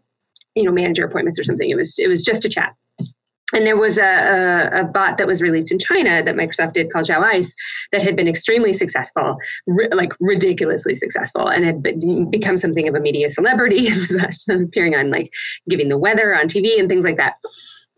you 0.56 0.64
know, 0.64 0.72
manage 0.72 0.98
your 0.98 1.08
appointments 1.08 1.40
or 1.40 1.44
something. 1.44 1.70
It 1.70 1.76
was 1.76 1.98
it 1.98 2.08
was 2.08 2.24
just 2.24 2.46
a 2.46 2.50
chat 2.50 2.76
and 3.54 3.66
there 3.66 3.78
was 3.78 3.98
a, 3.98 4.04
a, 4.04 4.82
a, 4.82 4.84
bot 4.84 5.18
that 5.18 5.28
was 5.28 5.42
released 5.42 5.72
in 5.72 5.78
China 5.78 6.24
that 6.24 6.36
Microsoft 6.36 6.74
did 6.74 6.92
called 6.92 7.06
Xiao 7.06 7.22
Ice 7.24 7.54
that 7.92 8.02
had 8.02 8.16
been 8.16 8.28
extremely 8.28 8.74
successful, 8.74 9.38
ri- 9.68 9.90
like 9.94 10.14
ridiculously 10.20 10.96
successful, 10.96 11.48
and 11.48 11.64
had 11.64 11.84
been, 11.84 12.30
become 12.30 12.58
something 12.58 12.88
of 12.88 12.96
a 12.96 13.00
media 13.00 13.30
celebrity. 13.30 13.78
it 13.82 13.98
was 13.98 14.48
appearing 14.50 14.96
on 14.96 15.12
like 15.12 15.32
giving 15.70 15.90
the 15.90 15.98
weather 15.98 16.36
on 16.36 16.48
TV 16.48 16.80
and 16.80 16.90
things 16.90 17.06
like 17.06 17.18
that. 17.18 17.36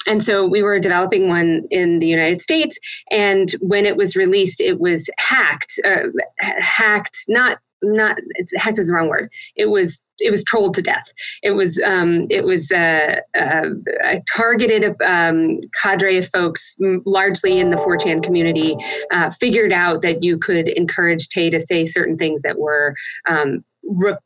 And 0.05 0.23
so 0.23 0.45
we 0.45 0.63
were 0.63 0.79
developing 0.79 1.27
one 1.27 1.63
in 1.69 1.99
the 1.99 2.07
United 2.07 2.41
States, 2.41 2.77
and 3.11 3.51
when 3.61 3.85
it 3.85 3.97
was 3.97 4.15
released, 4.15 4.61
it 4.61 4.79
was 4.79 5.09
hacked. 5.17 5.79
Uh, 5.85 6.07
hacked, 6.39 7.23
not 7.27 7.59
not 7.81 8.17
it's 8.35 8.53
hacked 8.57 8.79
is 8.79 8.87
the 8.87 8.93
wrong 8.93 9.09
word. 9.09 9.31
It 9.55 9.67
was 9.67 10.01
it 10.19 10.31
was 10.31 10.43
trolled 10.43 10.73
to 10.75 10.81
death. 10.81 11.11
It 11.43 11.51
was 11.51 11.79
um, 11.85 12.27
it 12.29 12.43
was 12.43 12.71
uh, 12.71 13.17
uh, 13.37 13.69
a 14.03 14.21
targeted 14.35 14.95
um, 15.05 15.59
cadre 15.79 16.17
of 16.17 16.27
folks, 16.27 16.75
largely 17.05 17.59
in 17.59 17.69
the 17.69 17.77
4chan 17.77 18.23
community, 18.23 18.75
uh, 19.11 19.29
figured 19.29 19.71
out 19.71 20.01
that 20.01 20.23
you 20.23 20.37
could 20.37 20.67
encourage 20.69 21.29
Tay 21.29 21.49
to 21.49 21.59
say 21.59 21.85
certain 21.85 22.17
things 22.17 22.41
that 22.41 22.57
were 22.57 22.95
um, 23.27 23.63
re- 23.83 24.17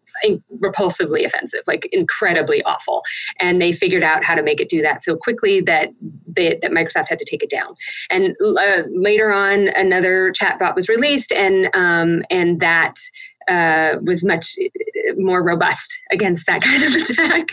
repulsively 0.60 1.26
offensive, 1.26 1.62
like 1.68 1.88
incredibly 1.92 2.62
awful. 2.64 3.04
And 3.40 3.62
they 3.62 3.72
figured 3.72 4.04
out 4.04 4.24
how 4.24 4.36
to 4.36 4.44
make 4.44 4.60
it 4.60 4.70
do 4.70 4.82
that 4.82 5.04
so 5.04 5.16
quickly 5.16 5.62
that 5.62 5.90
they, 6.28 6.60
that 6.62 6.72
Microsoft 6.72 7.10
had 7.10 7.20
to 7.20 7.26
take 7.26 7.44
it 7.44 7.50
down. 7.50 7.76
And 8.10 8.36
uh, 8.42 8.84
later 8.94 9.32
on, 9.32 9.70
another 9.70 10.32
chatbot 10.32 10.76
was 10.76 10.90
released, 10.90 11.32
and 11.32 11.70
um, 11.74 12.24
and 12.30 12.60
that 12.60 12.96
uh, 13.52 13.98
was 14.02 14.24
much 14.24 14.56
uh, 14.58 15.14
more 15.18 15.44
robust 15.44 16.00
against 16.12 16.46
that 16.48 16.62
kind 16.68 16.84
of 16.84 16.96
attack. 16.96 17.50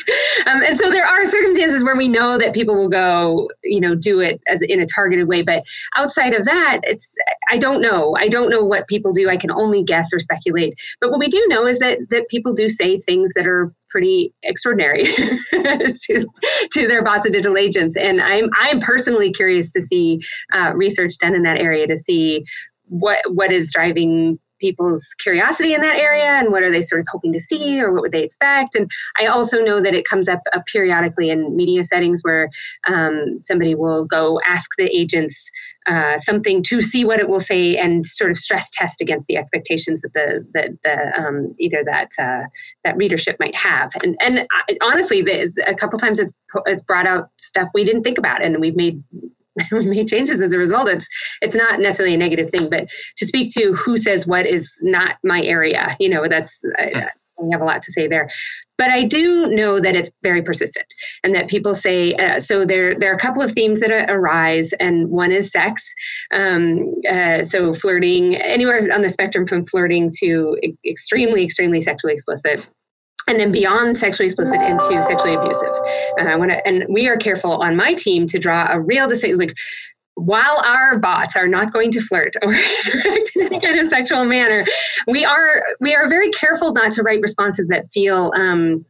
Um, 0.46 0.62
and 0.62 0.78
so 0.78 0.90
there 0.90 1.06
are 1.06 1.24
circumstances 1.24 1.82
where 1.82 1.96
we 1.96 2.06
know 2.06 2.38
that 2.38 2.54
people 2.54 2.76
will 2.76 2.88
go, 2.88 3.50
you 3.64 3.80
know, 3.80 3.94
do 3.94 4.20
it 4.20 4.40
as 4.46 4.62
in 4.62 4.80
a 4.80 4.86
targeted 4.86 5.26
way. 5.26 5.42
But 5.42 5.64
outside 5.96 6.34
of 6.34 6.44
that, 6.44 6.80
it's 6.84 7.14
I 7.50 7.58
don't 7.58 7.82
know. 7.82 8.14
I 8.16 8.28
don't 8.28 8.50
know 8.50 8.62
what 8.62 8.86
people 8.86 9.12
do. 9.12 9.28
I 9.28 9.36
can 9.36 9.50
only 9.50 9.82
guess 9.82 10.12
or 10.12 10.20
speculate. 10.20 10.78
But 11.00 11.10
what 11.10 11.18
we 11.18 11.28
do 11.28 11.44
know 11.48 11.66
is 11.66 11.80
that 11.80 11.98
that 12.10 12.28
people 12.28 12.52
do 12.52 12.68
say 12.68 12.98
things 12.98 13.32
that 13.34 13.46
are 13.46 13.72
pretty 13.90 14.34
extraordinary 14.42 15.04
to, 15.50 16.26
to 16.72 16.86
their 16.86 17.02
bots 17.02 17.24
and 17.24 17.32
digital 17.32 17.56
agents. 17.56 17.96
And 17.96 18.20
I'm 18.20 18.50
I'm 18.60 18.80
personally 18.80 19.32
curious 19.32 19.72
to 19.72 19.82
see 19.82 20.20
uh, 20.52 20.72
research 20.74 21.18
done 21.18 21.34
in 21.34 21.42
that 21.42 21.56
area 21.56 21.86
to 21.88 21.96
see 21.96 22.44
what 22.84 23.18
what 23.32 23.50
is 23.50 23.72
driving 23.72 24.38
people's 24.58 25.06
curiosity 25.18 25.74
in 25.74 25.80
that 25.82 25.96
area 25.96 26.24
and 26.24 26.50
what 26.50 26.62
are 26.62 26.70
they 26.70 26.82
sort 26.82 27.00
of 27.00 27.06
hoping 27.10 27.32
to 27.32 27.40
see 27.40 27.80
or 27.80 27.92
what 27.92 28.02
would 28.02 28.12
they 28.12 28.22
expect. 28.22 28.74
And 28.74 28.90
i 29.20 29.26
also 29.26 29.62
know 29.62 29.80
that 29.80 29.94
it 29.94 30.04
comes 30.04 30.28
up 30.28 30.40
uh, 30.52 30.60
periodically 30.66 31.30
in 31.30 31.56
media 31.56 31.84
settings 31.84 32.20
where 32.22 32.50
um, 32.86 33.38
somebody 33.42 33.74
will 33.74 34.04
go 34.04 34.40
ask 34.46 34.70
the 34.78 34.88
agents 34.96 35.50
uh, 35.88 36.18
something 36.18 36.62
to 36.62 36.82
see 36.82 37.04
what 37.04 37.18
it 37.18 37.28
will 37.28 37.40
say 37.40 37.76
and 37.76 38.04
sort 38.04 38.30
of 38.30 38.36
stress 38.36 38.70
test 38.70 39.00
against 39.00 39.26
the 39.26 39.36
expectations 39.36 40.02
that 40.02 40.12
the 40.12 40.46
that 40.52 40.70
the 40.84 41.18
um, 41.18 41.54
either 41.58 41.82
that 41.82 42.10
uh, 42.18 42.42
that 42.84 42.96
readership 42.96 43.36
might 43.40 43.54
have. 43.54 43.90
And 44.02 44.16
and 44.20 44.46
I, 44.50 44.76
honestly 44.82 45.20
a 45.66 45.74
couple 45.74 45.98
times 45.98 46.18
it's 46.18 46.32
it's 46.66 46.82
brought 46.82 47.06
out 47.06 47.30
stuff 47.38 47.68
we 47.72 47.84
didn't 47.84 48.02
think 48.02 48.18
about 48.18 48.44
and 48.44 48.58
we've 48.60 48.76
made 48.76 49.02
we 49.72 49.86
made 49.86 50.08
changes 50.08 50.40
as 50.40 50.52
a 50.52 50.58
result. 50.58 50.88
It's 50.88 51.08
it's 51.42 51.54
not 51.54 51.80
necessarily 51.80 52.14
a 52.14 52.18
negative 52.18 52.50
thing, 52.50 52.68
but 52.68 52.88
to 53.16 53.26
speak 53.26 53.52
to 53.54 53.74
who 53.74 53.96
says 53.96 54.26
what 54.26 54.46
is 54.46 54.72
not 54.82 55.16
my 55.24 55.42
area. 55.42 55.96
You 55.98 56.08
know, 56.08 56.28
that's 56.28 56.62
I, 56.78 57.08
have 57.52 57.60
a 57.60 57.64
lot 57.64 57.82
to 57.82 57.92
say 57.92 58.08
there. 58.08 58.28
but 58.78 58.90
I 58.90 59.04
do 59.04 59.48
know 59.48 59.78
that 59.78 59.94
it's 59.94 60.10
very 60.24 60.42
persistent 60.42 60.86
and 61.22 61.34
that 61.36 61.48
people 61.48 61.72
say, 61.72 62.14
uh, 62.14 62.40
so 62.40 62.64
there, 62.64 62.98
there 62.98 63.12
are 63.12 63.14
a 63.14 63.18
couple 63.18 63.42
of 63.42 63.52
themes 63.52 63.78
that 63.80 63.92
arise, 64.10 64.72
and 64.80 65.08
one 65.08 65.30
is 65.30 65.50
sex. 65.50 65.92
Um, 66.32 66.94
uh, 67.08 67.44
so 67.44 67.74
flirting, 67.74 68.36
anywhere 68.36 68.92
on 68.92 69.02
the 69.02 69.08
spectrum 69.08 69.46
from 69.46 69.66
flirting 69.66 70.12
to 70.18 70.56
extremely, 70.84 71.44
extremely 71.44 71.80
sexually 71.80 72.12
explicit 72.12 72.68
and 73.28 73.38
then 73.38 73.52
beyond 73.52 73.96
sexually 73.96 74.26
explicit 74.26 74.60
into 74.62 75.02
sexually 75.02 75.34
abusive. 75.34 75.74
And 76.16 76.28
I 76.28 76.36
want 76.36 76.50
to, 76.50 76.66
and 76.66 76.84
we 76.88 77.08
are 77.08 77.16
careful 77.16 77.52
on 77.52 77.76
my 77.76 77.94
team 77.94 78.26
to 78.26 78.38
draw 78.38 78.68
a 78.70 78.80
real 78.80 79.06
distinction. 79.06 79.38
Like, 79.38 79.56
while 80.14 80.60
our 80.64 80.98
bots 80.98 81.36
are 81.36 81.46
not 81.46 81.72
going 81.72 81.92
to 81.92 82.00
flirt 82.00 82.34
or 82.42 82.52
interact 82.94 83.30
in 83.36 83.42
any 83.46 83.60
kind 83.60 83.78
of 83.78 83.86
sexual 83.86 84.24
manner, 84.24 84.64
we 85.06 85.24
are 85.24 85.62
we 85.80 85.94
are 85.94 86.08
very 86.08 86.30
careful 86.30 86.72
not 86.72 86.92
to 86.92 87.02
write 87.02 87.20
responses 87.20 87.68
that 87.68 87.92
feel. 87.92 88.32
Um, 88.34 88.84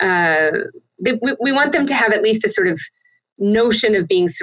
uh, 0.00 0.50
we, 0.98 1.18
we 1.40 1.52
want 1.52 1.72
them 1.72 1.86
to 1.86 1.94
have 1.94 2.12
at 2.12 2.22
least 2.22 2.44
a 2.44 2.48
sort 2.48 2.66
of 2.66 2.80
notion 3.38 3.94
of 3.94 4.08
being. 4.08 4.28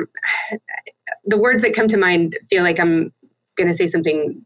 The 1.25 1.37
words 1.37 1.61
that 1.63 1.75
come 1.75 1.87
to 1.87 1.97
mind 1.97 2.39
feel 2.49 2.63
like 2.63 2.79
I'm 2.79 3.13
going 3.55 3.67
to 3.67 3.73
say 3.73 3.85
something 3.85 4.43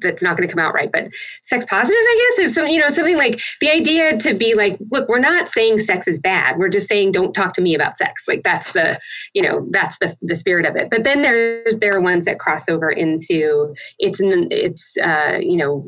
that's 0.00 0.22
not 0.22 0.36
going 0.36 0.48
to 0.48 0.54
come 0.54 0.64
out 0.64 0.74
right 0.74 0.90
but 0.92 1.08
sex 1.42 1.64
positive 1.64 1.96
i 1.98 2.32
guess? 2.36 2.46
Or 2.46 2.52
some 2.52 2.66
you 2.66 2.80
know 2.80 2.88
something 2.88 3.16
like 3.16 3.40
the 3.60 3.70
idea 3.70 4.16
to 4.18 4.34
be 4.34 4.54
like 4.54 4.78
look 4.90 5.08
we're 5.08 5.18
not 5.18 5.48
saying 5.50 5.78
sex 5.78 6.06
is 6.06 6.18
bad. 6.18 6.58
We're 6.58 6.68
just 6.68 6.88
saying 6.88 7.12
don't 7.12 7.32
talk 7.32 7.54
to 7.54 7.60
me 7.60 7.74
about 7.74 7.98
sex. 7.98 8.24
Like 8.28 8.42
that's 8.42 8.72
the 8.72 8.98
you 9.34 9.42
know 9.42 9.66
that's 9.70 9.98
the 9.98 10.16
the 10.22 10.36
spirit 10.36 10.66
of 10.66 10.76
it. 10.76 10.88
But 10.90 11.04
then 11.04 11.22
there's 11.22 11.76
there 11.76 11.94
are 11.94 12.00
ones 12.00 12.24
that 12.24 12.38
cross 12.38 12.68
over 12.68 12.90
into 12.90 13.74
it's 13.98 14.20
it's 14.22 14.96
uh 15.02 15.38
you 15.40 15.56
know 15.56 15.86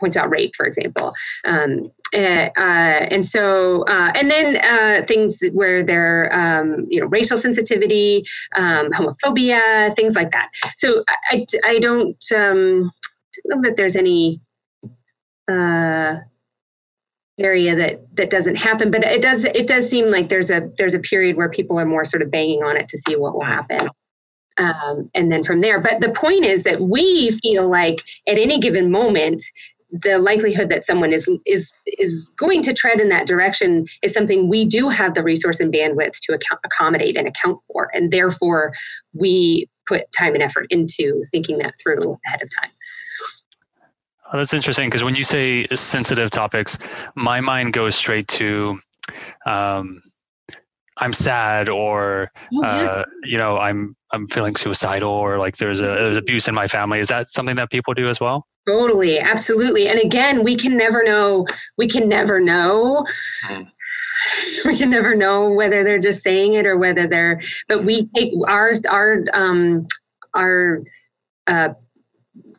points 0.00 0.16
about 0.16 0.30
rape, 0.30 0.54
for 0.56 0.64
example. 0.66 1.12
Um, 1.44 1.90
uh, 2.14 2.50
and 3.10 3.26
so, 3.26 3.82
uh, 3.84 4.12
and 4.14 4.30
then 4.30 4.56
uh, 4.64 5.04
things 5.06 5.42
where 5.52 5.82
they're, 5.82 6.32
um, 6.32 6.86
you 6.88 7.00
know, 7.00 7.06
racial 7.06 7.36
sensitivity, 7.36 8.24
um, 8.54 8.90
homophobia, 8.92 9.94
things 9.96 10.14
like 10.14 10.30
that. 10.30 10.48
So 10.76 11.02
I, 11.30 11.46
I 11.64 11.78
don't, 11.78 12.16
um, 12.34 12.90
know 13.48 13.62
that 13.62 13.76
there's 13.76 13.96
any 13.96 14.40
uh, 15.50 16.16
area 17.38 17.76
that 17.76 18.16
that 18.16 18.30
doesn't 18.30 18.56
happen, 18.56 18.90
but 18.90 19.04
it 19.04 19.22
does 19.22 19.44
it 19.44 19.66
does 19.66 19.88
seem 19.88 20.10
like 20.10 20.28
there's 20.28 20.50
a 20.50 20.70
there's 20.78 20.94
a 20.94 20.98
period 20.98 21.36
where 21.36 21.48
people 21.48 21.78
are 21.78 21.84
more 21.84 22.04
sort 22.04 22.22
of 22.22 22.30
banging 22.30 22.62
on 22.62 22.76
it 22.76 22.88
to 22.88 22.98
see 22.98 23.16
what 23.16 23.34
will 23.34 23.44
happen. 23.44 23.88
Um, 24.58 25.10
and 25.14 25.30
then 25.30 25.44
from 25.44 25.60
there. 25.60 25.78
But 25.78 26.00
the 26.00 26.08
point 26.08 26.46
is 26.46 26.62
that 26.62 26.80
we 26.80 27.30
feel 27.42 27.68
like 27.68 28.02
at 28.26 28.38
any 28.38 28.58
given 28.58 28.90
moment, 28.90 29.42
the 30.02 30.18
likelihood 30.18 30.68
that 30.68 30.84
someone 30.84 31.12
is 31.12 31.28
is 31.46 31.72
is 31.98 32.28
going 32.36 32.62
to 32.62 32.72
tread 32.72 33.00
in 33.00 33.08
that 33.08 33.26
direction 33.26 33.86
is 34.02 34.12
something 34.12 34.48
we 34.48 34.64
do 34.64 34.88
have 34.88 35.14
the 35.14 35.22
resource 35.22 35.60
and 35.60 35.72
bandwidth 35.72 36.18
to 36.20 36.34
account, 36.34 36.60
accommodate 36.64 37.16
and 37.16 37.28
account 37.28 37.58
for, 37.66 37.90
and 37.94 38.12
therefore 38.12 38.74
we 39.12 39.68
put 39.86 40.10
time 40.12 40.34
and 40.34 40.42
effort 40.42 40.66
into 40.70 41.22
thinking 41.30 41.58
that 41.58 41.74
through 41.82 42.18
ahead 42.26 42.42
of 42.42 42.50
time. 42.60 42.70
Oh, 44.32 44.38
that's 44.38 44.54
interesting 44.54 44.88
because 44.88 45.04
when 45.04 45.14
you 45.14 45.22
say 45.22 45.66
sensitive 45.72 46.30
topics, 46.30 46.78
my 47.14 47.40
mind 47.40 47.72
goes 47.72 47.94
straight 47.94 48.26
to 48.28 48.78
um, 49.46 50.02
I'm 50.98 51.12
sad 51.12 51.68
or 51.68 52.30
oh, 52.54 52.62
yeah. 52.62 52.68
uh, 52.68 53.04
you 53.24 53.38
know 53.38 53.58
I'm 53.58 53.94
I'm 54.12 54.26
feeling 54.28 54.56
suicidal 54.56 55.10
or 55.10 55.38
like 55.38 55.58
there's 55.58 55.80
a 55.80 55.86
there's 55.86 56.16
abuse 56.16 56.48
in 56.48 56.54
my 56.54 56.66
family. 56.66 56.98
Is 56.98 57.08
that 57.08 57.28
something 57.30 57.56
that 57.56 57.70
people 57.70 57.94
do 57.94 58.08
as 58.08 58.20
well? 58.20 58.46
Totally, 58.66 59.20
absolutely. 59.20 59.88
And 59.88 60.00
again, 60.00 60.42
we 60.42 60.56
can 60.56 60.76
never 60.76 61.04
know. 61.04 61.46
We 61.78 61.86
can 61.88 62.08
never 62.08 62.40
know. 62.40 63.06
Mm. 63.44 63.68
We 64.64 64.76
can 64.76 64.90
never 64.90 65.14
know 65.14 65.48
whether 65.48 65.84
they're 65.84 66.00
just 66.00 66.22
saying 66.22 66.54
it 66.54 66.66
or 66.66 66.76
whether 66.76 67.06
they're. 67.06 67.40
But 67.68 67.84
we 67.84 68.08
take 68.16 68.32
our 68.48 68.72
our 68.88 69.24
um, 69.32 69.86
our 70.34 70.82
uh, 71.46 71.74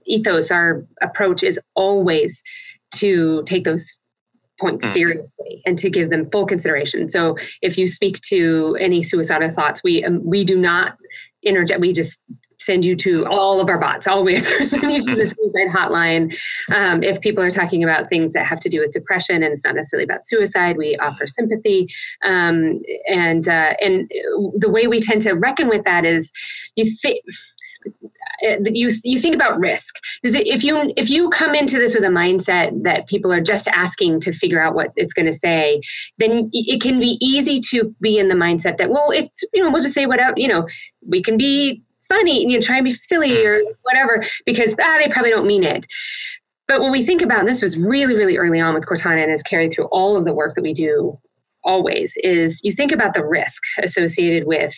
ethos, 0.05 0.49
our 0.49 0.85
approach 1.01 1.43
is 1.43 1.59
always 1.75 2.41
to 2.95 3.43
take 3.43 3.65
those 3.65 3.97
points 4.59 4.85
mm. 4.85 4.93
seriously 4.93 5.61
and 5.65 5.77
to 5.77 5.89
give 5.89 6.09
them 6.09 6.29
full 6.31 6.45
consideration. 6.45 7.09
So 7.09 7.35
if 7.61 7.77
you 7.77 7.87
speak 7.87 8.21
to 8.21 8.77
any 8.79 9.03
suicidal 9.03 9.51
thoughts, 9.51 9.81
we 9.83 10.05
um, 10.05 10.23
we 10.23 10.45
do 10.45 10.57
not 10.57 10.95
interject. 11.43 11.81
We 11.81 11.91
just 11.91 12.21
send 12.59 12.85
you 12.85 12.95
to 12.95 13.25
all 13.27 13.59
of 13.59 13.69
our 13.69 13.77
bots 13.77 14.07
always. 14.07 14.47
Send 14.69 14.91
you 14.91 15.01
to 15.03 15.15
the 15.15 15.23
mm. 15.23 15.35
suicide 15.35 15.69
hotline. 15.73 16.37
Um, 16.73 17.03
if 17.03 17.21
people 17.21 17.43
are 17.43 17.51
talking 17.51 17.83
about 17.83 18.09
things 18.09 18.33
that 18.33 18.45
have 18.45 18.59
to 18.59 18.69
do 18.69 18.79
with 18.79 18.91
depression 18.91 19.43
and 19.43 19.53
it's 19.53 19.65
not 19.65 19.75
necessarily 19.75 20.05
about 20.05 20.25
suicide 20.25 20.77
we 20.77 20.97
offer 20.97 21.27
sympathy. 21.27 21.87
Um, 22.23 22.81
and 23.09 23.47
uh, 23.47 23.73
and 23.81 24.09
the 24.55 24.69
way 24.69 24.87
we 24.87 24.99
tend 24.99 25.21
to 25.21 25.33
reckon 25.33 25.67
with 25.67 25.83
that 25.85 26.05
is 26.05 26.31
you 26.75 26.85
think 27.01 27.23
uh, 28.45 28.57
you 28.65 28.89
you 29.03 29.17
think 29.17 29.35
about 29.35 29.59
risk. 29.59 29.95
Because 30.21 30.35
if 30.35 30.63
you 30.63 30.93
if 30.97 31.09
you 31.09 31.29
come 31.29 31.55
into 31.55 31.77
this 31.77 31.95
with 31.95 32.03
a 32.03 32.07
mindset 32.07 32.83
that 32.83 33.07
people 33.07 33.31
are 33.31 33.41
just 33.41 33.67
asking 33.69 34.19
to 34.21 34.31
figure 34.31 34.61
out 34.61 34.75
what 34.75 34.91
it's 34.95 35.13
going 35.13 35.25
to 35.25 35.33
say 35.33 35.81
then 36.17 36.49
it 36.53 36.81
can 36.81 36.99
be 36.99 37.17
easy 37.21 37.59
to 37.71 37.95
be 38.01 38.17
in 38.17 38.27
the 38.27 38.35
mindset 38.35 38.77
that 38.77 38.89
well 38.89 39.11
it's 39.11 39.43
you 39.53 39.63
know 39.63 39.69
we'll 39.71 39.81
just 39.81 39.95
say 39.95 40.05
whatever 40.05 40.33
you 40.37 40.47
know 40.47 40.67
we 41.07 41.21
can 41.21 41.37
be 41.37 41.81
funny 42.09 42.43
and 42.43 42.51
you 42.51 42.57
know 42.57 42.61
try 42.61 42.77
and 42.77 42.85
be 42.85 42.91
silly 42.91 43.45
or 43.45 43.61
whatever 43.83 44.23
because 44.45 44.75
ah 44.81 44.97
they 44.99 45.09
probably 45.09 45.31
don't 45.31 45.47
mean 45.47 45.63
it 45.63 45.85
but 46.67 46.81
when 46.81 46.91
we 46.91 47.03
think 47.03 47.21
about 47.21 47.39
and 47.39 47.47
this 47.47 47.61
was 47.61 47.77
really 47.77 48.15
really 48.15 48.37
early 48.37 48.59
on 48.59 48.73
with 48.73 48.85
cortana 48.85 49.21
and 49.21 49.31
has 49.31 49.43
carried 49.43 49.71
through 49.71 49.85
all 49.91 50.15
of 50.15 50.25
the 50.25 50.33
work 50.33 50.55
that 50.55 50.63
we 50.63 50.73
do 50.73 51.17
always 51.63 52.13
is 52.23 52.61
you 52.63 52.71
think 52.71 52.91
about 52.91 53.13
the 53.13 53.25
risk 53.25 53.61
associated 53.81 54.47
with 54.47 54.73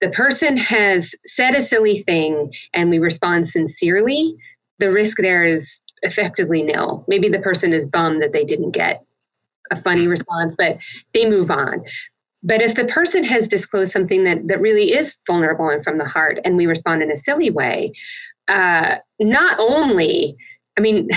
the 0.00 0.10
person 0.10 0.56
has 0.56 1.14
said 1.24 1.54
a 1.54 1.62
silly 1.62 2.02
thing 2.02 2.52
and 2.74 2.90
we 2.90 2.98
respond 2.98 3.48
sincerely, 3.48 4.36
the 4.78 4.92
risk 4.92 5.18
there 5.18 5.44
is 5.44 5.80
effectively 6.02 6.62
nil. 6.62 7.04
Maybe 7.08 7.28
the 7.28 7.38
person 7.38 7.72
is 7.72 7.88
bummed 7.88 8.22
that 8.22 8.32
they 8.32 8.44
didn't 8.44 8.72
get 8.72 9.02
a 9.70 9.76
funny 9.76 10.06
response, 10.06 10.54
but 10.56 10.78
they 11.14 11.28
move 11.28 11.50
on. 11.50 11.82
But 12.46 12.62
if 12.62 12.76
the 12.76 12.84
person 12.84 13.24
has 13.24 13.48
disclosed 13.48 13.92
something 13.92 14.22
that, 14.24 14.46
that 14.46 14.60
really 14.60 14.92
is 14.92 15.18
vulnerable 15.26 15.68
and 15.68 15.82
from 15.82 15.98
the 15.98 16.04
heart, 16.04 16.38
and 16.44 16.56
we 16.56 16.66
respond 16.66 17.02
in 17.02 17.10
a 17.10 17.16
silly 17.16 17.50
way, 17.50 17.92
uh, 18.48 18.96
not 19.18 19.58
only 19.58 20.36
I 20.78 20.82
mean, 20.82 21.08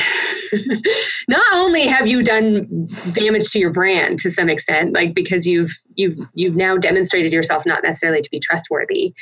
not 1.27 1.43
only 1.53 1.85
have 1.85 2.07
you 2.07 2.23
done 2.23 2.87
damage 3.11 3.49
to 3.49 3.59
your 3.59 3.71
brand 3.71 4.17
to 4.19 4.31
some 4.31 4.49
extent, 4.49 4.93
like 4.93 5.13
because 5.13 5.45
you've 5.45 5.71
you've 5.95 6.17
you've 6.33 6.55
now 6.55 6.77
demonstrated 6.77 7.33
yourself 7.33 7.65
not 7.65 7.83
necessarily 7.83 8.21
to 8.21 8.29
be 8.29 8.39
trustworthy. 8.39 9.13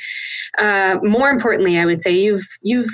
Uh, 0.56 0.98
more 1.02 1.30
importantly, 1.30 1.76
I 1.76 1.84
would 1.84 2.02
say 2.02 2.12
you've 2.12 2.46
you've 2.62 2.90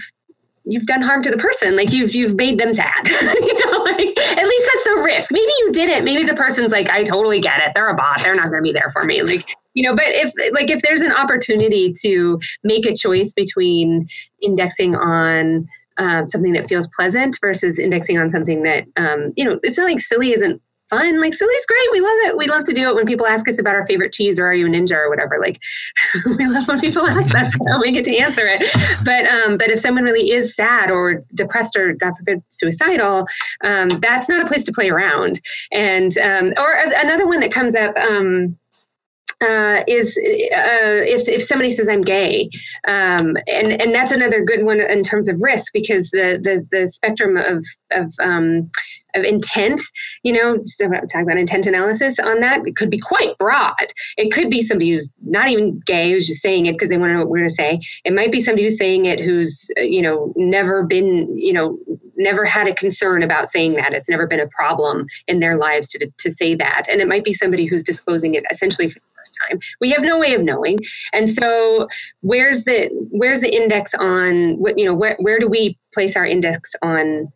you've 0.64 0.86
done 0.86 1.02
harm 1.02 1.22
to 1.22 1.30
the 1.30 1.36
person. 1.36 1.76
Like 1.76 1.92
you've 1.92 2.14
you've 2.14 2.34
made 2.34 2.58
them 2.58 2.72
sad. 2.72 2.92
you 3.06 3.66
know, 3.66 3.82
like 3.82 3.98
at 3.98 4.46
least 4.46 4.70
that's 4.72 4.84
the 4.84 5.02
risk. 5.04 5.32
Maybe 5.32 5.52
you 5.60 5.72
didn't. 5.72 6.04
Maybe 6.04 6.24
the 6.24 6.34
person's 6.34 6.72
like, 6.72 6.90
I 6.90 7.04
totally 7.04 7.40
get 7.40 7.60
it. 7.62 7.72
They're 7.74 7.88
a 7.88 7.94
bot. 7.94 8.22
They're 8.22 8.34
not 8.34 8.50
going 8.50 8.62
to 8.62 8.62
be 8.62 8.72
there 8.72 8.90
for 8.92 9.04
me. 9.04 9.22
Like 9.22 9.46
you 9.74 9.82
know 9.82 9.94
but 9.94 10.06
if 10.06 10.32
like 10.54 10.70
if 10.70 10.80
there's 10.82 11.02
an 11.02 11.12
opportunity 11.12 11.92
to 12.00 12.40
make 12.62 12.86
a 12.86 12.94
choice 12.94 13.32
between 13.32 14.08
indexing 14.40 14.94
on 14.94 15.68
um, 15.98 16.28
something 16.28 16.52
that 16.52 16.68
feels 16.68 16.88
pleasant 16.88 17.36
versus 17.40 17.78
indexing 17.78 18.18
on 18.18 18.30
something 18.30 18.62
that 18.62 18.86
um, 18.96 19.32
you 19.36 19.44
know 19.44 19.60
it's 19.62 19.76
not 19.76 19.84
like 19.84 20.00
silly 20.00 20.32
isn't 20.32 20.62
fun. 20.90 21.20
Like 21.20 21.34
silly's 21.34 21.66
great. 21.66 21.88
We 21.92 22.00
love 22.00 22.18
it. 22.22 22.36
We 22.36 22.46
love 22.46 22.64
to 22.64 22.72
do 22.72 22.88
it 22.88 22.94
when 22.94 23.06
people 23.06 23.26
ask 23.26 23.48
us 23.48 23.58
about 23.58 23.74
our 23.74 23.86
favorite 23.86 24.12
cheese 24.12 24.38
or 24.38 24.46
are 24.46 24.54
you 24.54 24.66
a 24.66 24.70
ninja 24.70 24.96
or 24.96 25.08
whatever. 25.08 25.38
Like 25.40 25.60
we 26.38 26.46
love 26.46 26.68
when 26.68 26.80
people 26.80 27.06
ask. 27.06 27.32
That 27.32 27.52
so 27.66 27.80
we 27.80 27.92
get 27.92 28.04
to 28.04 28.16
answer 28.16 28.46
it. 28.46 28.62
But 29.04 29.26
um, 29.26 29.56
but 29.58 29.70
if 29.70 29.78
someone 29.78 30.04
really 30.04 30.30
is 30.30 30.54
sad 30.54 30.90
or 30.90 31.22
depressed 31.36 31.76
or 31.76 31.94
god 31.94 32.14
forbid 32.16 32.42
suicidal 32.50 33.26
um, 33.62 33.88
that's 34.00 34.28
not 34.28 34.42
a 34.42 34.46
place 34.46 34.64
to 34.64 34.72
play 34.72 34.90
around. 34.90 35.40
And 35.72 36.16
um, 36.18 36.52
or 36.58 36.74
another 36.96 37.26
one 37.26 37.40
that 37.40 37.52
comes 37.52 37.74
up 37.74 37.96
um, 37.96 38.56
uh, 39.42 39.82
is 39.86 40.16
uh, 40.16 41.02
if 41.04 41.28
if 41.28 41.42
somebody 41.42 41.70
says 41.70 41.88
I'm 41.88 42.02
gay, 42.02 42.48
um, 42.86 43.36
and 43.46 43.72
and 43.80 43.94
that's 43.94 44.12
another 44.12 44.44
good 44.44 44.64
one 44.64 44.80
in 44.80 45.02
terms 45.02 45.28
of 45.28 45.40
risk 45.40 45.72
because 45.72 46.10
the 46.10 46.38
the, 46.42 46.66
the 46.70 46.88
spectrum 46.88 47.36
of 47.36 47.64
of 47.90 48.12
um, 48.20 48.70
of 49.14 49.24
intent, 49.24 49.80
you 50.22 50.32
know, 50.32 50.58
talk 51.12 51.22
about 51.22 51.38
intent 51.38 51.66
analysis 51.66 52.18
on 52.18 52.40
that, 52.40 52.66
it 52.66 52.76
could 52.76 52.90
be 52.90 52.98
quite 52.98 53.36
broad. 53.38 53.92
It 54.16 54.32
could 54.32 54.50
be 54.50 54.60
somebody 54.60 54.90
who's 54.90 55.08
not 55.24 55.48
even 55.48 55.80
gay, 55.86 56.10
who's 56.10 56.26
just 56.26 56.42
saying 56.42 56.66
it 56.66 56.72
because 56.72 56.88
they 56.88 56.98
want 56.98 57.10
to 57.10 57.14
know 57.14 57.20
what 57.20 57.28
we're 57.28 57.38
going 57.38 57.48
to 57.48 57.54
say. 57.54 57.80
It 58.04 58.12
might 58.12 58.32
be 58.32 58.40
somebody 58.40 58.64
who's 58.64 58.78
saying 58.78 59.04
it 59.04 59.20
who's, 59.20 59.70
uh, 59.78 59.82
you 59.82 60.02
know, 60.02 60.32
never 60.36 60.82
been, 60.82 61.32
you 61.34 61.52
know, 61.52 61.78
never 62.16 62.44
had 62.44 62.66
a 62.66 62.74
concern 62.74 63.22
about 63.22 63.50
saying 63.50 63.74
that. 63.74 63.92
It's 63.92 64.08
never 64.08 64.26
been 64.26 64.40
a 64.40 64.48
problem 64.48 65.06
in 65.26 65.40
their 65.40 65.56
lives 65.56 65.88
to, 65.90 66.10
to 66.18 66.30
say 66.30 66.54
that. 66.56 66.86
And 66.88 67.00
it 67.00 67.08
might 67.08 67.24
be 67.24 67.32
somebody 67.32 67.66
who's 67.66 67.82
disclosing 67.82 68.34
it 68.34 68.44
essentially 68.50 68.92
first 69.24 69.38
time. 69.48 69.58
We 69.80 69.90
have 69.90 70.02
no 70.02 70.18
way 70.18 70.34
of 70.34 70.42
knowing. 70.42 70.78
And 71.12 71.30
so 71.30 71.88
where's 72.20 72.64
the, 72.64 72.88
where's 73.10 73.40
the 73.40 73.54
index 73.54 73.94
on 73.94 74.58
what, 74.58 74.78
you 74.78 74.84
know, 74.84 74.94
where, 74.94 75.16
where 75.20 75.38
do 75.38 75.48
we 75.48 75.78
place 75.92 76.16
our 76.16 76.26
index 76.26 76.72
on 76.82 77.32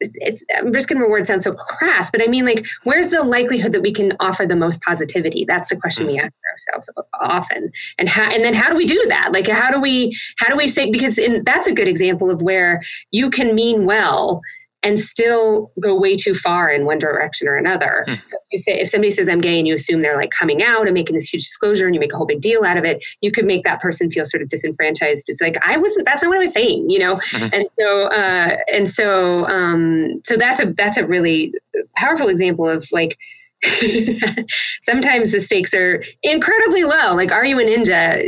it's 0.00 0.44
risk 0.62 0.92
and 0.92 1.00
reward 1.00 1.26
sounds 1.26 1.42
so 1.42 1.54
crass, 1.54 2.08
but 2.08 2.22
I 2.22 2.28
mean, 2.28 2.44
like, 2.44 2.64
where's 2.84 3.08
the 3.08 3.24
likelihood 3.24 3.72
that 3.72 3.82
we 3.82 3.92
can 3.92 4.12
offer 4.20 4.46
the 4.46 4.54
most 4.54 4.80
positivity? 4.82 5.44
That's 5.44 5.70
the 5.70 5.76
question 5.76 6.06
we 6.06 6.18
hmm. 6.18 6.26
ask 6.26 6.32
ourselves 6.52 6.90
often. 7.14 7.72
And 7.98 8.08
how, 8.08 8.30
and 8.30 8.44
then 8.44 8.54
how 8.54 8.70
do 8.70 8.76
we 8.76 8.86
do 8.86 9.04
that? 9.08 9.32
Like, 9.32 9.48
how 9.48 9.72
do 9.72 9.80
we, 9.80 10.16
how 10.38 10.48
do 10.48 10.56
we 10.56 10.68
say, 10.68 10.90
because 10.90 11.18
in, 11.18 11.42
that's 11.44 11.66
a 11.66 11.72
good 11.72 11.88
example 11.88 12.30
of 12.30 12.42
where 12.42 12.80
you 13.10 13.28
can 13.28 13.54
mean 13.56 13.86
well 13.86 14.40
and 14.82 15.00
still 15.00 15.72
go 15.80 15.98
way 15.98 16.16
too 16.16 16.34
far 16.34 16.70
in 16.70 16.84
one 16.84 16.98
direction 16.98 17.48
or 17.48 17.56
another. 17.56 18.04
Hmm. 18.06 18.14
So 18.24 18.36
if 18.36 18.42
you 18.52 18.58
say 18.58 18.80
if 18.80 18.88
somebody 18.88 19.10
says 19.10 19.28
I'm 19.28 19.40
gay 19.40 19.58
and 19.58 19.66
you 19.66 19.74
assume 19.74 20.02
they're 20.02 20.16
like 20.16 20.30
coming 20.30 20.62
out 20.62 20.86
and 20.86 20.94
making 20.94 21.14
this 21.16 21.28
huge 21.28 21.44
disclosure 21.44 21.86
and 21.86 21.94
you 21.94 22.00
make 22.00 22.12
a 22.12 22.16
whole 22.16 22.26
big 22.26 22.40
deal 22.40 22.64
out 22.64 22.76
of 22.76 22.84
it, 22.84 23.04
you 23.20 23.32
could 23.32 23.44
make 23.44 23.64
that 23.64 23.80
person 23.80 24.10
feel 24.10 24.24
sort 24.24 24.42
of 24.42 24.48
disenfranchised. 24.48 25.24
It's 25.26 25.40
like 25.40 25.56
I 25.66 25.76
wasn't. 25.78 26.06
That's 26.06 26.22
not 26.22 26.28
what 26.28 26.36
I 26.36 26.40
was 26.40 26.52
saying, 26.52 26.88
you 26.90 26.98
know. 27.00 27.14
Mm-hmm. 27.14 27.54
And 27.54 27.68
so 27.78 28.06
uh, 28.08 28.56
and 28.72 28.88
so 28.88 29.48
um, 29.48 30.20
so 30.24 30.36
that's 30.36 30.60
a 30.60 30.72
that's 30.72 30.96
a 30.96 31.06
really 31.06 31.52
powerful 31.96 32.28
example 32.28 32.68
of 32.68 32.86
like. 32.92 33.18
sometimes 34.84 35.32
the 35.32 35.40
stakes 35.40 35.74
are 35.74 36.04
incredibly 36.22 36.84
low 36.84 37.12
like 37.12 37.32
are 37.32 37.44
you 37.44 37.58
a 37.58 37.64
ninja 37.64 38.20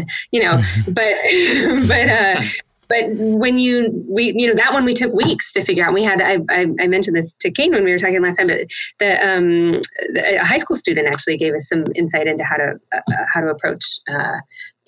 uh, 0.00 0.04
you 0.30 0.40
know 0.40 0.62
but 0.86 1.12
but 1.88 2.08
uh 2.08 2.40
but 2.88 3.04
when 3.16 3.58
you 3.58 4.04
we 4.08 4.32
you 4.36 4.46
know 4.46 4.54
that 4.54 4.72
one 4.72 4.84
we 4.84 4.92
took 4.92 5.12
weeks 5.12 5.52
to 5.52 5.62
figure 5.62 5.84
out 5.84 5.92
we 5.92 6.02
had 6.02 6.20
i, 6.20 6.38
I, 6.50 6.66
I 6.80 6.86
mentioned 6.86 7.16
this 7.16 7.34
to 7.40 7.50
kane 7.50 7.72
when 7.72 7.84
we 7.84 7.90
were 7.90 7.98
talking 7.98 8.22
last 8.22 8.36
time 8.36 8.48
but 8.48 8.66
the, 8.98 9.26
um, 9.26 9.80
the, 10.12 10.40
a 10.40 10.44
high 10.44 10.58
school 10.58 10.76
student 10.76 11.06
actually 11.08 11.36
gave 11.36 11.54
us 11.54 11.68
some 11.68 11.84
insight 11.94 12.26
into 12.26 12.44
how 12.44 12.56
to 12.56 12.74
uh, 12.92 13.24
how 13.32 13.40
to 13.40 13.48
approach 13.48 13.84
uh, 14.08 14.38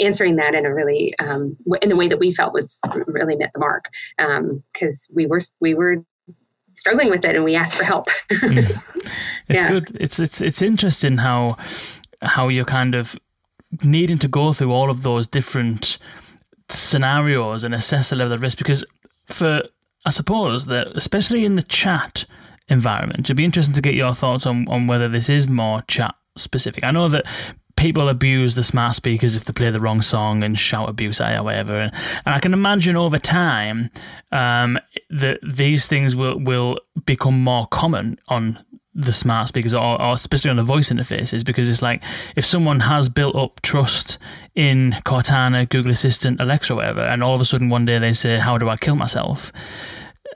answering 0.01 0.37
that 0.37 0.55
in 0.55 0.65
a 0.65 0.75
really 0.75 1.15
um, 1.19 1.57
in 1.83 1.89
the 1.89 1.97
way 1.97 2.09
that 2.09 2.19
we 2.19 2.33
felt 2.33 2.53
was 2.53 2.79
really 3.07 3.37
met 3.37 3.51
the 3.55 3.61
mark 3.61 3.87
because 4.73 5.07
um, 5.11 5.15
we 5.15 5.27
were 5.27 5.41
we 5.61 5.75
were 5.75 5.97
struggling 6.75 7.11
with 7.11 7.25
it 7.25 7.35
and 7.35 7.45
we 7.45 7.57
asked 7.57 7.75
for 7.75 7.85
help 7.85 8.07
mm. 8.31 8.83
it's 9.49 9.63
yeah. 9.63 9.69
good 9.69 9.97
it's 10.01 10.21
it's 10.21 10.41
it's 10.41 10.63
interesting 10.63 11.19
how 11.19 11.57
how 12.23 12.49
you're 12.49 12.65
kind 12.65 12.95
of 12.95 13.17
needing 13.83 14.19
to 14.19 14.29
go 14.29 14.53
through 14.53 14.73
all 14.73 14.91
of 14.91 15.03
those 15.03 15.27
different 15.27 15.99
scenarios 16.69 17.65
and 17.65 17.75
assess 17.75 18.11
the 18.11 18.17
level 18.17 18.33
of 18.33 18.43
risk 18.43 18.59
because 18.59 18.85
for 19.27 19.63
I 20.05 20.11
suppose 20.11 20.67
that 20.67 20.89
especially 20.95 21.45
in 21.45 21.55
the 21.55 21.63
chat 21.63 22.25
environment, 22.69 23.21
it'd 23.21 23.37
be 23.37 23.45
interesting 23.45 23.75
to 23.75 23.83
get 23.83 23.95
your 23.95 24.15
thoughts 24.15 24.47
on, 24.47 24.69
on 24.69 24.87
whether 24.87 25.09
this 25.09 25.29
is 25.29 25.49
more 25.49 25.83
chat 25.83 26.15
specific. 26.37 26.85
I 26.85 26.91
know 26.91 27.09
that 27.09 27.27
people 27.77 28.09
abuse 28.09 28.55
the 28.55 28.63
smart 28.63 28.95
speakers 28.95 29.37
if 29.37 29.45
they 29.45 29.53
play 29.53 29.71
the 29.71 29.81
wrong 29.81 30.03
song 30.03 30.43
and 30.43 30.59
shout 30.59 30.89
abuse 30.89 31.21
at 31.21 31.39
or 31.39 31.45
whatever. 31.45 31.79
And, 31.79 31.93
and 32.27 32.35
I 32.35 32.41
can 32.41 32.53
imagine 32.53 32.97
over 32.97 33.19
time 33.19 33.91
um, 34.33 34.79
that 35.11 35.39
these 35.43 35.87
things 35.87 36.17
will, 36.17 36.39
will 36.39 36.79
become 37.07 37.43
more 37.43 37.67
common 37.67 38.19
on 38.29 38.59
the 38.99 39.13
smart 39.13 39.47
speakers 39.47 39.73
or, 39.73 40.01
or, 40.03 40.15
especially 40.15 40.51
on 40.51 40.57
the 40.57 40.65
voice 40.65 40.91
interfaces 40.91 41.45
because 41.45 41.69
it's 41.69 41.83
like 41.83 42.03
if 42.35 42.45
someone 42.45 42.81
has 42.81 43.09
built 43.09 43.37
up 43.37 43.63
trust 43.63 44.19
in 44.57 44.91
Cortana, 45.05 45.69
Google 45.69 45.93
Assistant, 45.93 46.41
Alexa, 46.41 46.75
whatever, 46.75 47.01
and 47.01 47.23
all 47.23 47.35
of 47.35 47.41
a 47.41 47.45
sudden 47.45 47.69
one 47.69 47.85
day 47.85 47.99
they 47.99 48.13
say, 48.13 48.39
"How 48.39 48.59
do 48.59 48.69
I 48.69 48.77
kill 48.77 48.97
myself?" 48.97 49.53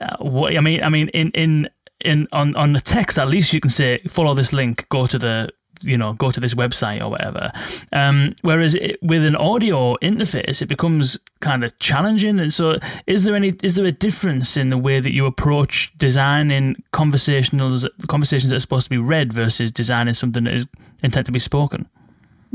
Uh, 0.01 0.15
what 0.19 0.55
I 0.55 0.61
mean, 0.61 0.81
I 0.81 0.89
mean, 0.89 1.09
in 1.09 1.29
in 1.31 1.69
in 2.05 2.27
on 2.31 2.55
on 2.55 2.71
the 2.71 2.79
text, 2.79 3.19
at 3.19 3.27
least 3.27 3.51
you 3.51 3.59
can 3.59 3.69
say, 3.69 3.99
"Follow 4.07 4.33
this 4.33 4.53
link, 4.53 4.87
go 4.89 5.07
to 5.07 5.19
the 5.19 5.49
you 5.83 5.97
know 5.97 6.13
go 6.13 6.31
to 6.31 6.39
this 6.39 6.53
website 6.53 7.01
or 7.01 7.09
whatever. 7.09 7.51
Um, 7.91 8.35
whereas 8.41 8.75
it, 8.75 9.01
with 9.01 9.25
an 9.25 9.35
audio 9.35 9.95
interface, 9.97 10.61
it 10.61 10.67
becomes 10.67 11.17
kind 11.39 11.63
of 11.63 11.77
challenging. 11.79 12.39
And 12.39 12.53
so, 12.53 12.77
is 13.07 13.23
there 13.23 13.35
any 13.35 13.53
is 13.61 13.75
there 13.75 13.85
a 13.85 13.91
difference 13.91 14.57
in 14.57 14.69
the 14.69 14.77
way 14.77 14.99
that 14.99 15.11
you 15.11 15.25
approach 15.25 15.93
designing 15.97 16.81
conversationals 16.93 17.85
conversations 18.07 18.49
that 18.49 18.57
are 18.57 18.61
supposed 18.61 18.85
to 18.85 18.89
be 18.89 18.97
read 18.97 19.33
versus 19.33 19.71
designing 19.71 20.13
something 20.13 20.45
that 20.45 20.53
is 20.53 20.67
intended 21.03 21.27
to 21.27 21.31
be 21.31 21.39
spoken? 21.39 21.87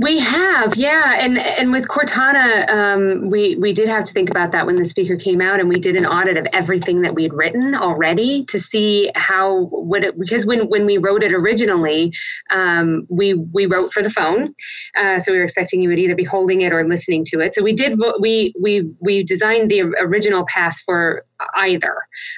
We 0.00 0.20
have, 0.20 0.76
yeah, 0.76 1.16
and 1.18 1.38
and 1.38 1.72
with 1.72 1.88
Cortana, 1.88 2.70
um, 2.70 3.30
we 3.30 3.56
we 3.56 3.72
did 3.72 3.88
have 3.88 4.04
to 4.04 4.12
think 4.12 4.30
about 4.30 4.52
that 4.52 4.64
when 4.64 4.76
the 4.76 4.84
speaker 4.84 5.16
came 5.16 5.40
out, 5.40 5.58
and 5.58 5.68
we 5.68 5.80
did 5.80 5.96
an 5.96 6.06
audit 6.06 6.36
of 6.36 6.46
everything 6.52 7.02
that 7.02 7.16
we 7.16 7.24
had 7.24 7.34
written 7.34 7.74
already 7.74 8.44
to 8.44 8.60
see 8.60 9.10
how 9.16 9.68
would 9.72 10.04
it 10.04 10.16
because 10.16 10.46
when 10.46 10.68
when 10.68 10.86
we 10.86 10.98
wrote 10.98 11.24
it 11.24 11.32
originally, 11.32 12.14
um, 12.50 13.08
we 13.08 13.34
we 13.34 13.66
wrote 13.66 13.92
for 13.92 14.00
the 14.00 14.10
phone, 14.10 14.54
uh, 14.96 15.18
so 15.18 15.32
we 15.32 15.38
were 15.38 15.44
expecting 15.44 15.82
you 15.82 15.88
would 15.88 15.98
either 15.98 16.14
be 16.14 16.22
holding 16.22 16.60
it 16.60 16.72
or 16.72 16.86
listening 16.86 17.24
to 17.24 17.40
it. 17.40 17.52
So 17.52 17.60
we 17.60 17.72
did 17.72 17.98
we 18.20 18.54
we 18.56 18.88
we 19.00 19.24
designed 19.24 19.68
the 19.68 19.80
original 19.80 20.46
pass 20.46 20.80
for 20.80 21.24
either 21.54 21.96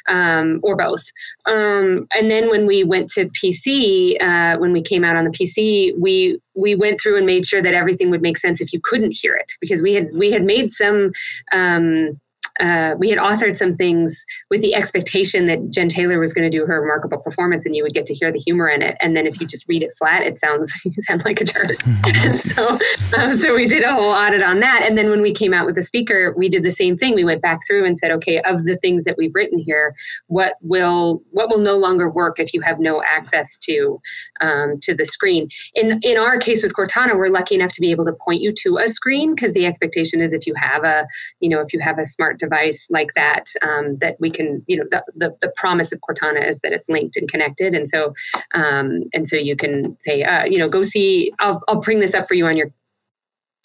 um, 0.09 0.61
or 0.63 0.77
both. 0.77 1.03
Um, 1.47 2.07
and 2.15 2.31
then 2.31 2.51
when 2.51 2.67
we 2.67 2.85
went 2.85 3.11
to 3.11 3.27
PC, 3.27 4.21
uh, 4.23 4.59
when 4.59 4.73
we 4.73 4.83
came 4.83 5.05
out 5.05 5.17
on 5.17 5.25
the 5.25 5.31
PC, 5.31 5.93
we 5.99 6.39
we 6.55 6.75
went 6.75 7.01
through 7.01 7.17
and 7.17 7.27
made 7.27 7.47
sure 7.47 7.63
that 7.63 7.75
everything 7.75 8.11
would 8.11 8.23
make 8.23 8.37
sense 8.37 8.61
if 8.61 8.73
you 8.73 8.81
couldn't 8.83 9.13
hear 9.13 9.35
it 9.35 9.53
because 9.61 9.83
we 9.83 9.95
had 9.95 10.09
we 10.15 10.31
had 10.31 10.45
made 10.45 10.73
some 10.73 11.13
um, 11.53 12.21
uh, 12.61 12.95
we 12.99 13.09
had 13.09 13.19
authored 13.19 13.57
some 13.57 13.75
things 13.75 14.27
with 14.51 14.61
the 14.61 14.75
expectation 14.75 15.47
that 15.47 15.71
Jen 15.71 15.89
Taylor 15.89 16.19
was 16.19 16.33
going 16.35 16.49
to 16.49 16.57
do 16.57 16.67
her 16.67 16.81
remarkable 16.81 17.19
performance, 17.19 17.65
and 17.65 17.75
you 17.75 17.83
would 17.83 17.95
get 17.95 18.05
to 18.07 18.15
hear 18.15 18.31
the 18.31 18.39
humor 18.39 18.69
in 18.69 18.83
it. 18.83 18.97
And 19.01 19.17
then 19.17 19.27
if 19.27 19.41
you 19.41 19.47
just 19.47 19.67
read 19.67 19.83
it 19.83 19.91
flat, 19.97 20.23
it 20.23 20.39
sounds 20.39 20.73
you 20.85 20.93
sound 21.03 21.25
like 21.25 21.41
a 21.41 21.45
jerk. 21.45 21.73
so, 22.37 22.79
um, 23.17 23.37
so 23.37 23.55
we 23.55 23.67
did 23.67 23.83
a 23.83 23.93
whole 23.93 24.13
audit 24.13 24.43
on 24.43 24.61
that. 24.61 24.83
And 24.87 24.99
then 24.99 25.09
when 25.09 25.23
we 25.23 25.33
came 25.33 25.55
out 25.55 25.65
with 25.65 25.75
the 25.75 25.83
speaker, 25.83 26.35
we 26.37 26.49
did 26.49 26.63
the 26.63 26.71
same 26.71 26.99
thing. 26.99 27.15
We 27.15 27.25
went 27.25 27.41
back 27.41 27.61
through 27.67 27.87
and 27.87 27.97
said, 27.97 28.11
okay, 28.13 28.41
of 28.43 28.65
the 28.65 28.77
things 28.77 29.05
that 29.05 29.17
we've 29.17 29.35
written 29.35 29.59
here, 29.59 29.95
what 30.27 30.55
will 30.61 31.23
what 31.31 31.49
will 31.49 31.59
no 31.59 31.79
longer 31.79 32.11
work 32.11 32.39
if 32.39 32.53
you 32.53 32.61
have 32.61 32.79
no 32.79 33.03
access 33.03 33.57
to 33.59 34.01
um, 34.41 34.79
to 34.83 34.95
the 34.95 35.07
screen? 35.07 35.49
In 35.75 35.99
in 36.03 36.19
our 36.19 36.39
case 36.39 36.63
with 36.63 36.75
Cortana, 36.75 37.17
we're 37.17 37.29
lucky 37.29 37.55
enough 37.55 37.73
to 37.73 37.81
be 37.81 37.91
able 37.91 38.05
to 38.05 38.13
point 38.13 38.43
you 38.43 38.53
to 38.53 38.79
a 38.79 38.89
screen 38.89 39.35
because 39.35 39.55
the 39.55 39.65
expectation 39.65 40.21
is 40.21 40.35
if 40.35 40.47
you 40.47 40.55
have 40.57 40.85
a 40.85 41.07
you 41.41 41.49
know 41.49 41.61
if 41.61 41.73
you 41.73 41.81
have 41.81 41.99
a 41.99 42.05
smart 42.05 42.39
device 42.39 42.50
device 42.51 42.87
like 42.91 43.13
that 43.15 43.45
um, 43.63 43.97
that 43.99 44.17
we 44.21 44.31
can 44.31 44.63
you 44.67 44.77
know 44.77 44.85
the, 44.91 45.03
the, 45.17 45.37
the, 45.41 45.53
promise 45.57 45.93
of 45.93 46.01
cortana 46.01 46.49
is 46.49 46.59
that 46.61 46.73
it's 46.73 46.89
linked 46.89 47.17
and 47.17 47.31
connected 47.31 47.75
and 47.75 47.87
so 47.87 48.15
um, 48.55 49.03
and 49.13 49.29
so 49.29 49.37
you 49.37 49.57
can 49.57 49.97
say 50.01 50.23
uh, 50.23 50.45
you 50.45 50.59
know 50.59 50.69
go 50.69 50.83
see 50.83 51.33
I'll, 51.39 51.63
I'll 51.69 51.81
bring 51.81 52.01
this 52.01 52.15
up 52.15 52.27
for 52.27 52.35
you 52.35 52.47
on 52.47 52.57
your 52.57 52.73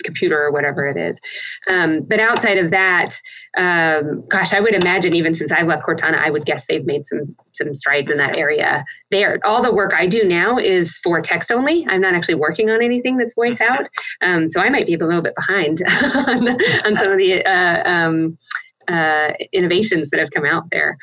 computer 0.03 0.41
or 0.41 0.51
whatever 0.51 0.85
it 0.85 0.97
is. 0.97 1.19
Um, 1.67 2.01
but 2.01 2.19
outside 2.19 2.57
of 2.57 2.71
that, 2.71 3.19
um, 3.57 4.23
gosh, 4.27 4.53
I 4.53 4.59
would 4.59 4.73
imagine 4.73 5.15
even 5.15 5.33
since 5.33 5.51
I 5.51 5.61
left 5.61 5.83
Cortana, 5.83 6.17
I 6.17 6.29
would 6.29 6.45
guess 6.45 6.67
they've 6.67 6.85
made 6.85 7.05
some 7.05 7.35
some 7.53 7.73
strides 7.73 8.11
in 8.11 8.17
that 8.17 8.35
area. 8.35 8.83
There, 9.11 9.39
all 9.45 9.61
the 9.61 9.73
work 9.73 9.93
I 9.95 10.07
do 10.07 10.23
now 10.25 10.57
is 10.57 10.97
for 10.97 11.21
text 11.21 11.51
only. 11.51 11.85
I'm 11.87 12.01
not 12.01 12.13
actually 12.13 12.35
working 12.35 12.69
on 12.69 12.83
anything 12.83 13.17
that's 13.17 13.33
voice 13.33 13.61
out, 13.61 13.87
um, 14.21 14.49
so 14.49 14.61
I 14.61 14.69
might 14.69 14.87
be 14.87 14.95
a 14.95 14.97
little 14.97 15.21
bit 15.21 15.35
behind 15.35 15.81
on, 16.13 16.49
on, 16.49 16.95
some 16.97 17.11
of 17.11 17.17
the 17.17 17.45
uh, 17.45 17.89
um, 17.89 18.37
uh, 18.87 19.33
innovations 19.51 20.09
that 20.09 20.19
have 20.19 20.31
come 20.31 20.45
out 20.45 20.69
there. 20.71 20.97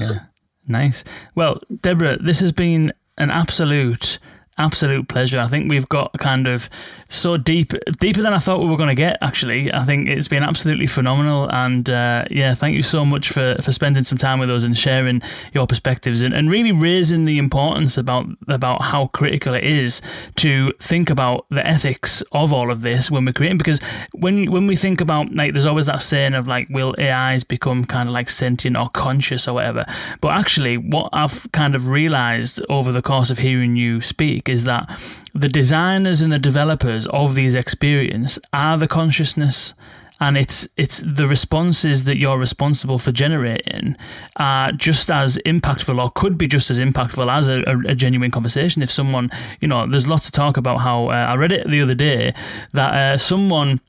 Yeah. 0.00 0.20
Nice. 0.66 1.04
Well, 1.34 1.60
Deborah, 1.82 2.16
this 2.18 2.40
has 2.40 2.52
been 2.52 2.92
an 3.18 3.30
absolute 3.30 4.18
absolute 4.58 5.08
pleasure. 5.08 5.38
I 5.38 5.46
think 5.46 5.68
we've 5.68 5.88
got 5.88 6.12
kind 6.18 6.46
of 6.46 6.70
so 7.08 7.36
deep, 7.36 7.72
deeper 7.98 8.22
than 8.22 8.32
I 8.32 8.38
thought 8.38 8.60
we 8.60 8.68
were 8.68 8.76
going 8.76 8.88
to 8.88 8.94
get. 8.94 9.18
Actually, 9.20 9.72
I 9.72 9.84
think 9.84 10.08
it's 10.08 10.28
been 10.28 10.42
absolutely 10.42 10.86
phenomenal. 10.86 11.48
And 11.50 11.88
uh, 11.90 12.24
yeah, 12.30 12.54
thank 12.54 12.74
you 12.74 12.82
so 12.82 13.04
much 13.04 13.30
for, 13.30 13.56
for 13.62 13.72
spending 13.72 14.04
some 14.04 14.18
time 14.18 14.38
with 14.38 14.50
us 14.50 14.64
and 14.64 14.76
sharing 14.76 15.22
your 15.52 15.66
perspectives 15.66 16.22
and, 16.22 16.34
and 16.34 16.50
really 16.50 16.72
raising 16.72 17.24
the 17.24 17.38
importance 17.38 17.96
about 17.96 18.26
about 18.48 18.82
how 18.82 19.08
critical 19.08 19.54
it 19.54 19.64
is 19.64 20.00
to 20.36 20.72
think 20.80 21.10
about 21.10 21.46
the 21.50 21.66
ethics 21.66 22.22
of 22.32 22.52
all 22.52 22.70
of 22.70 22.82
this 22.82 23.10
when 23.10 23.24
we're 23.24 23.32
creating. 23.32 23.58
Because 23.58 23.80
when 24.12 24.50
when 24.50 24.66
we 24.66 24.76
think 24.76 25.00
about 25.00 25.32
like, 25.32 25.52
there's 25.52 25.66
always 25.66 25.86
that 25.86 26.02
saying 26.02 26.34
of 26.34 26.46
like, 26.46 26.68
will 26.70 26.94
AIs 26.98 27.44
become 27.44 27.84
kind 27.84 28.08
of 28.08 28.12
like 28.12 28.28
sentient 28.28 28.76
or 28.76 28.88
conscious 28.88 29.48
or 29.48 29.54
whatever? 29.54 29.84
But 30.20 30.32
actually, 30.32 30.76
what 30.76 31.10
I've 31.12 31.50
kind 31.52 31.74
of 31.74 31.88
realized 31.88 32.60
over 32.68 32.92
the 32.92 33.02
course 33.02 33.30
of 33.30 33.38
hearing 33.38 33.76
you 33.76 34.00
speak 34.00 34.43
is 34.48 34.64
that 34.64 34.88
the 35.34 35.48
designers 35.48 36.20
and 36.22 36.32
the 36.32 36.38
developers 36.38 37.06
of 37.08 37.34
these 37.34 37.54
experience 37.54 38.38
are 38.52 38.78
the 38.78 38.88
consciousness 38.88 39.74
and 40.20 40.38
it's 40.38 40.68
it's 40.76 41.00
the 41.00 41.26
responses 41.26 42.04
that 42.04 42.16
you're 42.16 42.38
responsible 42.38 42.98
for 42.98 43.12
generating 43.12 43.96
are 44.36 44.72
just 44.72 45.10
as 45.10 45.38
impactful 45.44 46.02
or 46.02 46.10
could 46.10 46.38
be 46.38 46.46
just 46.46 46.70
as 46.70 46.78
impactful 46.78 47.26
as 47.26 47.48
a, 47.48 47.62
a, 47.88 47.94
genuine 47.94 48.30
conversation. 48.30 48.82
If 48.82 48.90
someone 48.90 49.30
you 49.60 49.68
know 49.68 49.86
there's 49.86 50.08
lots 50.08 50.26
of 50.26 50.32
talk 50.32 50.56
about 50.56 50.78
how 50.78 51.08
uh, 51.08 51.32
i 51.32 51.34
read 51.34 51.52
it 51.52 51.68
the 51.68 51.82
other 51.82 51.94
day 51.94 52.32
that 52.72 52.94
uh, 52.94 53.18
someone 53.18 53.80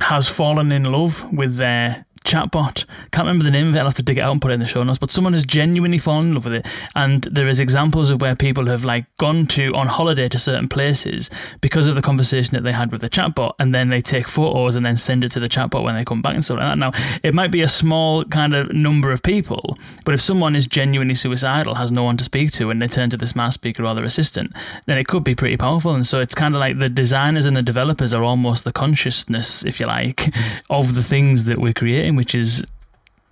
has 0.00 0.28
fallen 0.28 0.72
in 0.72 0.84
love 0.84 1.30
with 1.32 1.56
their 1.56 2.04
chatbot. 2.24 2.84
Can't 3.12 3.26
remember 3.26 3.44
the 3.44 3.50
name 3.50 3.68
of 3.68 3.76
it. 3.76 3.78
I'll 3.78 3.86
have 3.86 3.94
to 3.94 4.02
dig 4.02 4.18
it 4.18 4.20
out 4.22 4.32
and 4.32 4.42
put 4.42 4.50
it 4.50 4.54
in 4.54 4.60
the 4.60 4.66
show 4.66 4.82
notes. 4.82 4.98
But 4.98 5.10
someone 5.10 5.32
has 5.32 5.44
genuinely 5.44 5.98
fallen 5.98 6.28
in 6.28 6.34
love 6.34 6.44
with 6.44 6.54
it, 6.54 6.66
and 6.94 7.22
there 7.24 7.48
is 7.48 7.60
examples 7.60 8.10
of 8.10 8.20
where 8.20 8.36
people 8.36 8.66
have 8.66 8.84
like 8.84 9.04
gone 9.16 9.46
to 9.48 9.74
on 9.74 9.86
holiday 9.86 10.28
to 10.28 10.38
certain 10.38 10.68
places 10.68 11.30
because 11.60 11.88
of 11.88 11.94
the 11.94 12.02
conversation 12.02 12.54
that 12.54 12.64
they 12.64 12.72
had 12.72 12.92
with 12.92 13.00
the 13.00 13.10
chatbot, 13.10 13.54
and 13.58 13.74
then 13.74 13.88
they 13.88 14.02
take 14.02 14.28
photos 14.28 14.74
and 14.74 14.84
then 14.84 14.96
send 14.96 15.24
it 15.24 15.32
to 15.32 15.40
the 15.40 15.48
chatbot 15.48 15.82
when 15.82 15.94
they 15.94 16.04
come 16.04 16.22
back 16.22 16.34
and 16.34 16.44
stuff 16.44 16.58
like 16.58 16.68
that. 16.68 16.78
Now, 16.78 16.92
it 17.22 17.34
might 17.34 17.50
be 17.50 17.62
a 17.62 17.68
small 17.68 18.24
kind 18.24 18.54
of 18.54 18.72
number 18.72 19.12
of 19.12 19.22
people, 19.22 19.78
but 20.04 20.14
if 20.14 20.20
someone 20.20 20.54
is 20.54 20.66
genuinely 20.66 21.14
suicidal, 21.14 21.74
has 21.76 21.90
no 21.90 22.02
one 22.02 22.16
to 22.18 22.24
speak 22.24 22.52
to, 22.52 22.70
and 22.70 22.80
they 22.80 22.88
turn 22.88 23.10
to 23.10 23.16
the 23.16 23.26
smart 23.26 23.52
speaker 23.54 23.84
or 23.84 23.94
their 23.94 24.04
assistant, 24.04 24.52
then 24.86 24.98
it 24.98 25.06
could 25.06 25.24
be 25.24 25.34
pretty 25.34 25.56
powerful. 25.56 25.94
And 25.94 26.06
so 26.06 26.20
it's 26.20 26.34
kind 26.34 26.54
of 26.54 26.60
like 26.60 26.78
the 26.78 26.88
designers 26.88 27.44
and 27.44 27.56
the 27.56 27.62
developers 27.62 28.12
are 28.12 28.22
almost 28.22 28.64
the 28.64 28.72
consciousness, 28.72 29.64
if 29.64 29.80
you 29.80 29.86
like, 29.86 30.34
of 30.68 30.94
the 30.94 31.02
things 31.02 31.44
that 31.44 31.58
we're 31.58 31.72
creating, 31.72 32.09
which 32.16 32.34
is 32.34 32.64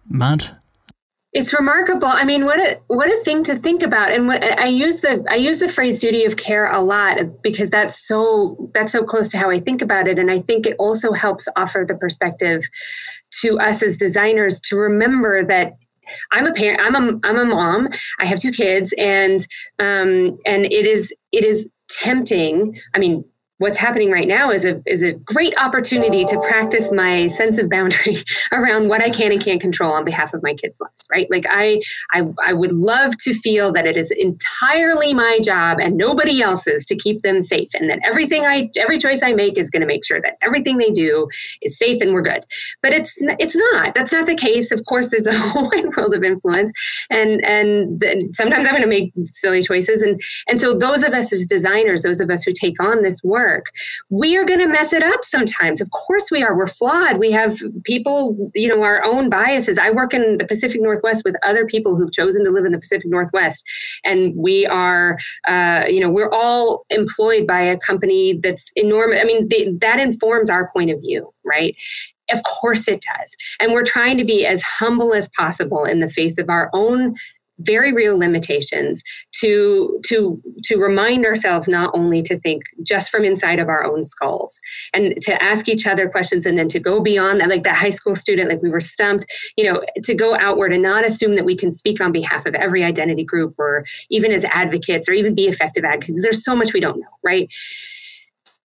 mad. 0.08 0.56
It's 1.34 1.52
remarkable. 1.52 2.08
I 2.08 2.24
mean, 2.24 2.46
what 2.46 2.58
a 2.58 2.80
what 2.86 3.08
a 3.08 3.22
thing 3.22 3.44
to 3.44 3.56
think 3.56 3.82
about. 3.82 4.10
And 4.12 4.26
what, 4.26 4.42
I 4.42 4.66
use 4.66 5.02
the 5.02 5.24
I 5.28 5.36
use 5.36 5.58
the 5.58 5.68
phrase 5.68 6.00
duty 6.00 6.24
of 6.24 6.36
care 6.36 6.72
a 6.72 6.80
lot 6.80 7.18
because 7.42 7.68
that's 7.68 8.06
so 8.08 8.70
that's 8.72 8.92
so 8.92 9.04
close 9.04 9.30
to 9.32 9.38
how 9.38 9.50
I 9.50 9.60
think 9.60 9.82
about 9.82 10.08
it. 10.08 10.18
And 10.18 10.30
I 10.30 10.40
think 10.40 10.66
it 10.66 10.74
also 10.78 11.12
helps 11.12 11.46
offer 11.54 11.84
the 11.86 11.94
perspective 11.94 12.64
to 13.42 13.60
us 13.60 13.82
as 13.82 13.98
designers 13.98 14.58
to 14.62 14.76
remember 14.76 15.44
that 15.44 15.74
I'm 16.32 16.46
a 16.46 16.54
parent. 16.54 16.80
I'm 16.80 16.94
a 16.94 17.20
I'm 17.22 17.38
a 17.38 17.44
mom. 17.44 17.88
I 18.18 18.24
have 18.24 18.38
two 18.38 18.52
kids, 18.52 18.94
and 18.96 19.46
um, 19.78 20.38
and 20.46 20.64
it 20.64 20.86
is 20.86 21.12
it 21.32 21.44
is 21.44 21.68
tempting. 21.90 22.80
I 22.94 22.98
mean, 22.98 23.24
what's 23.58 23.78
happening 23.78 24.10
right 24.10 24.28
now 24.28 24.50
is 24.50 24.64
a 24.64 24.80
is 24.86 25.02
a 25.02 25.12
great 25.12 25.54
opportunity 25.58 26.24
to 26.24 26.40
practice 26.48 26.92
my 26.92 27.26
sense 27.26 27.58
of 27.58 27.68
boundary 27.68 28.22
around 28.52 28.88
what 28.88 29.02
I 29.02 29.10
can 29.10 29.32
and 29.32 29.42
can't 29.42 29.60
control 29.60 29.92
on 29.92 30.04
behalf 30.04 30.32
of 30.32 30.42
my 30.42 30.54
kids' 30.54 30.80
lives, 30.80 31.08
right? 31.10 31.28
Like 31.30 31.44
I 31.48 31.82
I 32.12 32.24
I 32.44 32.52
would 32.52 32.72
love 32.72 33.16
to 33.18 33.34
feel 33.34 33.72
that 33.72 33.86
it 33.86 33.96
is 33.96 34.12
entirely 34.12 35.12
my 35.12 35.40
job 35.42 35.78
and 35.80 35.96
nobody 35.96 36.40
else's 36.40 36.84
to 36.86 36.96
keep 36.96 37.22
them 37.22 37.40
safe 37.42 37.68
and 37.74 37.90
that 37.90 37.98
everything 38.04 38.46
I 38.46 38.70
every 38.78 38.98
choice 38.98 39.22
I 39.22 39.32
make 39.32 39.58
is 39.58 39.70
going 39.70 39.82
to 39.82 39.86
make 39.86 40.04
sure 40.04 40.20
that 40.20 40.38
everything 40.40 40.78
they 40.78 40.90
do 40.90 41.28
is 41.60 41.76
safe 41.76 42.00
and 42.00 42.14
we're 42.14 42.22
good. 42.22 42.44
But 42.80 42.92
it's 42.92 43.16
it's 43.20 43.56
not. 43.56 43.94
That's 43.94 44.12
not 44.12 44.26
the 44.26 44.36
case. 44.36 44.70
Of 44.70 44.84
course 44.84 45.08
there's 45.08 45.26
a 45.26 45.36
whole 45.38 45.68
wide 45.70 45.96
world 45.96 46.14
of 46.14 46.22
influence 46.22 46.72
and 47.10 47.44
and 47.44 48.02
sometimes 48.34 48.66
I'm 48.66 48.72
going 48.72 48.82
to 48.82 48.88
make 48.88 49.12
silly 49.24 49.62
choices 49.62 50.00
and 50.00 50.20
and 50.48 50.60
so 50.60 50.78
those 50.78 51.02
of 51.02 51.12
us 51.12 51.32
as 51.32 51.44
designers, 51.44 52.02
those 52.02 52.20
of 52.20 52.30
us 52.30 52.44
who 52.44 52.52
take 52.52 52.80
on 52.80 53.02
this 53.02 53.20
work 53.24 53.47
work. 53.48 53.66
We 54.10 54.36
are 54.36 54.44
going 54.44 54.60
to 54.60 54.68
mess 54.68 54.92
it 54.92 55.02
up 55.02 55.24
sometimes. 55.24 55.80
Of 55.80 55.90
course 55.90 56.30
we 56.30 56.42
are. 56.42 56.56
We're 56.56 56.66
flawed. 56.66 57.18
We 57.18 57.30
have 57.32 57.58
people, 57.84 58.50
you 58.54 58.68
know, 58.68 58.82
our 58.82 59.04
own 59.04 59.30
biases. 59.30 59.78
I 59.78 59.90
work 59.90 60.12
in 60.14 60.36
the 60.38 60.46
Pacific 60.46 60.80
Northwest 60.80 61.22
with 61.24 61.36
other 61.42 61.64
people 61.66 61.96
who've 61.96 62.12
chosen 62.12 62.44
to 62.44 62.50
live 62.50 62.64
in 62.64 62.72
the 62.72 62.78
Pacific 62.78 63.08
Northwest. 63.08 63.64
And 64.04 64.34
we 64.36 64.66
are, 64.66 65.18
uh, 65.46 65.84
you 65.88 66.00
know, 66.00 66.10
we're 66.10 66.30
all 66.30 66.84
employed 66.90 67.46
by 67.46 67.60
a 67.60 67.78
company 67.78 68.38
that's 68.42 68.70
enormous. 68.76 69.20
I 69.20 69.24
mean, 69.24 69.48
that 69.80 69.98
informs 69.98 70.50
our 70.50 70.70
point 70.72 70.90
of 70.90 71.00
view, 71.00 71.32
right? 71.44 71.74
Of 72.30 72.42
course 72.42 72.86
it 72.88 73.02
does. 73.02 73.36
And 73.58 73.72
we're 73.72 73.84
trying 73.84 74.18
to 74.18 74.24
be 74.24 74.44
as 74.44 74.60
humble 74.62 75.14
as 75.14 75.30
possible 75.30 75.84
in 75.84 76.00
the 76.00 76.10
face 76.10 76.36
of 76.36 76.50
our 76.50 76.68
own 76.74 77.14
very 77.60 77.92
real 77.92 78.16
limitations 78.16 79.02
to 79.40 80.00
to 80.06 80.40
to 80.64 80.76
remind 80.76 81.26
ourselves 81.26 81.68
not 81.68 81.90
only 81.94 82.22
to 82.22 82.38
think 82.40 82.62
just 82.82 83.10
from 83.10 83.24
inside 83.24 83.58
of 83.58 83.68
our 83.68 83.84
own 83.84 84.04
skulls 84.04 84.58
and 84.94 85.20
to 85.22 85.42
ask 85.42 85.68
each 85.68 85.86
other 85.86 86.08
questions 86.08 86.46
and 86.46 86.58
then 86.58 86.68
to 86.68 86.78
go 86.78 87.00
beyond 87.00 87.40
that 87.40 87.48
like 87.48 87.64
that 87.64 87.76
high 87.76 87.88
school 87.90 88.14
student 88.14 88.48
like 88.48 88.62
we 88.62 88.70
were 88.70 88.80
stumped 88.80 89.26
you 89.56 89.64
know 89.64 89.82
to 90.02 90.14
go 90.14 90.36
outward 90.36 90.72
and 90.72 90.82
not 90.82 91.04
assume 91.04 91.34
that 91.34 91.44
we 91.44 91.56
can 91.56 91.70
speak 91.70 92.00
on 92.00 92.12
behalf 92.12 92.46
of 92.46 92.54
every 92.54 92.84
identity 92.84 93.24
group 93.24 93.54
or 93.58 93.84
even 94.10 94.32
as 94.32 94.44
advocates 94.46 95.08
or 95.08 95.12
even 95.12 95.34
be 95.34 95.46
effective 95.46 95.84
advocates. 95.84 96.22
There's 96.22 96.44
so 96.44 96.54
much 96.54 96.72
we 96.72 96.80
don't 96.80 97.00
know 97.00 97.06
right? 97.24 97.48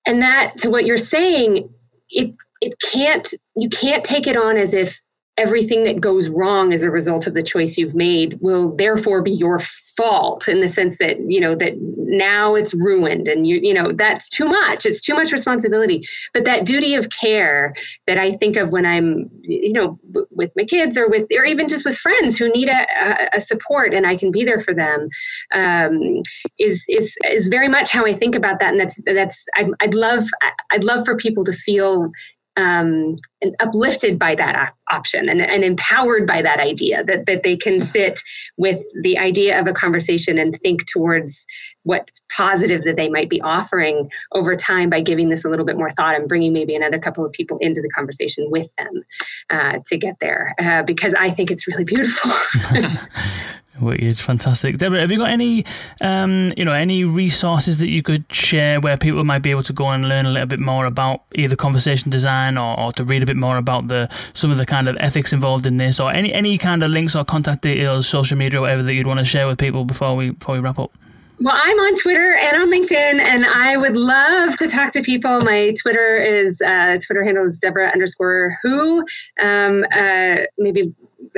And 0.05 0.21
that 0.21 0.57
to 0.59 0.69
what 0.69 0.85
you're 0.85 0.97
saying 0.97 1.69
it 2.09 2.33
it 2.61 2.73
can't 2.91 3.33
you 3.55 3.69
can't 3.69 4.03
take 4.03 4.27
it 4.27 4.37
on 4.37 4.57
as 4.57 4.73
if 4.73 5.01
everything 5.37 5.83
that 5.83 5.99
goes 5.99 6.29
wrong 6.29 6.73
as 6.73 6.83
a 6.83 6.91
result 6.91 7.27
of 7.27 7.33
the 7.33 7.43
choice 7.43 7.77
you've 7.77 7.95
made 7.95 8.37
will 8.41 8.75
therefore 8.75 9.21
be 9.21 9.31
your 9.31 9.59
fault 9.95 10.47
in 10.47 10.59
the 10.59 10.67
sense 10.67 10.97
that 10.97 11.19
you 11.29 11.39
know 11.39 11.53
that 11.53 11.73
now 11.79 12.55
it's 12.55 12.73
ruined 12.73 13.27
and 13.27 13.45
you 13.45 13.59
you 13.61 13.73
know 13.73 13.91
that's 13.91 14.27
too 14.27 14.47
much. 14.47 14.85
It's 14.85 15.01
too 15.01 15.13
much 15.13 15.31
responsibility. 15.31 16.07
But 16.33 16.45
that 16.45 16.65
duty 16.65 16.95
of 16.95 17.09
care 17.09 17.73
that 18.07 18.17
i 18.17 18.31
think 18.31 18.57
of 18.57 18.71
when 18.71 18.85
i'm 18.85 19.29
you 19.41 19.73
know 19.73 19.99
with 20.31 20.51
my 20.55 20.63
kids 20.63 20.97
or 20.97 21.07
with 21.07 21.27
or 21.31 21.45
even 21.45 21.67
just 21.67 21.85
with 21.85 21.97
friends 21.97 22.37
who 22.37 22.49
need 22.49 22.69
a, 22.69 23.35
a 23.35 23.41
support 23.41 23.93
and 23.93 24.05
i 24.05 24.15
can 24.15 24.31
be 24.31 24.43
there 24.43 24.61
for 24.61 24.73
them 24.73 25.09
um, 25.53 26.21
is 26.59 26.85
is 26.89 27.15
is 27.29 27.47
very 27.47 27.67
much 27.67 27.89
how 27.89 28.05
i 28.05 28.13
think 28.13 28.35
about 28.35 28.59
that. 28.59 28.71
And 28.71 28.79
that's 28.79 28.99
that's 29.05 29.45
I'd, 29.55 29.69
I'd 29.81 29.93
love 29.93 30.27
i'd 30.71 30.83
love 30.83 31.05
for 31.05 31.15
people 31.15 31.43
to 31.45 31.53
feel 31.53 32.11
um, 32.55 33.17
and 33.41 33.55
uplifted 33.59 34.19
by 34.19 34.35
that 34.35 34.73
option 34.91 35.27
and, 35.27 35.41
and 35.41 35.63
empowered 35.63 36.27
by 36.27 36.41
that 36.41 36.59
idea 36.59 37.03
that, 37.05 37.25
that 37.25 37.43
they 37.43 37.57
can 37.57 37.81
sit 37.81 38.19
with 38.57 38.79
the 39.01 39.17
idea 39.17 39.59
of 39.59 39.67
a 39.67 39.73
conversation 39.73 40.37
and 40.37 40.59
think 40.61 40.85
towards 40.91 41.45
what 41.83 42.07
positive 42.35 42.83
that 42.83 42.95
they 42.95 43.09
might 43.09 43.29
be 43.29 43.41
offering 43.41 44.09
over 44.33 44.55
time 44.55 44.89
by 44.89 45.01
giving 45.01 45.29
this 45.29 45.43
a 45.43 45.49
little 45.49 45.65
bit 45.65 45.77
more 45.77 45.89
thought 45.89 46.15
and 46.15 46.29
bringing 46.29 46.53
maybe 46.53 46.75
another 46.75 46.99
couple 46.99 47.25
of 47.25 47.31
people 47.31 47.57
into 47.59 47.81
the 47.81 47.89
conversation 47.89 48.49
with 48.49 48.69
them 48.77 49.03
uh, 49.49 49.79
to 49.85 49.97
get 49.97 50.15
there 50.21 50.53
uh, 50.59 50.83
because 50.83 51.13
i 51.15 51.29
think 51.29 51.51
it's 51.51 51.67
really 51.67 51.83
beautiful 51.83 52.31
Wicked, 53.81 54.19
fantastic, 54.19 54.77
Deborah. 54.77 55.01
Have 55.01 55.11
you 55.11 55.17
got 55.17 55.31
any, 55.31 55.65
um, 55.99 56.53
you 56.55 56.63
know, 56.63 56.73
any 56.73 57.05
resources 57.05 57.79
that 57.79 57.89
you 57.89 58.03
could 58.03 58.23
share 58.31 58.79
where 58.79 58.97
people 58.97 59.23
might 59.23 59.39
be 59.39 59.49
able 59.49 59.63
to 59.63 59.73
go 59.73 59.87
and 59.87 60.07
learn 60.07 60.27
a 60.27 60.29
little 60.29 60.47
bit 60.47 60.59
more 60.59 60.85
about 60.85 61.23
either 61.33 61.55
conversation 61.55 62.11
design 62.11 62.57
or, 62.57 62.79
or 62.79 62.91
to 62.93 63.03
read 63.03 63.23
a 63.23 63.25
bit 63.25 63.35
more 63.35 63.57
about 63.57 63.87
the 63.87 64.07
some 64.35 64.51
of 64.51 64.57
the 64.57 64.65
kind 64.65 64.87
of 64.87 64.95
ethics 64.99 65.33
involved 65.33 65.65
in 65.65 65.77
this, 65.77 65.99
or 65.99 66.11
any 66.11 66.31
any 66.31 66.57
kind 66.59 66.83
of 66.83 66.91
links 66.91 67.15
or 67.15 67.25
contact 67.25 67.63
details, 67.63 68.07
social 68.07 68.37
media, 68.37 68.61
whatever 68.61 68.83
that 68.83 68.93
you'd 68.93 69.07
want 69.07 69.19
to 69.19 69.25
share 69.25 69.47
with 69.47 69.57
people 69.57 69.85
before 69.85 70.15
we 70.15 70.29
before 70.29 70.53
we 70.53 70.61
wrap 70.61 70.77
up? 70.77 70.91
Well, 71.39 71.55
I'm 71.55 71.79
on 71.79 71.95
Twitter 71.95 72.35
and 72.35 72.61
on 72.61 72.71
LinkedIn, 72.71 73.19
and 73.19 73.45
I 73.45 73.75
would 73.75 73.97
love 73.97 74.55
to 74.57 74.67
talk 74.67 74.93
to 74.93 75.01
people. 75.01 75.41
My 75.41 75.73
Twitter 75.81 76.17
is 76.17 76.61
uh, 76.61 76.99
Twitter 77.05 77.23
handle 77.25 77.45
is 77.45 77.59
Deborah 77.59 77.89
underscore 77.89 78.55
Who. 78.61 79.03
Um, 79.41 79.83
uh, 79.91 80.37
maybe 80.59 80.93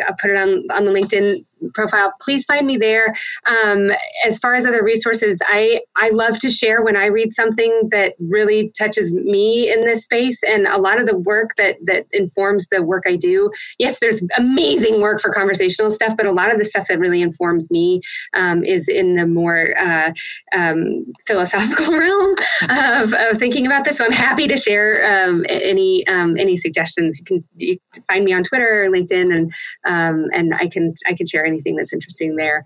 I'll 0.07 0.15
put 0.15 0.31
it 0.31 0.37
on 0.37 0.63
on 0.71 0.85
the 0.85 0.91
LinkedIn 0.91 1.37
profile. 1.73 2.13
Please 2.21 2.45
find 2.45 2.65
me 2.67 2.77
there. 2.77 3.13
Um, 3.45 3.91
as 4.25 4.39
far 4.39 4.55
as 4.55 4.65
other 4.65 4.83
resources, 4.83 5.41
I 5.47 5.81
I 5.95 6.09
love 6.09 6.39
to 6.39 6.49
share 6.49 6.83
when 6.83 6.95
I 6.95 7.05
read 7.05 7.33
something 7.33 7.89
that 7.91 8.13
really 8.19 8.71
touches 8.77 9.13
me 9.13 9.71
in 9.71 9.81
this 9.81 10.03
space, 10.03 10.41
and 10.43 10.67
a 10.67 10.77
lot 10.77 10.99
of 10.99 11.05
the 11.05 11.17
work 11.17 11.51
that 11.57 11.77
that 11.85 12.05
informs 12.11 12.67
the 12.67 12.81
work 12.81 13.03
I 13.07 13.15
do. 13.15 13.51
Yes, 13.79 13.99
there's 13.99 14.21
amazing 14.37 15.01
work 15.01 15.21
for 15.21 15.31
conversational 15.33 15.91
stuff, 15.91 16.15
but 16.17 16.25
a 16.25 16.31
lot 16.31 16.51
of 16.51 16.57
the 16.57 16.65
stuff 16.65 16.87
that 16.87 16.99
really 16.99 17.21
informs 17.21 17.69
me 17.71 18.01
um, 18.33 18.63
is 18.63 18.87
in 18.87 19.15
the 19.15 19.25
more 19.25 19.77
uh, 19.77 20.11
um, 20.53 21.05
philosophical 21.27 21.93
realm 21.97 22.35
of, 22.69 23.13
of, 23.13 23.37
thinking 23.37 23.65
about 23.65 23.85
this. 23.85 23.97
So 23.97 24.05
I'm 24.05 24.11
happy 24.11 24.47
to 24.47 24.57
share 24.57 25.27
um, 25.27 25.45
any 25.49 26.05
um, 26.07 26.37
any 26.37 26.57
suggestions. 26.57 27.19
You 27.19 27.25
can, 27.25 27.43
you 27.55 27.77
find 28.07 28.25
me 28.25 28.33
on 28.33 28.43
Twitter 28.43 28.85
or 28.85 28.89
LinkedIn, 28.89 29.33
and 29.35 29.53
um, 29.85 30.27
and 30.33 30.53
I 30.55 30.67
can 30.67 30.93
I 31.07 31.13
can 31.13 31.25
share 31.25 31.45
anything 31.45 31.75
that's 31.75 31.93
interesting 31.93 32.35
there. 32.35 32.65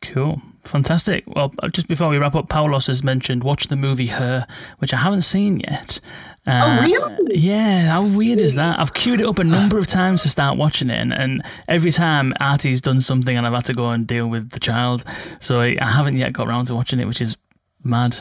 Cool, 0.00 0.40
fantastic. 0.62 1.24
Well, 1.26 1.52
uh, 1.58 1.68
just 1.68 1.88
before 1.88 2.08
we 2.08 2.18
wrap 2.18 2.36
up, 2.36 2.48
Paulos 2.48 2.86
has 2.86 3.02
mentioned 3.02 3.42
watch 3.42 3.66
the 3.66 3.76
movie 3.76 4.06
Her, 4.06 4.46
which 4.78 4.94
I 4.94 4.98
haven't 4.98 5.22
seen 5.22 5.60
yet. 5.60 5.98
Oh, 6.46 6.52
uh, 6.52 6.78
oh 6.78 6.82
really? 6.82 7.36
Yeah. 7.36 7.88
How 7.88 8.06
weird 8.06 8.38
is 8.38 8.54
that? 8.54 8.78
I've 8.78 8.94
queued 8.94 9.20
it 9.20 9.26
up 9.26 9.40
a 9.40 9.44
number 9.44 9.76
of 9.76 9.88
times 9.88 10.22
to 10.22 10.28
start 10.28 10.56
watching 10.56 10.88
it, 10.88 11.00
and, 11.00 11.12
and 11.12 11.42
every 11.68 11.90
time 11.90 12.32
Artie's 12.40 12.80
done 12.80 13.00
something, 13.00 13.36
and 13.36 13.46
I've 13.46 13.52
had 13.52 13.64
to 13.66 13.74
go 13.74 13.90
and 13.90 14.06
deal 14.06 14.28
with 14.28 14.50
the 14.50 14.60
child, 14.60 15.04
so 15.40 15.60
I, 15.60 15.76
I 15.80 15.90
haven't 15.90 16.16
yet 16.16 16.32
got 16.32 16.46
around 16.46 16.66
to 16.66 16.74
watching 16.74 17.00
it, 17.00 17.06
which 17.06 17.20
is 17.20 17.36
mad 17.82 18.18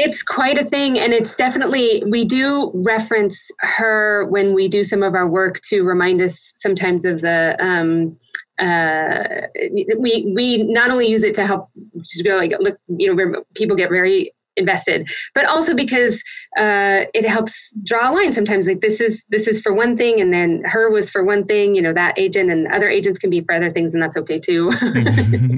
it's 0.00 0.22
quite 0.22 0.56
a 0.56 0.64
thing 0.64 0.96
and 0.96 1.12
it's 1.12 1.34
definitely 1.34 2.04
we 2.06 2.24
do 2.24 2.70
reference 2.72 3.50
her 3.58 4.24
when 4.26 4.54
we 4.54 4.68
do 4.68 4.84
some 4.84 5.02
of 5.02 5.14
our 5.16 5.26
work 5.26 5.60
to 5.60 5.82
remind 5.82 6.22
us 6.22 6.52
sometimes 6.54 7.04
of 7.04 7.20
the 7.20 7.56
um, 7.58 8.16
uh, 8.60 9.24
we 9.98 10.32
we 10.34 10.62
not 10.62 10.90
only 10.90 11.08
use 11.08 11.24
it 11.24 11.34
to 11.34 11.44
help 11.44 11.68
to 12.06 12.22
be 12.22 12.32
like 12.32 12.52
look 12.60 12.78
you 12.86 13.12
know 13.12 13.44
people 13.54 13.76
get 13.76 13.90
very 13.90 14.32
invested 14.58 15.08
but 15.34 15.44
also 15.46 15.74
because 15.74 16.22
uh, 16.58 17.04
it 17.14 17.24
helps 17.24 17.74
draw 17.84 18.10
a 18.10 18.12
line 18.12 18.32
sometimes 18.32 18.66
like 18.66 18.80
this 18.80 19.00
is 19.00 19.24
this 19.28 19.46
is 19.46 19.60
for 19.60 19.72
one 19.72 19.96
thing 19.96 20.20
and 20.20 20.32
then 20.32 20.62
her 20.64 20.90
was 20.90 21.08
for 21.08 21.24
one 21.24 21.44
thing 21.44 21.74
you 21.74 21.82
know 21.82 21.92
that 21.92 22.18
agent 22.18 22.50
and 22.50 22.66
other 22.68 22.88
agents 22.88 23.18
can 23.18 23.30
be 23.30 23.40
for 23.42 23.54
other 23.54 23.70
things 23.70 23.94
and 23.94 24.02
that's 24.02 24.16
okay 24.16 24.38
too. 24.38 24.70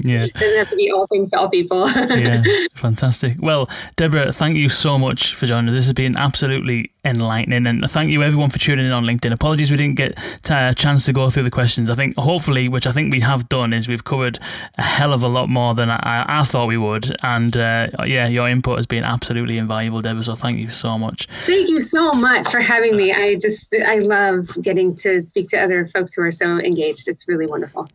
Yeah. 0.02 0.24
It 0.24 0.34
doesn't 0.34 0.58
have 0.58 0.68
to 0.70 0.76
be 0.76 0.90
all 0.90 1.06
things 1.06 1.30
to 1.30 1.38
all 1.38 1.48
people. 1.48 1.88
Yeah 2.10 2.42
fantastic. 2.72 3.36
Well 3.40 3.68
deborah 3.96 4.32
thank 4.32 4.56
you 4.56 4.68
so 4.68 4.98
much 4.98 5.34
for 5.34 5.46
joining 5.46 5.68
us. 5.68 5.74
This 5.74 5.86
has 5.86 5.94
been 5.94 6.16
absolutely 6.16 6.92
enlightening. 7.04 7.66
And 7.66 7.88
thank 7.90 8.10
you 8.10 8.22
everyone 8.22 8.50
for 8.50 8.58
tuning 8.58 8.86
in 8.86 8.92
on 8.92 9.04
LinkedIn. 9.04 9.32
Apologies 9.32 9.70
we 9.70 9.76
didn't 9.76 9.96
get 9.96 10.18
a 10.50 10.74
chance 10.74 11.04
to 11.06 11.12
go 11.12 11.30
through 11.30 11.44
the 11.44 11.50
questions. 11.50 11.90
I 11.90 11.94
think 11.94 12.16
hopefully, 12.16 12.68
which 12.68 12.86
I 12.86 12.92
think 12.92 13.12
we 13.12 13.20
have 13.20 13.48
done, 13.48 13.72
is 13.72 13.88
we've 13.88 14.04
covered 14.04 14.38
a 14.78 14.82
hell 14.82 15.12
of 15.12 15.22
a 15.22 15.28
lot 15.28 15.48
more 15.48 15.74
than 15.74 15.90
I, 15.90 16.40
I 16.40 16.42
thought 16.44 16.68
we 16.68 16.76
would. 16.76 17.16
And 17.22 17.56
uh, 17.56 17.88
yeah, 18.06 18.26
your 18.26 18.48
input 18.48 18.78
has 18.78 18.86
been 18.86 19.04
absolutely 19.04 19.58
invaluable, 19.58 20.02
Deborah. 20.02 20.24
So 20.24 20.34
thank 20.34 20.58
you 20.58 20.70
so 20.70 20.98
much. 20.98 21.26
Thank 21.46 21.68
you 21.68 21.80
so 21.80 22.12
much 22.12 22.48
for 22.50 22.60
having 22.60 22.96
me. 22.96 23.12
I 23.12 23.36
just 23.36 23.74
I 23.86 23.98
love 23.98 24.50
getting 24.62 24.94
to 24.96 25.22
speak 25.22 25.48
to 25.50 25.60
other 25.60 25.86
folks 25.88 26.14
who 26.14 26.22
are 26.22 26.30
so 26.30 26.58
engaged. 26.58 27.08
It's 27.08 27.26
really 27.26 27.46
wonderful. 27.46 27.88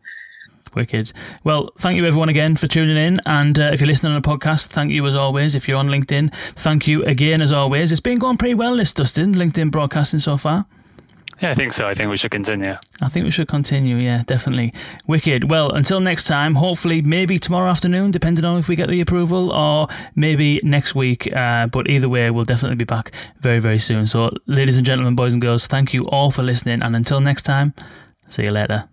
Wicked. 0.75 1.11
Well, 1.43 1.71
thank 1.77 1.97
you 1.97 2.05
everyone 2.05 2.29
again 2.29 2.55
for 2.55 2.67
tuning 2.67 2.97
in. 2.97 3.21
And 3.25 3.57
uh, 3.57 3.71
if 3.73 3.79
you're 3.79 3.87
listening 3.87 4.13
on 4.13 4.17
a 4.17 4.21
podcast, 4.21 4.67
thank 4.67 4.91
you 4.91 5.05
as 5.07 5.15
always. 5.15 5.55
If 5.55 5.67
you're 5.67 5.77
on 5.77 5.87
LinkedIn, 5.87 6.33
thank 6.55 6.87
you 6.87 7.03
again 7.05 7.41
as 7.41 7.51
always. 7.51 7.91
It's 7.91 8.01
been 8.01 8.19
going 8.19 8.37
pretty 8.37 8.55
well, 8.55 8.75
this 8.75 8.93
Dustin, 8.93 9.33
LinkedIn 9.33 9.71
broadcasting 9.71 10.19
so 10.19 10.37
far. 10.37 10.65
Yeah, 11.41 11.51
I 11.51 11.53
think 11.53 11.73
so. 11.73 11.85
I 11.85 11.93
think 11.93 12.09
we 12.09 12.15
should 12.15 12.31
continue. 12.31 12.75
I 13.01 13.09
think 13.09 13.25
we 13.25 13.31
should 13.31 13.49
continue. 13.49 13.97
Yeah, 13.97 14.23
definitely. 14.25 14.73
Wicked. 15.05 15.49
Well, 15.49 15.71
until 15.71 15.99
next 15.99 16.23
time, 16.23 16.55
hopefully, 16.55 17.01
maybe 17.01 17.39
tomorrow 17.39 17.69
afternoon, 17.69 18.11
depending 18.11 18.45
on 18.45 18.57
if 18.57 18.69
we 18.69 18.77
get 18.77 18.87
the 18.87 19.01
approval, 19.01 19.51
or 19.51 19.89
maybe 20.15 20.61
next 20.63 20.95
week. 20.95 21.31
Uh, 21.35 21.67
but 21.67 21.89
either 21.89 22.07
way, 22.07 22.31
we'll 22.31 22.45
definitely 22.45 22.77
be 22.77 22.85
back 22.85 23.11
very, 23.41 23.59
very 23.59 23.79
soon. 23.79 24.07
So, 24.07 24.31
ladies 24.45 24.77
and 24.77 24.85
gentlemen, 24.85 25.15
boys 25.15 25.33
and 25.33 25.41
girls, 25.41 25.67
thank 25.67 25.93
you 25.93 26.07
all 26.07 26.31
for 26.31 26.41
listening. 26.41 26.81
And 26.81 26.95
until 26.95 27.19
next 27.19 27.41
time, 27.41 27.73
see 28.29 28.43
you 28.43 28.51
later. 28.51 28.87